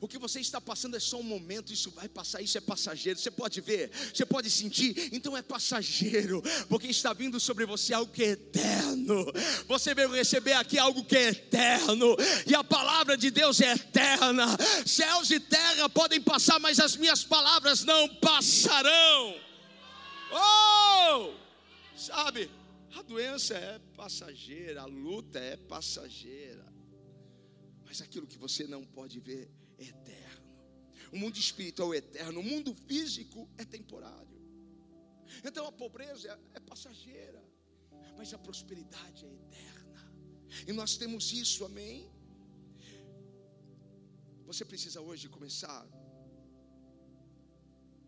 O 0.02 0.08
que 0.08 0.18
você 0.18 0.40
está 0.40 0.60
passando 0.60 0.96
é 0.96 1.00
só 1.00 1.20
um 1.20 1.24
momento, 1.24 1.72
isso 1.72 1.92
vai 1.92 2.08
passar, 2.10 2.42
isso 2.42 2.58
é 2.58 2.62
passageiro. 2.62 3.20
Você 3.20 3.32
pode 3.32 3.62
ver, 3.62 3.92
você 4.14 4.26
pode 4.26 4.50
sentir, 4.50 5.10
então 5.14 5.36
é 5.38 5.42
passageiro, 5.42 6.42
porque 6.70 6.88
está 6.88 7.14
vindo 7.14 7.40
sobre 7.40 7.66
você 7.66 7.94
algo 7.94 8.12
que 8.12 8.24
é 8.24 8.30
eterno. 8.32 9.26
Você 9.68 9.94
veio 9.94 10.12
receber 10.12 10.54
aqui 10.54 10.78
algo 10.78 11.04
que 11.04 11.16
é 11.16 11.30
eterno, 11.30 12.16
e 12.46 12.56
a 12.56 12.64
palavra 12.64 13.18
de 13.18 13.30
Deus 13.32 13.62
é 13.62 13.74
eterna. 13.74 14.46
Céus 14.86 15.32
e 15.32 15.40
terra 15.40 15.90
podem 15.90 16.22
passar, 16.22 16.60
mas 16.60 16.80
as 16.80 16.96
minhas 16.96 17.24
palavras 17.24 17.84
não 17.84 18.08
passarão. 18.16 19.36
Oh! 20.32 21.34
Sabe? 21.96 22.50
A 22.96 23.02
doença 23.02 23.54
é 23.56 23.78
passageira, 23.98 24.82
a 24.82 24.86
luta 24.86 25.38
é 25.38 25.58
passageira. 25.58 26.66
Mas 27.84 28.02
aquilo 28.02 28.26
que 28.26 28.38
você 28.38 28.66
não 28.66 28.86
pode 28.86 29.20
ver 29.20 29.52
é 29.78 29.84
eterno. 29.84 30.46
O 31.12 31.18
mundo 31.18 31.38
espiritual 31.38 31.94
é 31.94 31.98
eterno, 31.98 32.40
o 32.40 32.44
mundo 32.44 32.74
físico 32.74 33.50
é 33.58 33.66
temporário. 33.66 34.40
Então 35.44 35.68
a 35.68 35.72
pobreza 35.72 36.40
é, 36.54 36.60
passageira, 36.60 37.44
mas 38.18 38.34
a 38.34 38.38
prosperidade 38.38 39.26
é 39.26 39.34
eterna. 39.34 40.14
E 40.66 40.72
nós 40.72 40.96
temos 40.96 41.34
isso, 41.34 41.66
amém? 41.66 42.10
Você 44.46 44.64
precisa 44.64 45.02
hoje 45.02 45.28
começar 45.28 45.86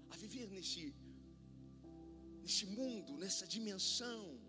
a 0.10 0.16
viver 0.16 0.48
nesse, 0.48 0.96
nesse 2.42 2.66
mundo, 2.66 3.18
nessa 3.18 3.46
dimensão 3.46 4.47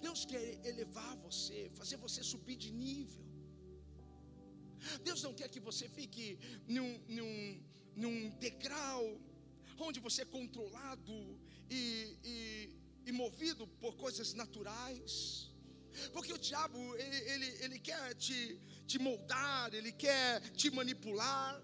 Deus 0.00 0.24
quer 0.24 0.64
elevar 0.66 1.16
você, 1.16 1.70
fazer 1.74 1.96
você 1.96 2.22
subir 2.22 2.56
de 2.56 2.70
nível. 2.72 3.24
Deus 5.02 5.22
não 5.22 5.32
quer 5.34 5.48
que 5.48 5.60
você 5.60 5.88
fique 5.88 6.38
num, 6.66 6.98
num, 7.08 7.62
num 7.96 8.30
degrau 8.38 9.02
onde 9.78 10.00
você 10.00 10.22
é 10.22 10.24
controlado 10.24 11.14
e, 11.70 12.16
e, 12.24 12.36
e 13.06 13.12
movido 13.12 13.66
por 13.82 13.96
coisas 13.96 14.34
naturais. 14.34 15.50
Porque 16.12 16.32
o 16.32 16.38
diabo, 16.38 16.78
ele, 16.96 17.16
ele, 17.32 17.46
ele 17.64 17.78
quer 17.78 18.14
te, 18.14 18.58
te 18.86 18.98
moldar, 18.98 19.74
ele 19.74 19.92
quer 19.92 20.40
te 20.52 20.70
manipular. 20.70 21.62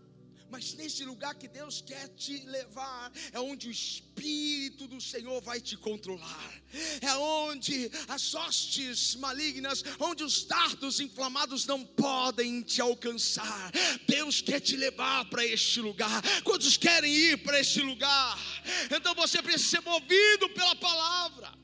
Mas 0.51 0.75
nesse 0.75 1.05
lugar 1.05 1.35
que 1.35 1.47
Deus 1.47 1.83
quer 1.83 2.09
te 2.09 2.39
levar, 2.47 3.13
é 3.33 3.39
onde 3.39 3.69
o 3.69 3.71
Espírito 3.71 4.87
do 4.87 5.01
Senhor 5.01 5.41
vai 5.43 5.61
te 5.61 5.77
controlar, 5.77 6.63
é 7.01 7.15
onde 7.17 7.91
as 8.09 8.35
hostes 8.35 9.15
malignas, 9.17 9.85
onde 9.99 10.25
os 10.25 10.45
dardos 10.45 11.01
inflamados 11.01 11.67
não 11.67 11.85
podem 11.85 12.63
te 12.63 12.81
alcançar. 12.81 13.73
Deus 14.07 14.41
quer 14.41 14.61
te 14.61 14.77
levar 14.77 15.25
para 15.27 15.45
este 15.45 15.81
lugar. 15.81 16.23
Quantos 16.43 16.77
querem 16.77 17.13
ir 17.13 17.39
para 17.39 17.61
este 17.61 17.81
lugar? 17.81 18.39
Então 18.91 19.15
você 19.15 19.43
precisa 19.43 19.77
ser 19.77 19.81
movido 19.83 20.49
pela 20.51 20.77
palavra. 20.77 21.58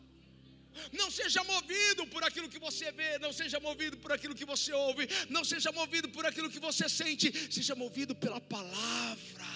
Não 1.00 1.10
seja 1.10 1.42
movido 1.44 2.06
por 2.06 2.22
aquilo 2.24 2.48
que 2.48 2.58
você 2.58 2.90
vê, 2.92 3.18
não 3.18 3.32
seja 3.32 3.60
movido 3.60 3.96
por 3.96 4.12
aquilo 4.12 4.34
que 4.34 4.44
você 4.44 4.72
ouve, 4.72 5.08
não 5.28 5.44
seja 5.44 5.70
movido 5.72 6.08
por 6.08 6.24
aquilo 6.26 6.50
que 6.50 6.58
você 6.58 6.88
sente, 6.88 7.32
seja 7.52 7.74
movido 7.74 8.14
pela 8.14 8.40
palavra 8.40 9.53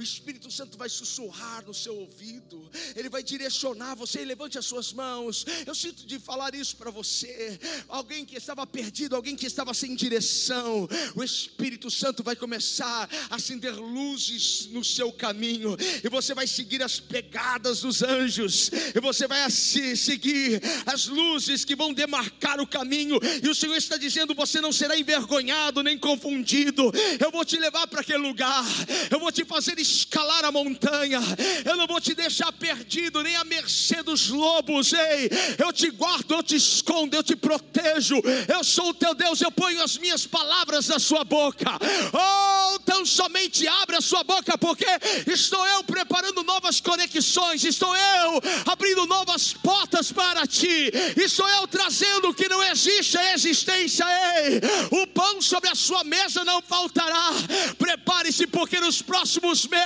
o 0.00 0.02
Espírito 0.02 0.50
Santo 0.50 0.78
vai 0.78 0.88
sussurrar 0.88 1.62
no 1.66 1.74
seu 1.74 1.94
ouvido, 1.94 2.70
ele 2.96 3.10
vai 3.10 3.22
direcionar 3.22 3.94
você. 3.94 4.24
Levante 4.24 4.58
as 4.58 4.64
suas 4.64 4.94
mãos. 4.94 5.44
Eu 5.66 5.74
sinto 5.74 6.06
de 6.06 6.18
falar 6.18 6.54
isso 6.54 6.74
para 6.76 6.90
você. 6.90 7.60
Alguém 7.86 8.24
que 8.24 8.34
estava 8.34 8.66
perdido, 8.66 9.14
alguém 9.14 9.36
que 9.36 9.46
estava 9.46 9.74
sem 9.74 9.94
direção, 9.94 10.88
o 11.14 11.22
Espírito 11.22 11.90
Santo 11.90 12.22
vai 12.22 12.34
começar 12.34 13.10
a 13.28 13.34
acender 13.34 13.74
luzes 13.74 14.68
no 14.70 14.82
seu 14.82 15.12
caminho, 15.12 15.76
e 16.02 16.08
você 16.08 16.34
vai 16.34 16.46
seguir 16.46 16.82
as 16.82 16.98
pegadas 16.98 17.80
dos 17.80 18.02
anjos, 18.02 18.70
e 18.94 19.00
você 19.00 19.26
vai 19.26 19.50
seguir 19.50 20.62
as 20.86 21.06
luzes 21.08 21.62
que 21.64 21.76
vão 21.76 21.92
demarcar 21.92 22.58
o 22.58 22.66
caminho, 22.66 23.18
e 23.42 23.48
o 23.48 23.54
Senhor 23.54 23.76
está 23.76 23.98
dizendo: 23.98 24.34
você 24.34 24.62
não 24.62 24.72
será 24.72 24.98
envergonhado 24.98 25.82
nem 25.82 25.98
confundido. 25.98 26.90
Eu 27.18 27.30
vou 27.30 27.44
te 27.44 27.58
levar 27.58 27.86
para 27.86 28.00
aquele 28.00 28.18
lugar, 28.18 28.64
eu 29.10 29.20
vou 29.20 29.30
te 29.30 29.44
fazer 29.44 29.78
escalar 29.90 30.44
a 30.44 30.52
montanha, 30.52 31.20
eu 31.64 31.76
não 31.76 31.86
vou 31.86 32.00
te 32.00 32.14
deixar 32.14 32.52
perdido, 32.52 33.22
nem 33.22 33.36
à 33.36 33.44
mercê 33.44 34.02
dos 34.02 34.28
lobos, 34.28 34.92
ei, 34.92 35.30
eu 35.58 35.72
te 35.72 35.90
guardo, 35.90 36.34
eu 36.34 36.42
te 36.42 36.56
escondo, 36.56 37.14
eu 37.16 37.22
te 37.22 37.36
protejo, 37.36 38.16
eu 38.48 38.62
sou 38.64 38.90
o 38.90 38.94
teu 38.94 39.14
Deus, 39.14 39.40
eu 39.40 39.50
ponho 39.50 39.82
as 39.82 39.98
minhas 39.98 40.26
palavras 40.26 40.88
na 40.88 40.98
sua 40.98 41.24
boca, 41.24 41.70
oh, 42.12 42.78
tão 42.80 43.04
somente 43.04 43.66
abre 43.66 43.96
a 43.96 44.00
sua 44.00 44.22
boca, 44.24 44.56
porque 44.58 44.86
estou 45.26 45.66
eu 45.66 45.84
preparando 45.84 46.42
novas 46.44 46.80
conexões, 46.80 47.64
estou 47.64 47.94
eu 47.94 48.40
abrindo 48.66 49.06
novas 49.06 49.52
portas 49.52 50.12
para 50.12 50.46
ti, 50.46 50.90
estou 51.16 51.48
eu 51.48 51.66
trazendo 51.66 52.28
o 52.28 52.34
que 52.34 52.48
não 52.48 52.62
existe 52.62 53.16
a 53.18 53.34
existência, 53.34 54.04
ei, 54.36 54.60
o 54.90 55.06
pão 55.08 55.40
sobre 55.40 55.70
a 55.70 55.74
sua 55.74 56.04
mesa 56.04 56.44
não 56.44 56.62
faltará, 56.62 57.30
prepare-se, 57.78 58.46
porque 58.46 58.80
nos 58.80 59.02
próximos 59.02 59.66
meses, 59.66 59.79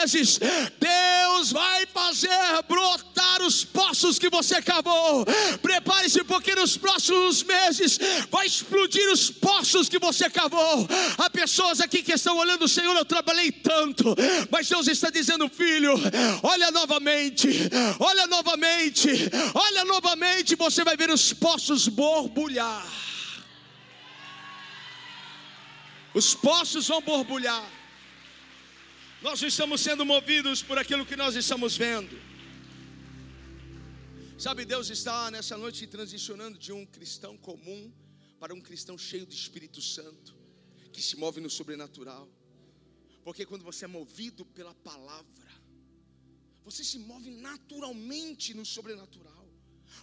Deus 0.79 1.53
vai 1.53 1.87
fazer 1.87 2.29
brotar 2.69 3.43
os 3.43 3.65
poços 3.65 4.19
que 4.19 4.29
você 4.29 4.61
cavou. 4.63 5.25
Prepare-se, 5.61 6.25
porque 6.25 6.55
nos 6.55 6.77
próximos 6.77 7.43
meses 7.43 7.99
vai 8.31 8.47
explodir 8.47 9.11
os 9.13 9.31
poços 9.31 9.89
que 9.89 9.99
você 9.99 10.29
cavou. 10.31 10.87
Há 11.19 11.31
pessoas 11.31 11.81
aqui 11.81 12.03
que 12.03 12.13
estão 12.13 12.37
olhando, 12.37 12.69
Senhor, 12.69 12.97
eu 12.97 13.05
trabalhei 13.05 13.51
tanto, 13.51 14.15
mas 14.51 14.69
Deus 14.69 14.89
está 14.89 15.11
dizendo, 15.11 15.49
filho, 15.49 15.95
olha 16.43 16.71
novamente, 16.71 17.49
olha 17.99 18.27
novamente, 18.27 19.09
olha 19.55 19.85
novamente, 19.85 20.55
você 20.57 20.85
vai 20.85 20.97
ver 20.97 21.11
os 21.11 21.33
poços 21.33 21.89
borbulhar. 21.89 22.87
Os 26.15 26.33
poços 26.33 26.87
vão 26.87 27.01
borbulhar. 27.01 27.65
Nós 29.25 29.41
estamos 29.41 29.81
sendo 29.81 30.05
movidos 30.05 30.62
por 30.62 30.79
aquilo 30.79 31.07
que 31.07 31.16
nós 31.16 31.35
estamos 31.35 31.79
vendo. 31.79 32.14
Sabe, 34.39 34.66
Deus 34.66 34.91
está 34.91 35.31
nessa 35.31 35.57
noite 35.57 35.87
transicionando 35.87 36.59
de 36.59 36.72
um 36.72 36.85
cristão 36.85 37.35
comum 37.39 37.91
para 38.39 38.53
um 38.53 38.61
cristão 38.61 38.99
cheio 38.99 39.25
do 39.25 39.33
Espírito 39.33 39.81
Santo, 39.81 40.35
que 40.93 41.01
se 41.01 41.16
move 41.16 41.41
no 41.41 41.49
sobrenatural. 41.49 42.29
Porque 43.22 43.47
quando 43.47 43.64
você 43.64 43.87
é 43.87 43.89
movido 43.89 44.45
pela 44.45 44.75
palavra, 44.75 45.49
você 46.62 46.85
se 46.85 46.99
move 46.99 47.31
naturalmente 47.31 48.53
no 48.53 48.66
sobrenatural. 48.66 49.49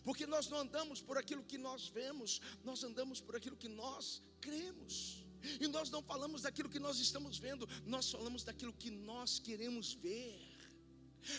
Porque 0.03 0.25
nós 0.25 0.49
não 0.49 0.57
andamos 0.57 0.99
por 0.99 1.19
aquilo 1.19 1.43
que 1.43 1.59
nós 1.59 1.87
vemos, 1.87 2.41
nós 2.63 2.83
andamos 2.83 3.21
por 3.21 3.35
aquilo 3.35 3.55
que 3.55 3.69
nós 3.69 4.23
cremos. 4.39 5.20
E 5.59 5.67
nós 5.67 5.89
não 5.89 6.01
falamos 6.01 6.43
daquilo 6.43 6.69
que 6.69 6.79
nós 6.79 6.99
estamos 6.99 7.37
vendo, 7.37 7.67
nós 7.85 8.11
falamos 8.11 8.43
daquilo 8.43 8.73
que 8.73 8.89
nós 8.89 9.39
queremos 9.39 9.93
ver. 9.93 10.40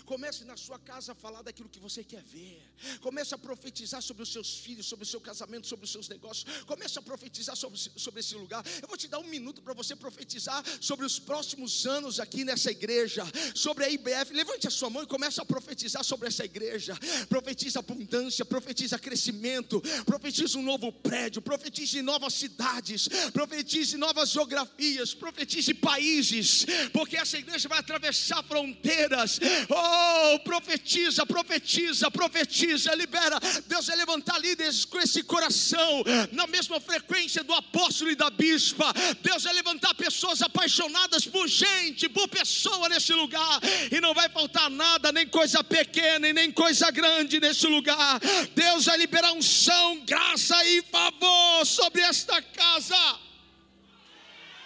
Comece 0.04 0.44
na 0.44 0.56
sua 0.56 0.78
casa 0.78 1.12
a 1.12 1.14
falar 1.14 1.42
daquilo 1.42 1.68
que 1.68 1.78
você 1.78 2.02
quer 2.04 2.22
ver. 2.22 2.62
Comece 3.00 3.34
a 3.34 3.38
profetizar 3.38 4.02
sobre 4.02 4.22
os 4.22 4.32
seus 4.32 4.58
filhos, 4.58 4.86
sobre 4.86 5.04
o 5.04 5.06
seu 5.06 5.20
casamento, 5.20 5.66
sobre 5.66 5.84
os 5.84 5.92
seus 5.92 6.08
negócios. 6.08 6.62
Comece 6.64 6.98
a 6.98 7.02
profetizar 7.02 7.56
sobre, 7.56 7.78
sobre 7.78 8.20
esse 8.20 8.34
lugar. 8.34 8.64
Eu 8.80 8.88
vou 8.88 8.96
te 8.96 9.08
dar 9.08 9.18
um 9.18 9.26
minuto 9.26 9.62
para 9.62 9.74
você 9.74 9.94
profetizar 9.94 10.62
sobre 10.80 11.04
os 11.04 11.18
próximos 11.18 11.86
anos 11.86 12.20
aqui 12.20 12.44
nessa 12.44 12.70
igreja, 12.70 13.24
sobre 13.54 13.84
a 13.84 13.90
IBF. 13.90 14.32
Levante 14.32 14.66
a 14.66 14.70
sua 14.70 14.90
mão 14.90 15.02
e 15.02 15.06
comece 15.06 15.40
a 15.40 15.44
profetizar 15.44 16.04
sobre 16.04 16.28
essa 16.28 16.44
igreja. 16.44 16.96
Profetiza 17.28 17.78
abundância, 17.80 18.44
profetiza 18.44 18.98
crescimento, 18.98 19.80
profetiza 20.04 20.58
um 20.58 20.62
novo 20.62 20.92
prédio, 20.92 21.42
profetize 21.42 22.00
novas 22.02 22.34
cidades, 22.34 23.08
profetize 23.32 23.96
novas 23.96 24.30
geografias, 24.30 25.14
profetize 25.14 25.74
países, 25.74 26.66
porque 26.92 27.16
essa 27.16 27.38
igreja 27.38 27.68
vai 27.68 27.78
atravessar 27.78 28.42
fronteiras 28.44 29.38
Oh, 29.74 30.38
profetiza, 30.40 31.24
profetiza, 31.24 32.10
profetiza, 32.10 32.94
libera. 32.94 33.38
Deus 33.66 33.86
vai 33.86 33.96
levantar 33.96 34.38
líderes 34.38 34.84
com 34.84 34.98
esse 35.00 35.22
coração, 35.22 36.04
na 36.30 36.46
mesma 36.46 36.78
frequência 36.78 37.42
do 37.42 37.54
apóstolo 37.54 38.10
e 38.10 38.14
da 38.14 38.28
bispa. 38.28 38.92
Deus 39.22 39.44
vai 39.44 39.54
levantar 39.54 39.94
pessoas 39.94 40.42
apaixonadas 40.42 41.24
por 41.24 41.48
gente, 41.48 42.08
por 42.08 42.28
pessoa 42.28 42.88
nesse 42.90 43.14
lugar. 43.14 43.60
E 43.90 44.00
não 44.00 44.12
vai 44.12 44.28
faltar 44.28 44.68
nada, 44.68 45.10
nem 45.10 45.26
coisa 45.26 45.64
pequena 45.64 46.28
e 46.28 46.34
nem 46.34 46.50
coisa 46.50 46.90
grande 46.90 47.40
nesse 47.40 47.66
lugar. 47.66 48.20
Deus 48.54 48.84
vai 48.84 48.98
liberar 48.98 49.32
unção, 49.32 50.00
graça 50.04 50.62
e 50.66 50.82
favor 50.82 51.64
sobre 51.64 52.02
esta 52.02 52.42
casa. 52.42 52.96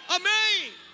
Amém. 0.09 0.86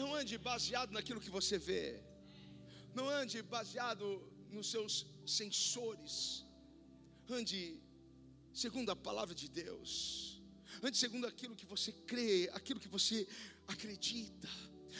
Não 0.00 0.14
ande 0.14 0.36
baseado 0.50 0.90
naquilo 0.96 1.20
que 1.24 1.30
você 1.38 1.56
vê. 1.58 1.84
Não 2.94 3.08
ande 3.08 3.42
baseado 3.56 4.06
nos 4.50 4.70
seus 4.70 4.94
sensores. 5.38 6.14
Ande 7.38 7.60
segundo 8.52 8.90
a 8.90 8.96
palavra 9.08 9.34
de 9.34 9.48
Deus. 9.48 9.90
Ande 10.82 10.96
segundo 11.04 11.26
aquilo 11.26 11.56
que 11.60 11.66
você 11.74 11.92
crê, 12.10 12.50
aquilo 12.52 12.78
que 12.84 12.92
você 12.96 13.26
acredita 13.66 14.48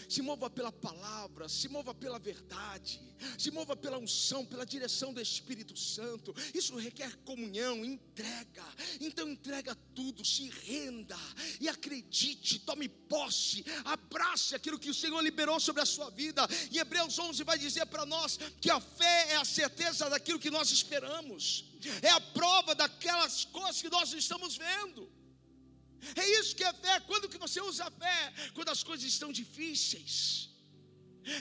se 0.09 0.22
mova 0.22 0.49
pela 0.49 0.72
palavra, 0.72 1.49
se 1.49 1.68
mova 1.68 1.94
pela 1.94 2.18
verdade, 2.18 3.01
se 3.38 3.51
mova 3.51 3.76
pela 3.76 3.99
unção, 3.99 4.44
pela 4.44 4.66
direção 4.66 5.12
do 5.12 5.20
Espírito 5.20 5.76
Santo. 5.76 6.34
Isso 6.55 6.76
requer 6.76 7.16
comunhão, 7.24 7.84
entrega. 7.84 8.64
Então 9.01 9.28
entrega 9.28 9.74
tudo, 9.94 10.24
se 10.24 10.49
renda 10.49 11.16
e 11.61 11.68
acredite, 11.68 12.59
tome 12.61 12.88
posse, 12.88 13.64
abrace 13.84 14.55
aquilo 14.55 14.78
que 14.78 14.90
o 14.90 14.94
Senhor 14.94 15.20
liberou 15.20 15.59
sobre 15.59 15.82
a 15.82 15.86
sua 15.86 16.11
vida. 16.11 16.47
E 16.70 16.78
Hebreus 16.78 17.18
11 17.18 17.42
vai 17.44 17.59
dizer 17.59 17.86
para 17.86 18.07
nós 18.07 18.38
que 18.61 18.70
a 18.70 18.80
fé 18.80 19.32
é 19.32 19.36
a 19.36 19.44
certeza 19.44 20.11
daquilo 20.11 20.38
que 20.38 20.51
nós 20.51 20.70
esperamos. 20.70 21.64
É 22.03 22.11
a 22.11 22.20
prova 22.20 22.74
daquelas 22.74 23.44
coisas 23.44 23.80
que 23.80 23.90
nós 23.90 24.12
estamos 24.12 24.57
vendo. 24.57 25.16
É 26.14 26.28
isso 26.38 26.54
que 26.54 26.64
é 26.64 26.72
fé. 26.72 27.00
Quando 27.00 27.28
que 27.28 27.38
você 27.38 27.61
usa 27.61 27.84
a 27.86 27.90
fé? 27.90 28.32
Quando 28.54 28.68
as 28.68 28.82
coisas 28.82 29.07
estão 29.07 29.32
difíceis. 29.32 30.48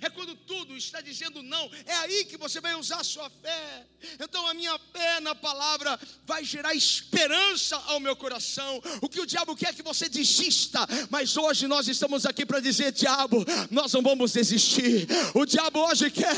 É 0.01 0.09
quando 0.09 0.35
tudo 0.35 0.75
está 0.75 1.01
dizendo 1.01 1.43
não. 1.43 1.69
É 1.85 1.93
aí 1.97 2.25
que 2.25 2.37
você 2.37 2.59
vai 2.59 2.75
usar 2.75 2.97
a 2.97 3.03
sua 3.03 3.29
fé. 3.29 3.85
Então 4.19 4.47
a 4.47 4.53
minha 4.53 4.77
fé 4.91 5.19
na 5.19 5.35
palavra 5.35 5.99
vai 6.25 6.43
gerar 6.43 6.73
esperança 6.73 7.75
ao 7.87 7.99
meu 7.99 8.15
coração. 8.15 8.81
O 9.01 9.09
que 9.09 9.21
o 9.21 9.25
diabo 9.25 9.55
quer 9.55 9.69
é 9.69 9.73
que 9.73 9.83
você 9.83 10.09
desista, 10.09 10.87
mas 11.09 11.37
hoje 11.37 11.67
nós 11.67 11.87
estamos 11.87 12.25
aqui 12.25 12.45
para 12.45 12.59
dizer, 12.59 12.91
diabo, 12.91 13.45
nós 13.69 13.93
não 13.93 14.01
vamos 14.01 14.33
desistir. 14.33 15.07
O 15.33 15.45
diabo 15.45 15.79
hoje 15.87 16.09
quer, 16.11 16.35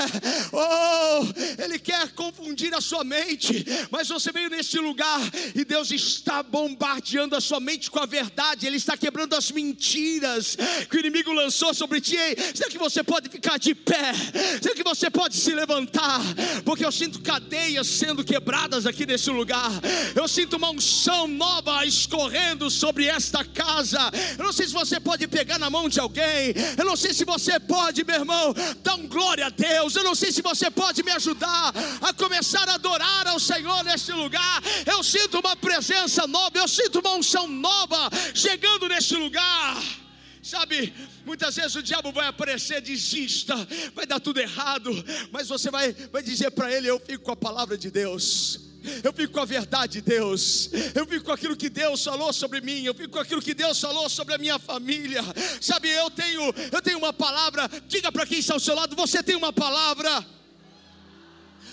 oh, 0.52 1.62
ele 1.64 1.80
quer 1.80 2.12
confundir 2.14 2.74
a 2.74 2.82
sua 2.82 3.04
mente, 3.04 3.66
mas 3.92 4.08
você 4.08 4.32
veio 4.32 4.50
neste 4.50 4.80
lugar 4.80 5.20
e 5.56 5.64
Deus 5.64 5.92
está 5.92 6.42
bombardeando 6.44 7.36
a 7.36 7.42
sua 7.42 7.60
mente 7.60 7.90
com 7.90 8.00
a 8.00 8.06
verdade. 8.06 8.66
Ele 8.66 8.78
está 8.78 8.98
quebrando 8.98 9.36
as 9.36 9.52
mentiras 9.52 10.58
que 10.90 10.98
o 10.98 11.00
inimigo 11.00 11.32
lançou 11.32 11.74
sobre 11.74 12.02
ti. 12.02 12.18
Será 12.54 12.70
que 12.70 12.78
você 12.78 13.04
pode 13.04 13.30
ficar 13.38 13.58
de 13.58 13.76
pé? 13.76 14.14
Será 14.62 14.76
que 14.76 14.84
você 14.84 15.10
pode 15.10 15.38
se 15.38 15.54
levantar? 15.54 16.20
Porque 16.66 16.84
eu 16.84 16.92
sinto 16.92 17.22
cadeias 17.22 17.88
sendo 17.88 18.24
quebradas 18.24 18.86
aqui 18.86 19.06
nesse 19.06 19.30
lugar. 19.30 19.72
Eu 20.16 20.28
sinto 20.28 20.58
uma 20.58 20.72
unção 20.72 21.28
nova 21.28 21.86
escorrendo 21.86 22.70
sobre 22.70 23.06
esta 23.06 23.46
casa. 23.46 24.00
Eu 24.38 24.44
não 24.44 24.52
sei 24.52 24.68
se 24.68 24.74
você 24.74 25.00
pode 25.00 25.28
pegar 25.28 25.60
na 25.60 25.70
mão 25.70 25.88
de 25.88 26.00
alguém. 26.00 26.54
Eu 26.78 26.86
não 26.86 26.96
sei 26.96 27.14
se 27.14 27.24
você 27.26 27.60
pode, 27.60 28.04
meu 28.04 28.16
irmão, 28.16 28.54
dar 28.84 28.96
um 28.96 29.08
glória 29.08 29.46
a 29.46 29.50
Deus. 29.50 29.96
Eu 29.96 30.04
não 30.04 30.16
sei 30.16 30.32
se 30.32 30.42
você 30.42 30.72
pode 30.72 31.04
me 31.04 31.12
ajudar 31.12 31.74
a 32.02 32.14
começar 32.14 32.68
a 32.68 32.74
adorar 32.74 33.28
ao 33.28 33.40
Senhor 33.40 33.84
neste 33.84 34.12
lugar. 34.12 34.64
Eu 34.86 35.04
sinto 35.04 35.40
uma 35.40 35.56
presença 35.56 36.26
nova, 36.26 36.58
eu 36.58 36.68
sinto 36.68 37.00
uma 37.00 37.14
unção 37.14 37.48
nova 37.48 38.10
chegando 38.34 38.90
neste 38.90 39.16
lugar. 39.16 40.07
Sabe, 40.48 40.94
muitas 41.26 41.58
vezes 41.58 41.76
o 41.76 41.84
diabo 41.84 42.10
vai 42.14 42.26
aparecer, 42.26 42.80
desista, 42.80 43.54
vai 43.94 44.06
dar 44.06 44.18
tudo 44.18 44.40
errado, 44.40 44.92
mas 45.30 45.50
você 45.50 45.70
vai, 45.70 45.92
vai 45.92 46.24
dizer 46.24 46.52
para 46.52 46.72
ele: 46.72 46.88
Eu 46.88 46.98
fico 47.02 47.26
com 47.26 47.32
a 47.32 47.36
palavra 47.36 47.78
de 47.78 47.92
Deus. 47.92 48.62
Eu 49.04 49.12
fico 49.12 49.34
com 49.34 49.42
a 49.42 49.46
verdade 49.46 49.94
de 49.94 50.02
Deus. 50.02 50.70
Eu 50.96 51.06
fico 51.06 51.26
com 51.26 51.34
aquilo 51.34 51.58
que 51.58 51.68
Deus 51.68 52.02
falou 52.02 52.32
sobre 52.32 52.62
mim. 52.62 52.86
Eu 52.86 52.94
fico 52.94 53.10
com 53.10 53.20
aquilo 53.20 53.42
que 53.42 53.54
Deus 53.54 53.78
falou 53.82 54.08
sobre 54.08 54.36
a 54.36 54.38
minha 54.38 54.58
família. 54.58 55.22
Sabe, 55.60 55.90
eu 55.90 56.10
tenho, 56.10 56.42
eu 56.72 56.82
tenho 56.82 56.98
uma 56.98 57.12
palavra. 57.12 57.70
Diga 57.86 58.10
para 58.10 58.26
quem 58.26 58.40
está 58.40 58.54
ao 58.54 58.60
seu 58.62 58.74
lado: 58.74 58.96
você 58.96 59.22
tem 59.22 59.36
uma 59.36 59.52
palavra. 59.52 60.26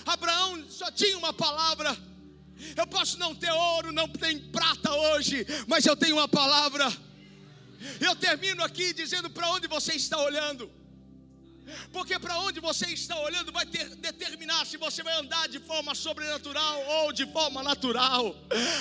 Abraão 0.05 0.65
só 0.69 0.91
tinha 0.91 1.17
uma 1.17 1.33
palavra. 1.33 1.97
Eu 2.75 2.89
posso 2.89 3.21
não 3.21 3.37
ter 3.37 3.53
ouro, 3.53 3.93
não 3.93 4.09
ter 4.09 4.37
prata 4.51 4.93
hoje, 4.93 5.47
mas 5.69 5.87
eu 5.87 5.95
tenho 5.95 6.17
uma 6.17 6.27
palavra. 6.27 6.93
Eu 8.01 8.15
termino 8.17 8.63
aqui 8.65 8.93
dizendo 8.93 9.31
para 9.31 9.51
onde 9.51 9.67
você 9.69 9.95
está 9.95 10.19
olhando. 10.23 10.71
Porque 11.93 12.19
para 12.19 12.39
onde 12.41 12.61
você 12.61 12.87
está 12.87 13.19
olhando 13.21 13.53
vai 13.53 13.65
ter, 13.65 13.89
determinar 13.97 14.67
se 14.67 14.77
você 14.77 15.03
vai 15.03 15.19
andar 15.19 15.49
de 15.49 15.59
forma 15.59 15.95
sobrenatural 15.95 16.83
ou 16.87 17.13
de 17.13 17.27
forma 17.27 17.63
natural. 17.63 18.35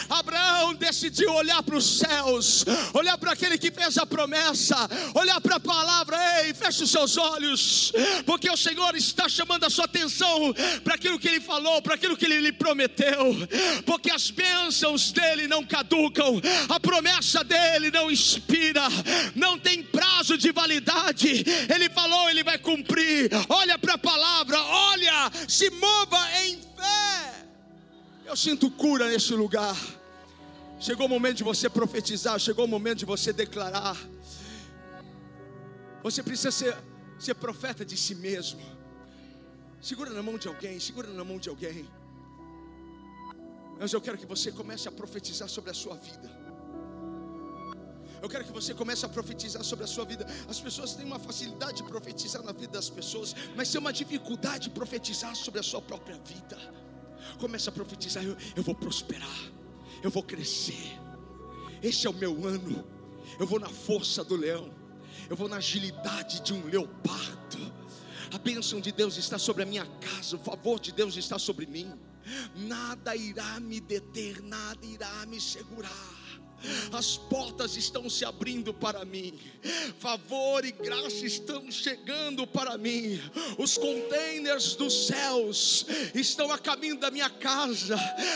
Abraão 0.10 0.74
decidiu 0.74 1.32
olhar 1.34 1.64
para 1.64 1.76
os 1.76 2.00
céus, 2.00 2.66
olhar 2.94 3.18
para 3.18 3.32
aquele 3.32 3.58
que 3.58 3.72
fez 3.72 3.98
a 3.98 4.06
promessa, 4.06 4.76
olhar 5.16 5.40
para 5.40 5.56
a 5.56 5.60
palavra. 5.60 6.18
Ei, 6.44 6.54
feche 6.54 6.84
os 6.84 6.92
seus 6.92 7.18
olhos, 7.18 7.92
porque 8.26 8.50
o 8.50 8.58
Senhor 8.58 8.96
está 8.96 9.30
chamando 9.30 9.66
a 9.66 9.70
sua 9.70 9.86
atenção 9.86 10.54
para 10.84 10.96
aquilo 10.96 11.20
que 11.20 11.28
Ele 11.28 11.40
falou, 11.40 11.82
para 11.82 11.96
aquilo 11.96 12.18
que 12.18 12.26
Ele 12.26 12.40
lhe 12.40 12.52
prometeu. 12.52 13.34
Porque 13.86 14.12
as 14.12 14.30
bênçãos 14.30 15.12
dele 15.12 15.48
não 15.48 15.66
caducam, 15.66 16.42
a 16.68 16.80
promessa 16.80 17.44
dele 17.44 17.90
não 17.92 18.12
expira, 18.12 18.88
não 19.36 19.58
tem 19.58 19.82
prazo 19.84 20.38
de 20.38 20.52
validade. 20.52 21.46
Ele 21.74 21.90
falou, 21.90 22.30
Ele 22.30 22.44
vai 22.44 22.58
cumprir 22.58 22.72
cumprir. 22.74 23.30
Olha 23.49 23.78
para 23.78 23.93
a 23.93 23.97
palavra, 23.97 24.59
olha, 24.61 25.32
se 25.47 25.69
mova 25.69 26.17
em 26.43 26.61
fé. 26.61 27.45
Eu 28.26 28.36
sinto 28.36 28.69
cura 28.71 29.07
nesse 29.07 29.34
lugar. 29.34 29.78
Chegou 30.80 31.05
o 31.05 31.09
momento 31.09 31.38
de 31.38 31.43
você 31.43 31.69
profetizar, 31.69 32.38
chegou 32.39 32.65
o 32.65 32.67
momento 32.67 32.99
de 32.99 33.05
você 33.05 33.32
declarar. 33.32 33.97
Você 36.01 36.21
precisa 36.21 36.51
ser, 36.51 36.76
ser 37.17 37.36
profeta 37.36 37.86
de 37.86 37.95
si 37.95 38.15
mesmo. 38.15 38.61
Segura 39.82 40.09
na 40.11 40.24
mão 40.24 40.38
de 40.38 40.47
alguém, 40.47 40.80
segura 40.80 41.07
na 41.07 41.24
mão 41.24 41.38
de 41.38 41.49
alguém. 41.49 41.88
Mas 43.80 43.93
eu 43.93 44.01
quero 44.01 44.17
que 44.17 44.26
você 44.26 44.51
comece 44.51 44.88
a 44.88 44.91
profetizar 44.91 45.47
sobre 45.47 45.71
a 45.71 45.74
sua 45.74 45.95
vida. 45.95 46.43
Eu 48.24 48.30
quero 48.30 48.45
que 48.45 48.53
você 48.53 48.74
comece 48.74 49.05
a 49.05 49.09
profetizar 49.09 49.61
sobre 49.65 49.84
a 49.84 49.88
sua 49.88 50.05
vida. 50.05 50.26
As 50.47 50.57
pessoas 50.57 50.93
têm 50.93 51.05
uma 51.05 51.19
facilidade 51.19 51.82
de 51.82 51.84
profetizar 51.84 52.41
na 52.41 52.53
vida 52.53 52.71
das 52.71 52.89
pessoas, 52.89 53.36
mas 53.53 53.69
tem 53.69 53.82
uma 53.82 53.91
dificuldade 53.91 54.69
de 54.69 54.69
profetizar 54.69 55.36
sobre 55.36 55.59
a 55.59 55.63
sua 55.63 55.82
própria 55.82 56.17
vida. 56.19 56.57
Comece 57.38 57.67
a 57.67 57.71
profetizar: 57.74 58.24
eu, 58.24 58.38
eu 58.55 58.63
vou 58.63 58.74
prosperar, 58.74 59.51
eu 60.01 60.09
vou 60.09 60.24
crescer. 60.24 60.97
Este 61.82 62.07
é 62.07 62.09
o 62.09 62.13
meu 62.13 62.47
ano. 62.47 62.88
Eu 63.38 63.45
vou 63.45 63.59
na 63.59 63.67
força 63.67 64.24
do 64.24 64.38
leão, 64.38 64.74
eu 65.30 65.36
vou 65.36 65.49
na 65.49 65.57
agilidade 65.57 66.39
de 66.43 66.53
um 66.53 66.65
leopardo. 66.65 67.74
A 68.34 68.38
bênção 68.38 68.80
de 68.80 68.93
Deus 68.93 69.17
está 69.17 69.38
sobre 69.38 69.63
a 69.63 69.65
minha 69.65 69.86
casa, 69.99 70.38
o 70.38 70.39
favor 70.39 70.80
de 70.80 70.93
Deus 70.93 71.17
está 71.17 71.38
sobre 71.38 71.65
mim. 71.65 71.91
Nada 72.55 73.17
irá 73.17 73.59
me 73.59 73.82
deter, 73.82 74.41
nada 74.41 74.86
irá 74.86 75.26
me 75.26 75.41
segurar 75.41 76.22
as 76.91 77.18
portas 77.18 77.78
estão 77.78 78.09
se 78.09 78.26
abrindo 78.26 78.74
para 78.74 79.05
mim, 79.05 79.38
favor 79.99 80.66
e 80.66 80.72
graça 80.72 81.26
estão 81.26 81.70
chegando 81.72 82.47
para 82.47 82.78
mim, 82.78 83.22
os 83.57 83.78
containers 83.78 84.76
dos 84.76 85.07
céus 85.07 85.86
estão 86.14 86.51
a 86.51 86.57
caminho 86.57 86.97
da 86.97 87.11
minha 87.11 87.30
casa, 87.30 87.95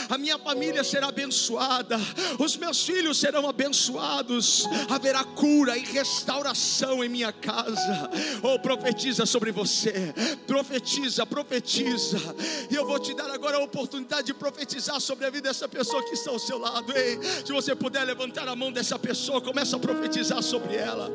a 0.10 0.18
minha 0.18 0.38
família 0.38 0.84
será 0.84 1.08
abençoada, 1.08 1.98
os 2.40 2.56
meus 2.58 2.84
filhos 2.84 3.18
serão 3.18 3.48
abençoados, 3.48 4.66
haverá 4.90 5.24
cura 5.24 5.78
e 5.78 5.84
restauração 5.86 7.04
em 7.04 7.10
minha 7.10 7.32
casa. 7.32 8.10
Oh, 8.44 8.60
profetiza 8.60 9.26
sobre 9.26 9.52
você, 9.52 10.14
profetiza, 10.46 11.26
profetiza, 11.26 12.20
e 12.70 12.76
eu 12.76 12.86
vou 12.86 13.00
te 13.00 13.14
dar 13.16 13.30
agora 13.32 13.58
a 13.58 13.64
oportunidade 13.64 14.28
de 14.28 14.34
profetizar 14.34 15.00
sobre 15.00 15.26
a 15.26 15.30
vida 15.30 15.48
dessa 15.48 15.68
pessoa 15.68 16.04
que 16.04 16.14
está 16.14 16.32
ao 16.32 16.40
seu 16.40 16.58
lado. 16.58 16.92
Ei, 16.96 17.18
se 17.46 17.52
você 17.54 17.76
puder 17.76 18.04
levantar 18.04 18.17
levantar 18.18 18.48
a 18.48 18.56
mão 18.56 18.72
dessa 18.72 18.98
pessoa, 18.98 19.40
começa 19.40 19.76
a 19.76 19.80
profetizar 19.80 20.42
sobre 20.42 20.76
ela. 20.76 21.12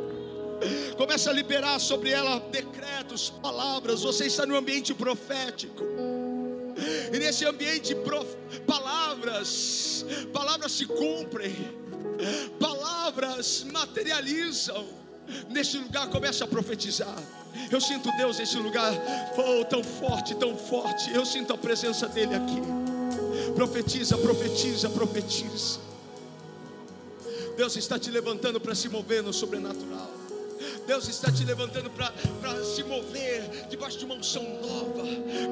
Começa 0.96 1.30
a 1.30 1.32
liberar 1.32 1.80
sobre 1.80 2.10
ela 2.10 2.38
decretos, 2.38 3.28
palavras. 3.28 4.02
Você 4.02 4.26
está 4.26 4.46
no 4.46 4.56
ambiente 4.56 4.94
profético. 4.94 5.82
E 7.12 7.18
nesse 7.18 7.44
ambiente, 7.44 7.92
prof... 7.96 8.24
palavras, 8.64 10.06
palavras 10.32 10.70
se 10.70 10.86
cumprem, 10.86 11.56
palavras 12.60 13.64
materializam. 13.64 14.86
Neste 15.50 15.78
lugar, 15.78 16.08
começa 16.08 16.44
a 16.44 16.46
profetizar. 16.46 17.16
Eu 17.68 17.80
sinto 17.80 18.10
Deus 18.16 18.38
nesse 18.38 18.56
lugar, 18.58 18.92
oh, 19.36 19.64
tão 19.64 19.82
forte, 19.82 20.36
tão 20.36 20.56
forte. 20.56 21.12
Eu 21.12 21.26
sinto 21.26 21.52
a 21.52 21.58
presença 21.58 22.06
dEle 22.06 22.36
aqui. 22.36 22.62
Profetiza, 23.56 24.16
profetiza, 24.18 24.88
profetiza. 24.88 25.91
Deus 27.62 27.76
está 27.76 27.96
te 27.96 28.10
levantando 28.10 28.58
para 28.60 28.74
se 28.74 28.88
mover 28.88 29.22
no 29.22 29.32
sobrenatural. 29.32 30.21
Deus 30.86 31.08
está 31.08 31.30
te 31.30 31.44
levantando 31.44 31.90
para 31.90 32.64
se 32.64 32.82
mover 32.82 33.66
debaixo 33.68 33.98
de 33.98 34.04
uma 34.04 34.14
unção 34.14 34.42
nova. 34.42 35.02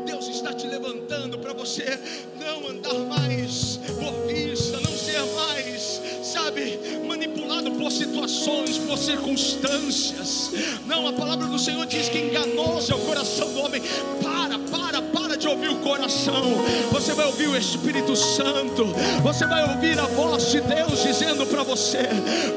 Deus 0.05 0.29
está 0.29 0.53
te 0.53 0.67
levantando 0.67 1.39
para 1.39 1.53
você 1.53 1.99
não 2.39 2.69
andar 2.69 2.95
mais 2.95 3.79
por 3.99 4.27
vista, 4.27 4.81
não 4.81 4.91
ser 4.97 5.21
mais, 5.35 6.01
sabe, 6.25 6.79
manipulado 7.07 7.71
por 7.73 7.91
situações, 7.93 8.79
por 8.79 8.99
circunstâncias. 8.99 10.51
Não, 10.87 11.07
a 11.07 11.13
palavra 11.13 11.47
do 11.47 11.59
Senhor 11.59 11.87
diz 11.87 12.09
que 12.09 12.19
enganoso 12.19 12.93
é 12.93 12.95
o 12.95 13.01
coração 13.01 13.53
do 13.53 13.61
homem. 13.61 13.83
Para, 14.23 14.59
para, 14.59 15.03
para 15.03 15.37
de 15.37 15.49
ouvir 15.49 15.69
o 15.69 15.77
coração. 15.77 16.43
Você 16.91 17.15
vai 17.15 17.27
ouvir 17.27 17.49
o 17.49 17.57
Espírito 17.57 18.15
Santo. 18.17 18.87
Você 19.23 19.47
vai 19.47 19.75
ouvir 19.75 19.99
a 19.99 20.07
voz 20.07 20.51
de 20.51 20.61
Deus 20.61 21.03
dizendo 21.03 21.47
para 21.47 21.63
você: 21.63 22.09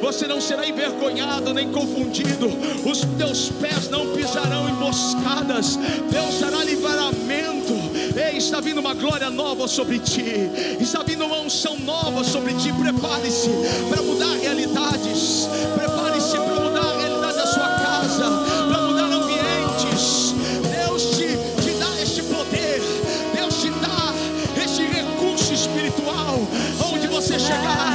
você 0.01 0.27
não 0.27 0.41
será 0.41 0.67
envergonhado 0.67 1.53
nem 1.53 1.71
confundido 1.71 2.49
os 2.85 3.01
teus 3.17 3.49
pés 3.61 3.89
não 3.89 4.13
pisarão 4.13 4.69
em 4.69 4.73
moscadas, 4.73 5.77
Deus 6.09 6.39
dará 6.39 6.63
livramento. 6.63 7.73
Ei, 8.15 8.37
está 8.37 8.59
vindo 8.59 8.79
uma 8.79 8.93
glória 8.93 9.29
nova 9.29 9.67
sobre 9.67 9.99
ti, 9.99 10.49
está 10.79 11.03
vindo 11.03 11.25
uma 11.25 11.39
unção 11.39 11.77
nova 11.79 12.23
sobre 12.23 12.53
ti. 12.53 12.71
Prepare-se 12.73 13.49
para 13.89 14.01
mudar 14.01 14.35
realidades, 14.37 15.47
prepare-se 15.75 16.37
para 16.37 16.59
mudar 16.59 16.85
a 16.85 16.97
realidade 16.97 17.37
da 17.37 17.47
sua 17.47 17.69
casa, 17.69 18.25
para 18.69 18.81
mudar 18.81 19.11
ambientes. 19.11 20.33
Deus 20.69 21.03
te, 21.17 21.37
te 21.63 21.71
dá 21.79 22.01
este 22.01 22.23
poder, 22.23 22.81
Deus 23.33 23.55
te 23.61 23.69
dá 23.69 24.13
este 24.63 24.83
recurso 24.83 25.53
espiritual, 25.53 26.39
onde 26.91 27.07
você 27.07 27.39
chegar, 27.39 27.92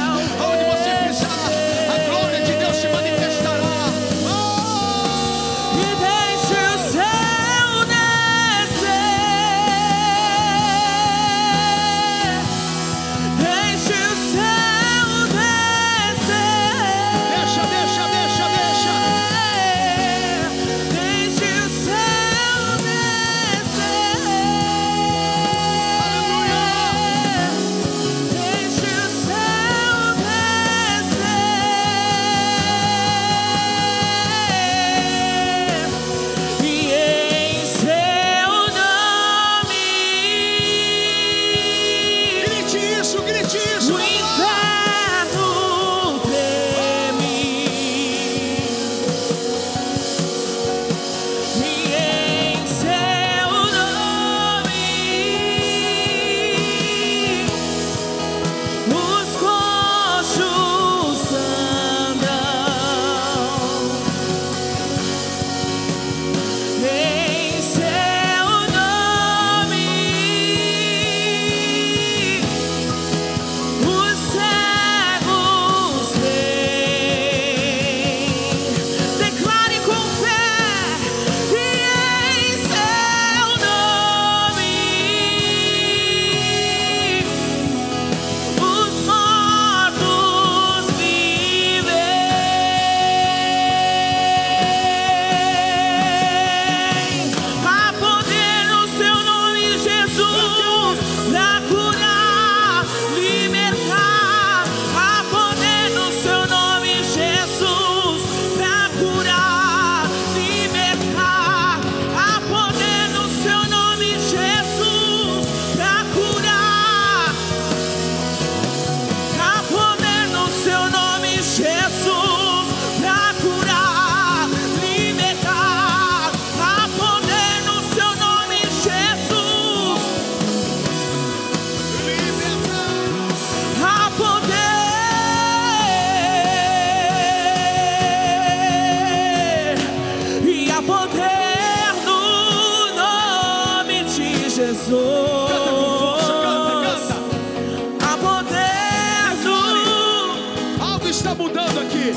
mudando 151.49 151.79
aqui. 151.79 152.13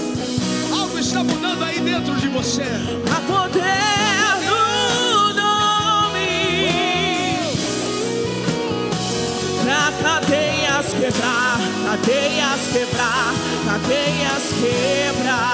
Algo 0.72 0.98
está 0.98 1.24
mudando 1.24 1.64
aí 1.64 1.80
dentro 1.80 2.14
de 2.16 2.28
você. 2.28 2.62
Há 3.10 3.20
poder 3.20 3.62
no 4.44 5.32
nome 5.32 6.28
pra 9.64 9.92
cadeias 10.02 10.86
quebrar, 10.92 11.58
cadeias 11.86 12.60
quebrar, 12.72 13.34
cadeias 13.66 14.44
quebrar. 14.60 15.52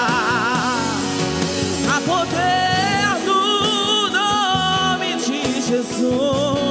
Há 1.89 2.01
poder 2.05 3.25
no 3.25 4.09
nome 4.09 5.15
de 5.15 5.61
Jesus. 5.61 6.68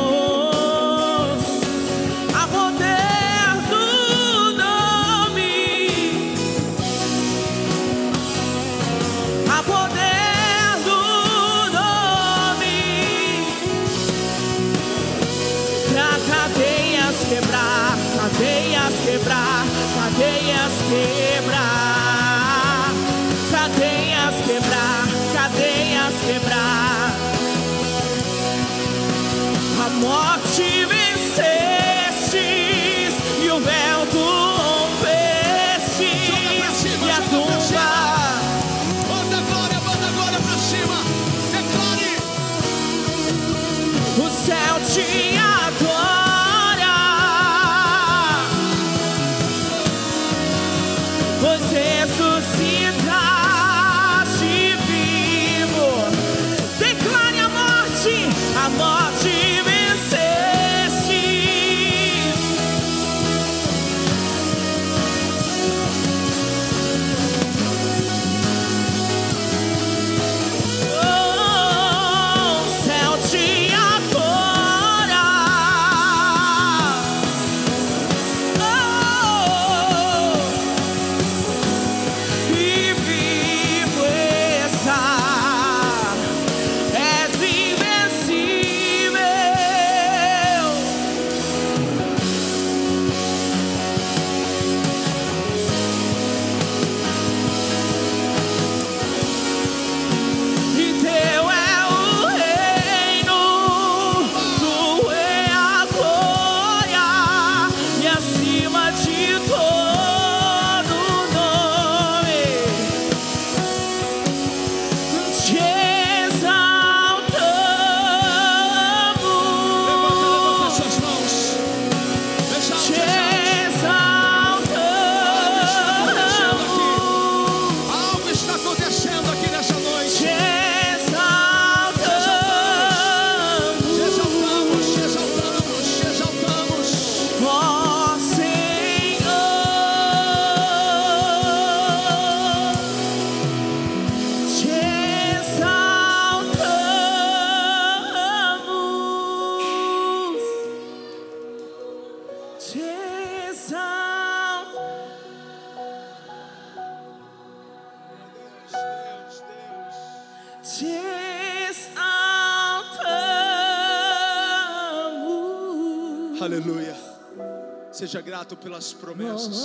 Grato 168.39 168.57
pelas 168.57 168.93
promessas. 168.93 169.57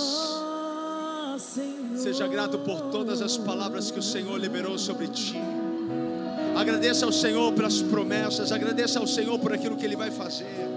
Seja 1.94 2.26
grato 2.26 2.58
por 2.58 2.90
todas 2.90 3.22
as 3.22 3.36
palavras 3.36 3.92
que 3.92 4.00
o 4.00 4.02
Senhor 4.02 4.36
liberou 4.36 4.76
sobre 4.76 5.06
ti. 5.06 5.36
Agradeça 6.56 7.06
ao 7.06 7.12
Senhor 7.12 7.52
pelas 7.52 7.80
promessas, 7.80 8.50
agradeça 8.50 8.98
ao 8.98 9.06
Senhor 9.06 9.38
por 9.38 9.52
aquilo 9.52 9.76
que 9.76 9.84
Ele 9.84 9.94
vai 9.94 10.10
fazer. 10.10 10.68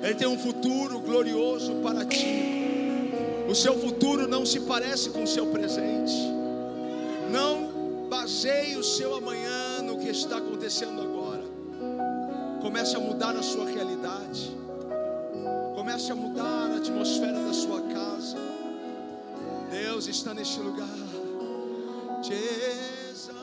Ele 0.00 0.14
tem 0.14 0.28
um 0.28 0.38
futuro 0.38 1.00
glorioso 1.00 1.74
para 1.82 2.04
ti. 2.04 3.10
O 3.48 3.54
seu 3.54 3.76
futuro 3.76 4.28
não 4.28 4.46
se 4.46 4.60
parece 4.60 5.10
com 5.10 5.24
o 5.24 5.26
seu 5.26 5.46
presente. 5.46 6.14
Não 7.32 8.06
baseie 8.08 8.76
o 8.76 8.84
seu 8.84 9.16
amanhã 9.16 9.82
no 9.82 9.98
que 9.98 10.08
está 10.08 10.36
acontecendo 10.36 11.00
agora. 11.00 11.42
Comece 12.62 12.94
a 12.94 13.00
mudar 13.00 13.34
a 13.34 13.42
sua 13.42 13.64
realidade. 13.64 13.87
Comece 15.88 16.12
a 16.12 16.14
mudar 16.14 16.70
a 16.70 16.76
atmosfera 16.76 17.42
da 17.44 17.52
sua 17.54 17.80
casa. 17.80 18.36
Deus 19.70 20.06
está 20.06 20.34
neste 20.34 20.60
lugar. 20.60 20.86
Te 22.22 22.34
exaltamos. 23.08 23.38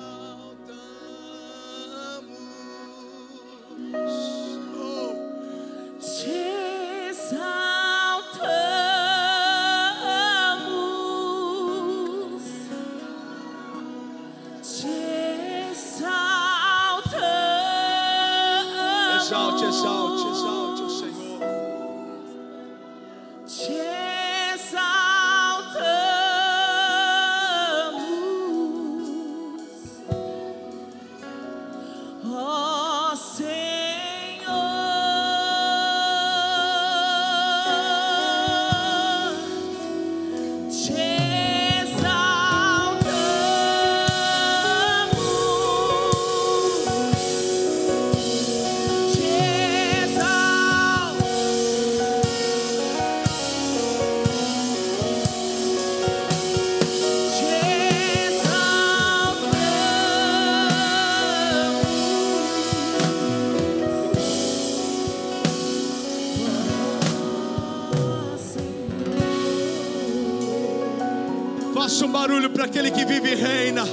Barulho 72.25 72.49
para 72.49 72.65
aquele 72.65 72.89
que 72.89 73.05
vive 73.05 73.33
e 73.33 73.35
reina. 73.35 73.83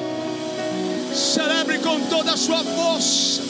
Celebre 1.14 1.78
com 1.80 2.08
toda 2.08 2.32
a 2.32 2.36
sua 2.36 2.64
força. 2.64 3.42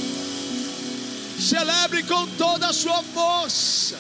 Celebre 1.39 2.03
com 2.03 2.26
toda 2.37 2.66
a 2.66 2.72
sua 2.72 3.01
força. 3.01 3.97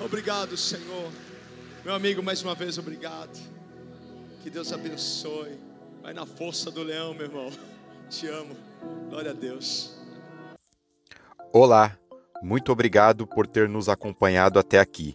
Obrigado, 0.00 0.56
Senhor. 0.56 1.12
Meu 1.84 1.94
amigo, 1.94 2.20
mais 2.20 2.42
uma 2.42 2.56
vez, 2.56 2.78
obrigado. 2.78 3.38
Que 4.42 4.50
Deus 4.50 4.72
abençoe. 4.72 5.56
Vai 6.02 6.12
na 6.12 6.26
força 6.26 6.68
do 6.68 6.82
leão, 6.82 7.14
meu 7.14 7.26
irmão. 7.26 7.52
Te 8.10 8.26
amo. 8.26 8.56
Glória 9.08 9.30
a 9.30 9.34
Deus. 9.34 9.94
Olá, 11.52 11.96
muito 12.42 12.72
obrigado 12.72 13.24
por 13.24 13.46
ter 13.46 13.68
nos 13.68 13.88
acompanhado 13.88 14.58
até 14.58 14.80
aqui. 14.80 15.14